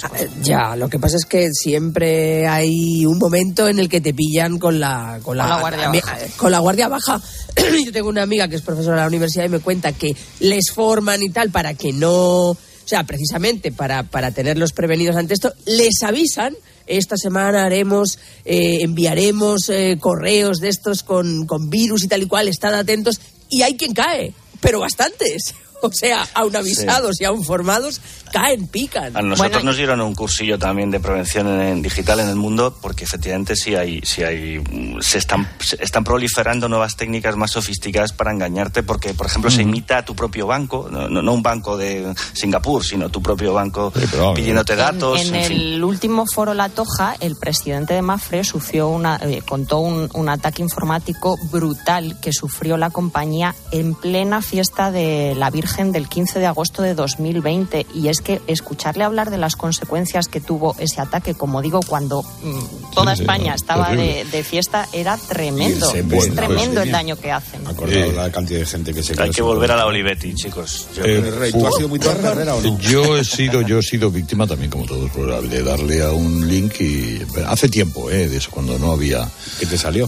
ya, 0.43 0.77
lo 0.77 0.89
que 0.89 0.99
pasa 0.99 1.17
es 1.17 1.25
que 1.25 1.51
siempre 1.53 2.47
hay 2.47 3.05
un 3.07 3.19
momento 3.19 3.69
en 3.69 3.79
el 3.79 3.89
que 3.89 4.01
te 4.01 4.15
pillan 4.15 4.59
con 4.59 4.81
la, 4.81 5.21
con 5.23 5.37
la, 5.37 5.61
guardia 5.61 5.89
baja. 5.89 6.19
Con 6.37 6.53
la 6.53 6.59
guardia 6.59 6.89
baja. 6.89 7.21
Yo 7.85 7.93
tengo 7.93 8.09
una 8.09 8.23
amiga 8.23 8.49
que 8.49 8.57
es 8.57 8.63
profesora 8.63 8.97
de 8.97 9.03
la 9.03 9.09
universidad 9.09 9.45
y 9.45 9.49
me 9.49 9.61
cuenta 9.61 9.93
que 9.93 10.17
les 10.41 10.71
forman 10.73 11.23
y 11.23 11.31
tal 11.31 11.51
para 11.51 11.75
que 11.75 11.93
no. 11.93 12.51
O 12.51 12.59
sea, 12.85 13.05
precisamente 13.05 13.73
para, 13.73 14.03
para 14.03 14.33
tenerlos 14.33 14.73
prevenidos 14.73 15.17
ante 15.17 15.35
esto, 15.35 15.53
les 15.67 16.03
avisan 16.03 16.55
esta 16.87 17.17
semana 17.17 17.65
haremos, 17.65 18.19
eh, 18.45 18.79
enviaremos 18.81 19.69
eh, 19.69 19.97
correos 20.01 20.59
de 20.59 20.69
estos 20.69 21.03
con, 21.03 21.47
con 21.47 21.71
virus 21.71 22.05
y 22.05 22.09
tal 22.09 22.23
y 22.23 22.27
cual, 22.27 22.49
estad 22.49 22.75
atentos. 22.75 23.21
Y 23.49 23.63
hay 23.63 23.77
quien 23.77 23.93
cae, 23.93 24.35
pero 24.61 24.81
bastantes. 24.81 25.55
O 25.93 25.93
sea, 25.93 26.27
aún 26.35 26.55
avisados 26.55 27.21
y 27.21 27.25
aún 27.25 27.45
formados, 27.45 28.01
caen, 28.33 28.69
pican. 28.69 29.17
A 29.17 29.23
nosotros 29.23 29.65
nos 29.65 29.77
dieron 29.77 30.01
un 30.01 30.15
cursillo 30.15 30.59
también 30.59 30.91
de 30.91 31.01
prevención 31.01 31.61
en, 31.61 31.83
digital 31.83 32.21
en 32.21 32.29
el 32.29 32.37
mundo, 32.37 32.77
porque 32.81 33.05
efectivamente 33.05 33.57
sí 33.57 33.75
hay, 33.75 34.01
sí 34.03 34.23
hay, 34.23 34.63
se 35.01 35.19
están, 35.19 35.49
están 35.81 36.05
proliferando 36.05 36.69
nuevas 36.69 36.97
técnicas 36.97 37.37
más 37.37 37.51
sofisticadas 37.51 38.13
para 38.13 38.31
engañarte, 38.31 38.85
porque 38.85 39.13
por 39.13 39.27
ejemplo 39.27 39.51
se 39.51 39.63
imita 39.63 39.99
a 39.99 40.05
tu 40.05 40.15
propio 40.15 40.47
banco, 40.47 40.89
no, 40.89 41.33
un 41.33 41.43
banco 41.43 41.77
de 41.77 42.15
Singapur, 42.33 42.85
sino 42.85 43.09
tu 43.09 43.21
propio 43.21 43.53
banco 43.53 43.93
pidiéndote 44.35 44.77
datos. 44.77 45.21
En, 45.21 45.35
el 45.35 45.83
último 45.83 46.27
foro 46.27 46.55
La 46.55 46.69
Toja, 46.69 47.17
el 47.19 47.37
presidente 47.37 47.95
de 47.95 48.03
Mafre 48.03 48.45
sufrió 48.45 48.89
una, 48.89 49.17
eh, 49.23 49.43
contó 49.47 49.81
un, 49.81 50.09
un 50.15 50.29
ataque 50.29 50.63
informático 50.63 51.37
brutal 51.51 52.21
que 52.21 52.33
sufrió 52.33 52.77
la 52.77 52.91
compañía 52.91 53.55
en 53.73 53.95
plena 53.95 54.43
fiesta 54.43 54.93
de 54.93 55.35
la 55.37 55.51
Virgen 55.51 55.72
del 55.73 56.07
15 56.07 56.39
de 56.39 56.45
agosto 56.45 56.83
de 56.83 56.95
2020 56.95 57.87
y 57.95 58.09
es 58.09 58.21
que 58.21 58.43
escucharle 58.47 59.05
hablar 59.05 59.31
de 59.31 59.39
las 59.39 59.57
consecuencias 59.57 60.29
que 60.29 60.39
tuvo 60.39 60.77
ese 60.79 61.01
ataque, 61.01 61.35
como 61.35 61.63
digo, 61.63 61.81
cuando 61.81 62.23
mmm, 62.23 62.93
toda 62.95 63.17
sí, 63.17 63.23
España 63.23 63.55
estaba 63.55 63.91
de, 63.91 64.27
de, 64.31 64.45
fiesta, 64.45 64.87
era 64.93 65.17
tremendo. 65.17 65.87
Es 65.95 66.07
bueno, 66.07 66.09
pues, 66.11 66.35
tremendo 66.35 66.75
pues, 66.75 66.87
el 66.87 66.93
daño 66.93 67.17
que 67.17 67.33
hacen. 67.33 67.67
Acordado 67.67 68.05
eh, 68.05 68.13
la 68.13 68.31
cantidad 68.31 68.61
de 68.61 68.67
gente 68.67 68.93
que 68.93 69.03
se 69.03 69.21
Hay 69.21 69.31
que 69.31 69.41
volver 69.41 69.73
a 69.73 69.77
la 69.77 69.87
Olivetti, 69.87 70.35
chicos. 70.35 70.89
Eh, 70.97 70.97
yo, 70.97 71.05
eh, 71.05 71.31
Rey, 71.31 71.53
¿tú 71.53 71.67
has 71.67 71.75
sido 71.75 71.89
muy 71.89 71.99
carrera 71.99 72.55
o 72.55 72.61
no? 72.61 72.79
Yo 72.79 73.17
he 73.17 73.25
sido, 73.25 73.63
yo 73.63 73.79
he 73.79 73.83
sido 73.83 74.11
víctima 74.11 74.47
también, 74.47 74.71
como 74.71 74.85
todos, 74.85 75.11
de 75.49 75.63
darle 75.63 76.03
a 76.03 76.13
un 76.13 76.47
link 76.47 76.81
y 76.81 77.23
hace 77.47 77.71
tiempo, 77.71 78.11
eh, 78.11 78.29
de 78.29 78.37
eso, 78.37 78.51
cuando 78.51 78.79
no 78.79 78.93
había. 78.93 79.27
¿Qué 79.59 79.65
te 79.65 79.79
salió? 79.79 80.05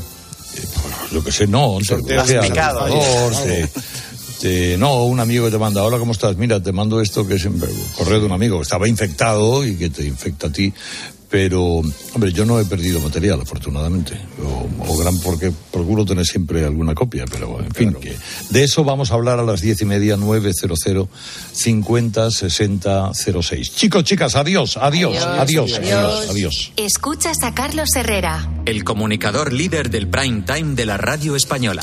Eh, 0.57 0.67
pues, 0.75 1.13
lo 1.13 1.25
que 1.25 1.33
sé, 1.33 1.47
no, 1.47 1.67
11, 1.67 2.03
14, 2.03 3.71
te, 4.41 4.77
no, 4.79 5.05
un 5.05 5.21
amigo 5.21 5.47
que 5.47 5.53
te 5.53 5.59
manda, 5.59 5.83
hola, 5.83 5.99
¿cómo 5.99 6.13
estás? 6.13 6.37
Mira, 6.37 6.63
te 6.63 6.73
mando 6.73 7.01
esto 7.01 7.27
que 7.27 7.35
es 7.35 7.49
correo 7.97 8.21
de 8.21 8.27
un 8.27 8.33
amigo 8.33 8.59
que 8.59 8.63
estaba 8.63 8.89
infectado 8.89 9.67
y 9.67 9.77
que 9.77 9.91
te 9.91 10.05
infecta 10.05 10.49
a 10.49 10.53
ti. 10.53 10.73
Pero, 11.35 11.83
hombre, 12.15 12.33
yo 12.33 12.45
no 12.45 12.61
he 12.61 12.65
perdido 12.65 13.01
material, 13.01 13.41
afortunadamente. 13.41 14.17
O, 14.87 14.97
gran 14.97 15.19
porque 15.19 15.53
procuro 15.73 16.05
tener 16.05 16.25
siempre 16.25 16.65
alguna 16.65 16.95
copia, 16.95 17.25
pero 17.29 17.61
en 17.61 17.73
fin. 17.73 17.93
Que 17.95 18.17
de 18.51 18.63
eso 18.63 18.85
vamos 18.85 19.11
a 19.11 19.15
hablar 19.15 19.41
a 19.41 19.43
las 19.43 19.61
diez 19.61 19.83
y 19.83 19.85
media, 19.85 20.17
900 20.17 21.09
50 21.53 22.31
60 22.31 23.11
06. 23.15 23.75
Chicos, 23.75 24.05
chicas, 24.05 24.37
adiós, 24.37 24.77
adiós, 24.77 25.17
adiós, 25.25 25.73
adiós, 25.73 25.79
adiós, 25.79 26.31
adiós. 26.31 26.73
Escuchas 26.77 27.39
a 27.43 27.53
Carlos 27.53 27.89
Herrera, 27.97 28.49
el 28.65 28.85
comunicador 28.85 29.53
líder 29.53 29.91
del 29.91 30.07
prime 30.07 30.43
time 30.43 30.77
de 30.77 30.87
la 30.87 30.99
radio 30.99 31.35
española. 31.35 31.83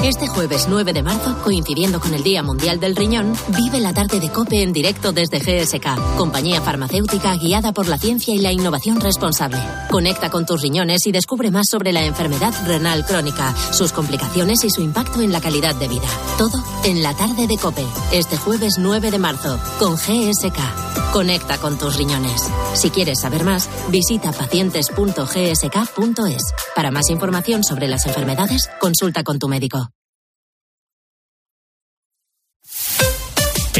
Este 0.00 0.26
jueves 0.26 0.66
9 0.68 0.94
de 0.94 1.02
marzo, 1.02 1.36
coincidiendo 1.44 2.00
con 2.00 2.12
el 2.14 2.24
Día 2.24 2.42
Mundial 2.42 2.80
del 2.80 2.96
Riñón, 2.96 3.34
vive 3.48 3.78
la 3.78 3.92
tarde 3.92 4.18
de 4.18 4.30
COPE 4.30 4.62
en 4.62 4.72
directo 4.72 5.12
desde 5.12 5.38
GSK, 5.38 6.16
compañía 6.16 6.60
farmacéutica 6.60 7.36
guiada 7.36 7.72
por 7.72 7.86
la 7.86 7.98
ciencia 7.98 8.34
y 8.34 8.38
la 8.38 8.50
innovación 8.50 9.00
responsable. 9.00 9.58
Conecta 9.90 10.28
con 10.28 10.44
tus 10.44 10.60
riñones 10.60 11.06
y 11.06 11.12
descubre 11.12 11.52
más 11.52 11.68
sobre 11.68 11.92
la 11.92 12.04
enfermedad 12.04 12.52
renal 12.66 13.06
crónica, 13.06 13.54
sus 13.72 13.92
complicaciones 13.92 14.64
y 14.64 14.70
su 14.70 14.82
impacto 14.82 15.20
en 15.20 15.30
la 15.30 15.40
calidad 15.40 15.76
de 15.76 15.88
vida. 15.88 16.08
Todo 16.36 16.60
en 16.84 17.02
la 17.02 17.14
tarde 17.14 17.46
de 17.46 17.58
COPE, 17.58 17.86
este 18.12 18.36
jueves 18.36 18.74
9 18.78 19.10
de 19.10 19.18
marzo, 19.18 19.60
con 19.78 19.94
GSK. 19.94 21.12
Conecta 21.12 21.58
con 21.58 21.78
tus 21.78 21.96
riñones. 21.96 22.50
Si 22.74 22.90
quieres 22.90 23.20
saber 23.20 23.44
más, 23.44 23.68
visita 23.90 24.32
pacientes.gsk.es. 24.32 26.42
Para 26.74 26.90
más 26.90 27.10
información 27.10 27.62
sobre 27.62 27.86
las 27.86 28.06
enfermedades, 28.06 28.68
consulta 28.80 29.22
con 29.22 29.38
tu 29.38 29.46
médico. 29.46 29.81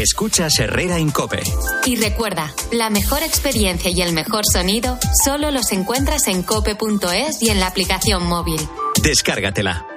Escuchas 0.03 0.59
Herrera 0.59 0.97
en 0.97 1.11
Cope. 1.11 1.41
Y 1.85 1.95
recuerda, 1.95 2.53
la 2.73 2.89
mejor 2.89 3.23
experiencia 3.23 3.89
y 3.89 4.01
el 4.01 4.11
mejor 4.11 4.43
sonido 4.45 4.99
solo 5.23 5.49
los 5.49 5.71
encuentras 5.71 6.27
en 6.27 6.43
cope.es 6.43 7.41
y 7.41 7.49
en 7.49 7.61
la 7.61 7.67
aplicación 7.67 8.27
móvil. 8.27 8.59
Descárgatela. 9.01 9.87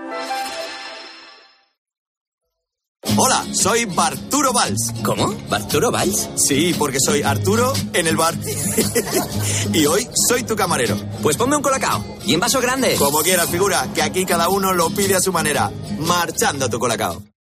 Hola, 3.16 3.44
soy 3.52 3.84
Barturo 3.86 4.52
Valls. 4.52 4.92
¿Cómo? 5.02 5.34
¿Barturo 5.48 5.90
Valls? 5.90 6.28
Sí, 6.36 6.72
porque 6.78 6.98
soy 7.04 7.22
Arturo 7.22 7.72
en 7.92 8.06
el 8.06 8.16
bar. 8.16 8.34
y 9.72 9.86
hoy 9.86 10.06
soy 10.28 10.44
tu 10.44 10.54
camarero. 10.54 10.96
Pues 11.20 11.36
ponme 11.36 11.56
un 11.56 11.62
colacao. 11.62 12.04
Y 12.24 12.34
en 12.34 12.40
vaso 12.40 12.60
grande. 12.60 12.94
Como 12.94 13.22
quieras, 13.22 13.50
figura, 13.50 13.88
que 13.92 14.02
aquí 14.02 14.24
cada 14.24 14.50
uno 14.50 14.72
lo 14.72 14.88
pide 14.90 15.16
a 15.16 15.20
su 15.20 15.32
manera. 15.32 15.72
Marchando 15.98 16.68
tu 16.68 16.78
colacao. 16.78 17.24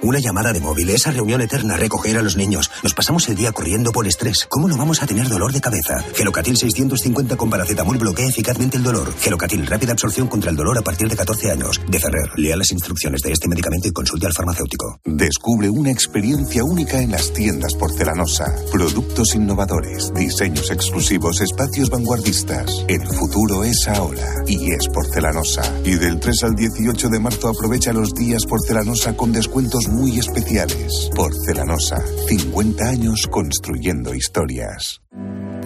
Una 0.00 0.20
llamada 0.20 0.52
de 0.52 0.60
móvil, 0.60 0.90
esa 0.90 1.10
reunión 1.10 1.40
eterna, 1.40 1.76
recoger 1.76 2.16
a 2.18 2.22
los 2.22 2.36
niños. 2.36 2.70
Nos 2.84 2.94
pasamos 2.94 3.28
el 3.28 3.34
día 3.34 3.50
corriendo 3.50 3.90
por 3.90 4.06
estrés. 4.06 4.46
¿Cómo 4.48 4.68
no 4.68 4.76
vamos 4.76 5.02
a 5.02 5.08
tener 5.08 5.28
dolor 5.28 5.52
de 5.52 5.60
cabeza? 5.60 6.04
Gelocatil 6.14 6.56
650 6.56 7.36
con 7.36 7.50
paracetamol 7.50 7.98
bloquea 7.98 8.28
eficazmente 8.28 8.76
el 8.76 8.84
dolor. 8.84 9.12
Gelocatil, 9.18 9.66
rápida 9.66 9.90
absorción 9.90 10.28
contra 10.28 10.52
el 10.52 10.56
dolor 10.56 10.78
a 10.78 10.82
partir 10.82 11.08
de 11.08 11.16
14 11.16 11.50
años. 11.50 11.80
De 11.88 11.98
Ferrer, 11.98 12.30
lea 12.36 12.56
las 12.56 12.70
instrucciones 12.70 13.22
de 13.22 13.32
este 13.32 13.48
medicamento 13.48 13.88
y 13.88 13.90
consulte 13.90 14.26
al 14.26 14.34
farmacéutico. 14.34 15.00
Descubre 15.04 15.68
una 15.68 15.90
experiencia 15.90 16.62
única 16.62 17.02
en 17.02 17.10
las 17.10 17.32
tiendas 17.32 17.74
porcelanosa. 17.74 18.54
Productos 18.70 19.34
innovadores, 19.34 20.12
diseños 20.14 20.70
exclusivos, 20.70 21.40
espacios 21.40 21.90
vanguardistas. 21.90 22.84
El 22.86 23.04
futuro 23.04 23.64
es 23.64 23.88
ahora 23.88 24.44
y 24.46 24.70
es 24.70 24.86
porcelanosa. 24.94 25.62
Y 25.84 25.96
del 25.96 26.20
3 26.20 26.44
al 26.44 26.54
18 26.54 27.08
de 27.08 27.18
marzo 27.18 27.48
aprovecha 27.48 27.92
los 27.92 28.14
días 28.14 28.44
porcelanosa 28.46 29.16
con 29.16 29.32
descuentos 29.32 29.87
muy 29.88 30.18
especiales. 30.18 31.10
Porcelanosa, 31.14 32.02
50 32.28 32.84
años 32.88 33.26
construyendo 33.30 34.14
historias. 34.14 35.00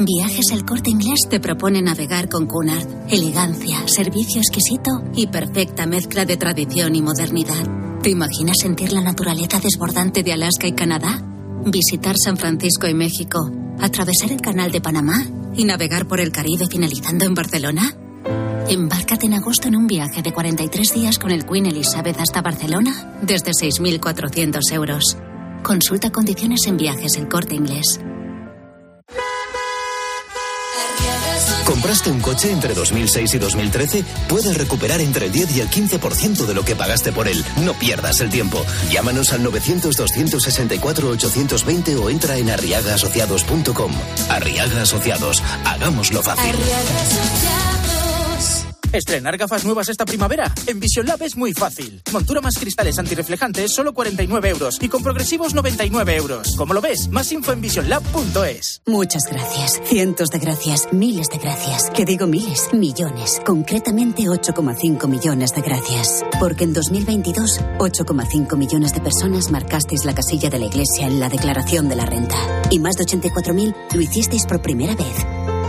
Viajes 0.01 0.51
El 0.53 0.65
Corte 0.65 0.91
Inglés 0.91 1.21
te 1.29 1.39
propone 1.39 1.83
navegar 1.83 2.29
con 2.29 2.47
Cunard. 2.47 2.89
Elegancia, 3.11 3.87
servicio 3.87 4.41
exquisito 4.41 5.03
y 5.15 5.27
perfecta 5.27 5.87
mezcla 5.87 6.25
de 6.25 6.37
tradición 6.37 6.97
y 6.97 7.03
modernidad. 7.03 8.01
¿Te 8.03 8.11
imaginas 8.11 8.57
sentir 8.61 8.93
la 8.93 9.03
naturaleza 9.03 9.61
desbordante 9.61 10.23
de 10.23 10.33
Alaska 10.33 10.67
y 10.67 10.73
Canadá? 10.73 11.23
Visitar 11.65 12.17
San 12.19 12.37
Francisco 12.37 12.89
y 12.89 12.95
México, 12.95 13.51
atravesar 13.81 14.33
el 14.33 14.41
Canal 14.41 14.73
de 14.73 14.81
Panamá 14.81 15.25
y 15.55 15.65
navegar 15.65 16.09
por 16.09 16.19
el 16.19 16.33
Caribe 16.33 16.67
finalizando 16.69 17.25
en 17.25 17.35
Barcelona. 17.35 17.95
Embárcate 18.69 19.27
en 19.27 19.35
agosto 19.35 19.69
en 19.69 19.77
un 19.77 19.87
viaje 19.87 20.23
de 20.23 20.33
43 20.33 20.95
días 20.95 21.19
con 21.19 21.31
el 21.31 21.45
Queen 21.45 21.67
Elizabeth 21.67 22.19
hasta 22.19 22.41
Barcelona 22.43 23.19
desde 23.23 23.53
6.400 23.53 24.61
euros. 24.73 25.17
Consulta 25.63 26.11
condiciones 26.11 26.67
en 26.67 26.77
viajes 26.77 27.17
el 27.17 27.29
corte 27.29 27.55
inglés. 27.55 28.01
¿Compraste 31.65 32.11
un 32.11 32.21
coche 32.21 32.51
entre 32.53 32.75
2006 32.75 33.35
y 33.35 33.39
2013? 33.39 34.05
Puedes 34.29 34.59
recuperar 34.59 35.01
entre 35.01 35.25
el 35.27 35.33
10 35.33 35.57
y 35.57 35.61
el 35.61 35.71
15% 35.71 36.45
de 36.45 36.55
lo 36.55 36.65
que 36.65 36.75
pagaste 36.77 37.13
por 37.13 37.29
él. 37.29 37.43
No 37.65 37.73
pierdas 37.75 38.21
el 38.21 38.31
tiempo. 38.31 38.65
Llámanos 38.91 39.33
al 39.33 39.43
900-264-820 39.45 41.99
o 41.99 42.11
entra 42.11 42.37
en 42.37 42.51
arriagaasociados.com. 42.51 43.93
Arriaga 44.29 44.83
Asociados. 44.83 45.43
Hagámoslo 45.65 46.23
fácil. 46.23 46.55
Estrenar 48.93 49.39
gafas 49.39 49.65
nuevas 49.65 49.89
esta 49.89 50.05
primavera. 50.05 50.53
En 50.67 50.79
Vision 50.79 51.07
Lab 51.07 51.23
es 51.23 51.35
muy 51.35 51.55
fácil. 51.55 52.03
Montura 52.13 52.43
más 52.43 52.59
cristales 52.59 52.99
antirreflejantes, 52.99 53.73
solo 53.75 53.95
49 53.95 54.51
euros. 54.51 54.77
Y 54.83 54.89
con 54.89 55.03
progresivos, 55.03 55.55
99 55.55 56.17
euros. 56.17 56.55
¿Cómo 56.59 56.75
lo 56.75 56.83
ves? 56.83 57.09
Más 57.09 57.33
info 57.33 57.53
en 57.53 57.63
visionlab.es. 57.63 58.83
Muchas 58.85 59.25
gracias. 59.31 59.81
Cientos 59.85 60.29
de 60.29 60.39
gracias. 60.41 60.89
Miles 60.93 61.29
de 61.29 61.39
gracias. 61.39 61.89
Que 61.91 62.05
digo 62.05 62.27
miles, 62.27 62.69
millones. 62.75 63.41
Concretamente 63.47 64.25
8,5 64.25 65.09
millones 65.09 65.55
de 65.55 65.63
gracias. 65.63 66.23
Porque 66.39 66.65
en 66.65 66.75
2022, 66.75 67.61
8,5 67.79 68.57
millones 68.59 68.93
de 68.93 69.01
personas 69.01 69.51
marcasteis 69.51 70.05
la 70.05 70.15
casilla 70.15 70.51
de 70.51 70.59
la 70.59 70.67
Iglesia 70.67 71.07
en 71.07 71.19
la 71.19 71.31
declaración 71.31 71.89
de 71.89 71.97
la 71.97 72.05
renta. 72.05 72.37
Y 72.71 72.79
más 72.79 72.97
de 72.97 73.05
84.000 73.05 73.75
lo 73.95 74.01
hicisteis 74.03 74.45
por 74.45 74.61
primera 74.61 74.95
vez. 74.95 75.42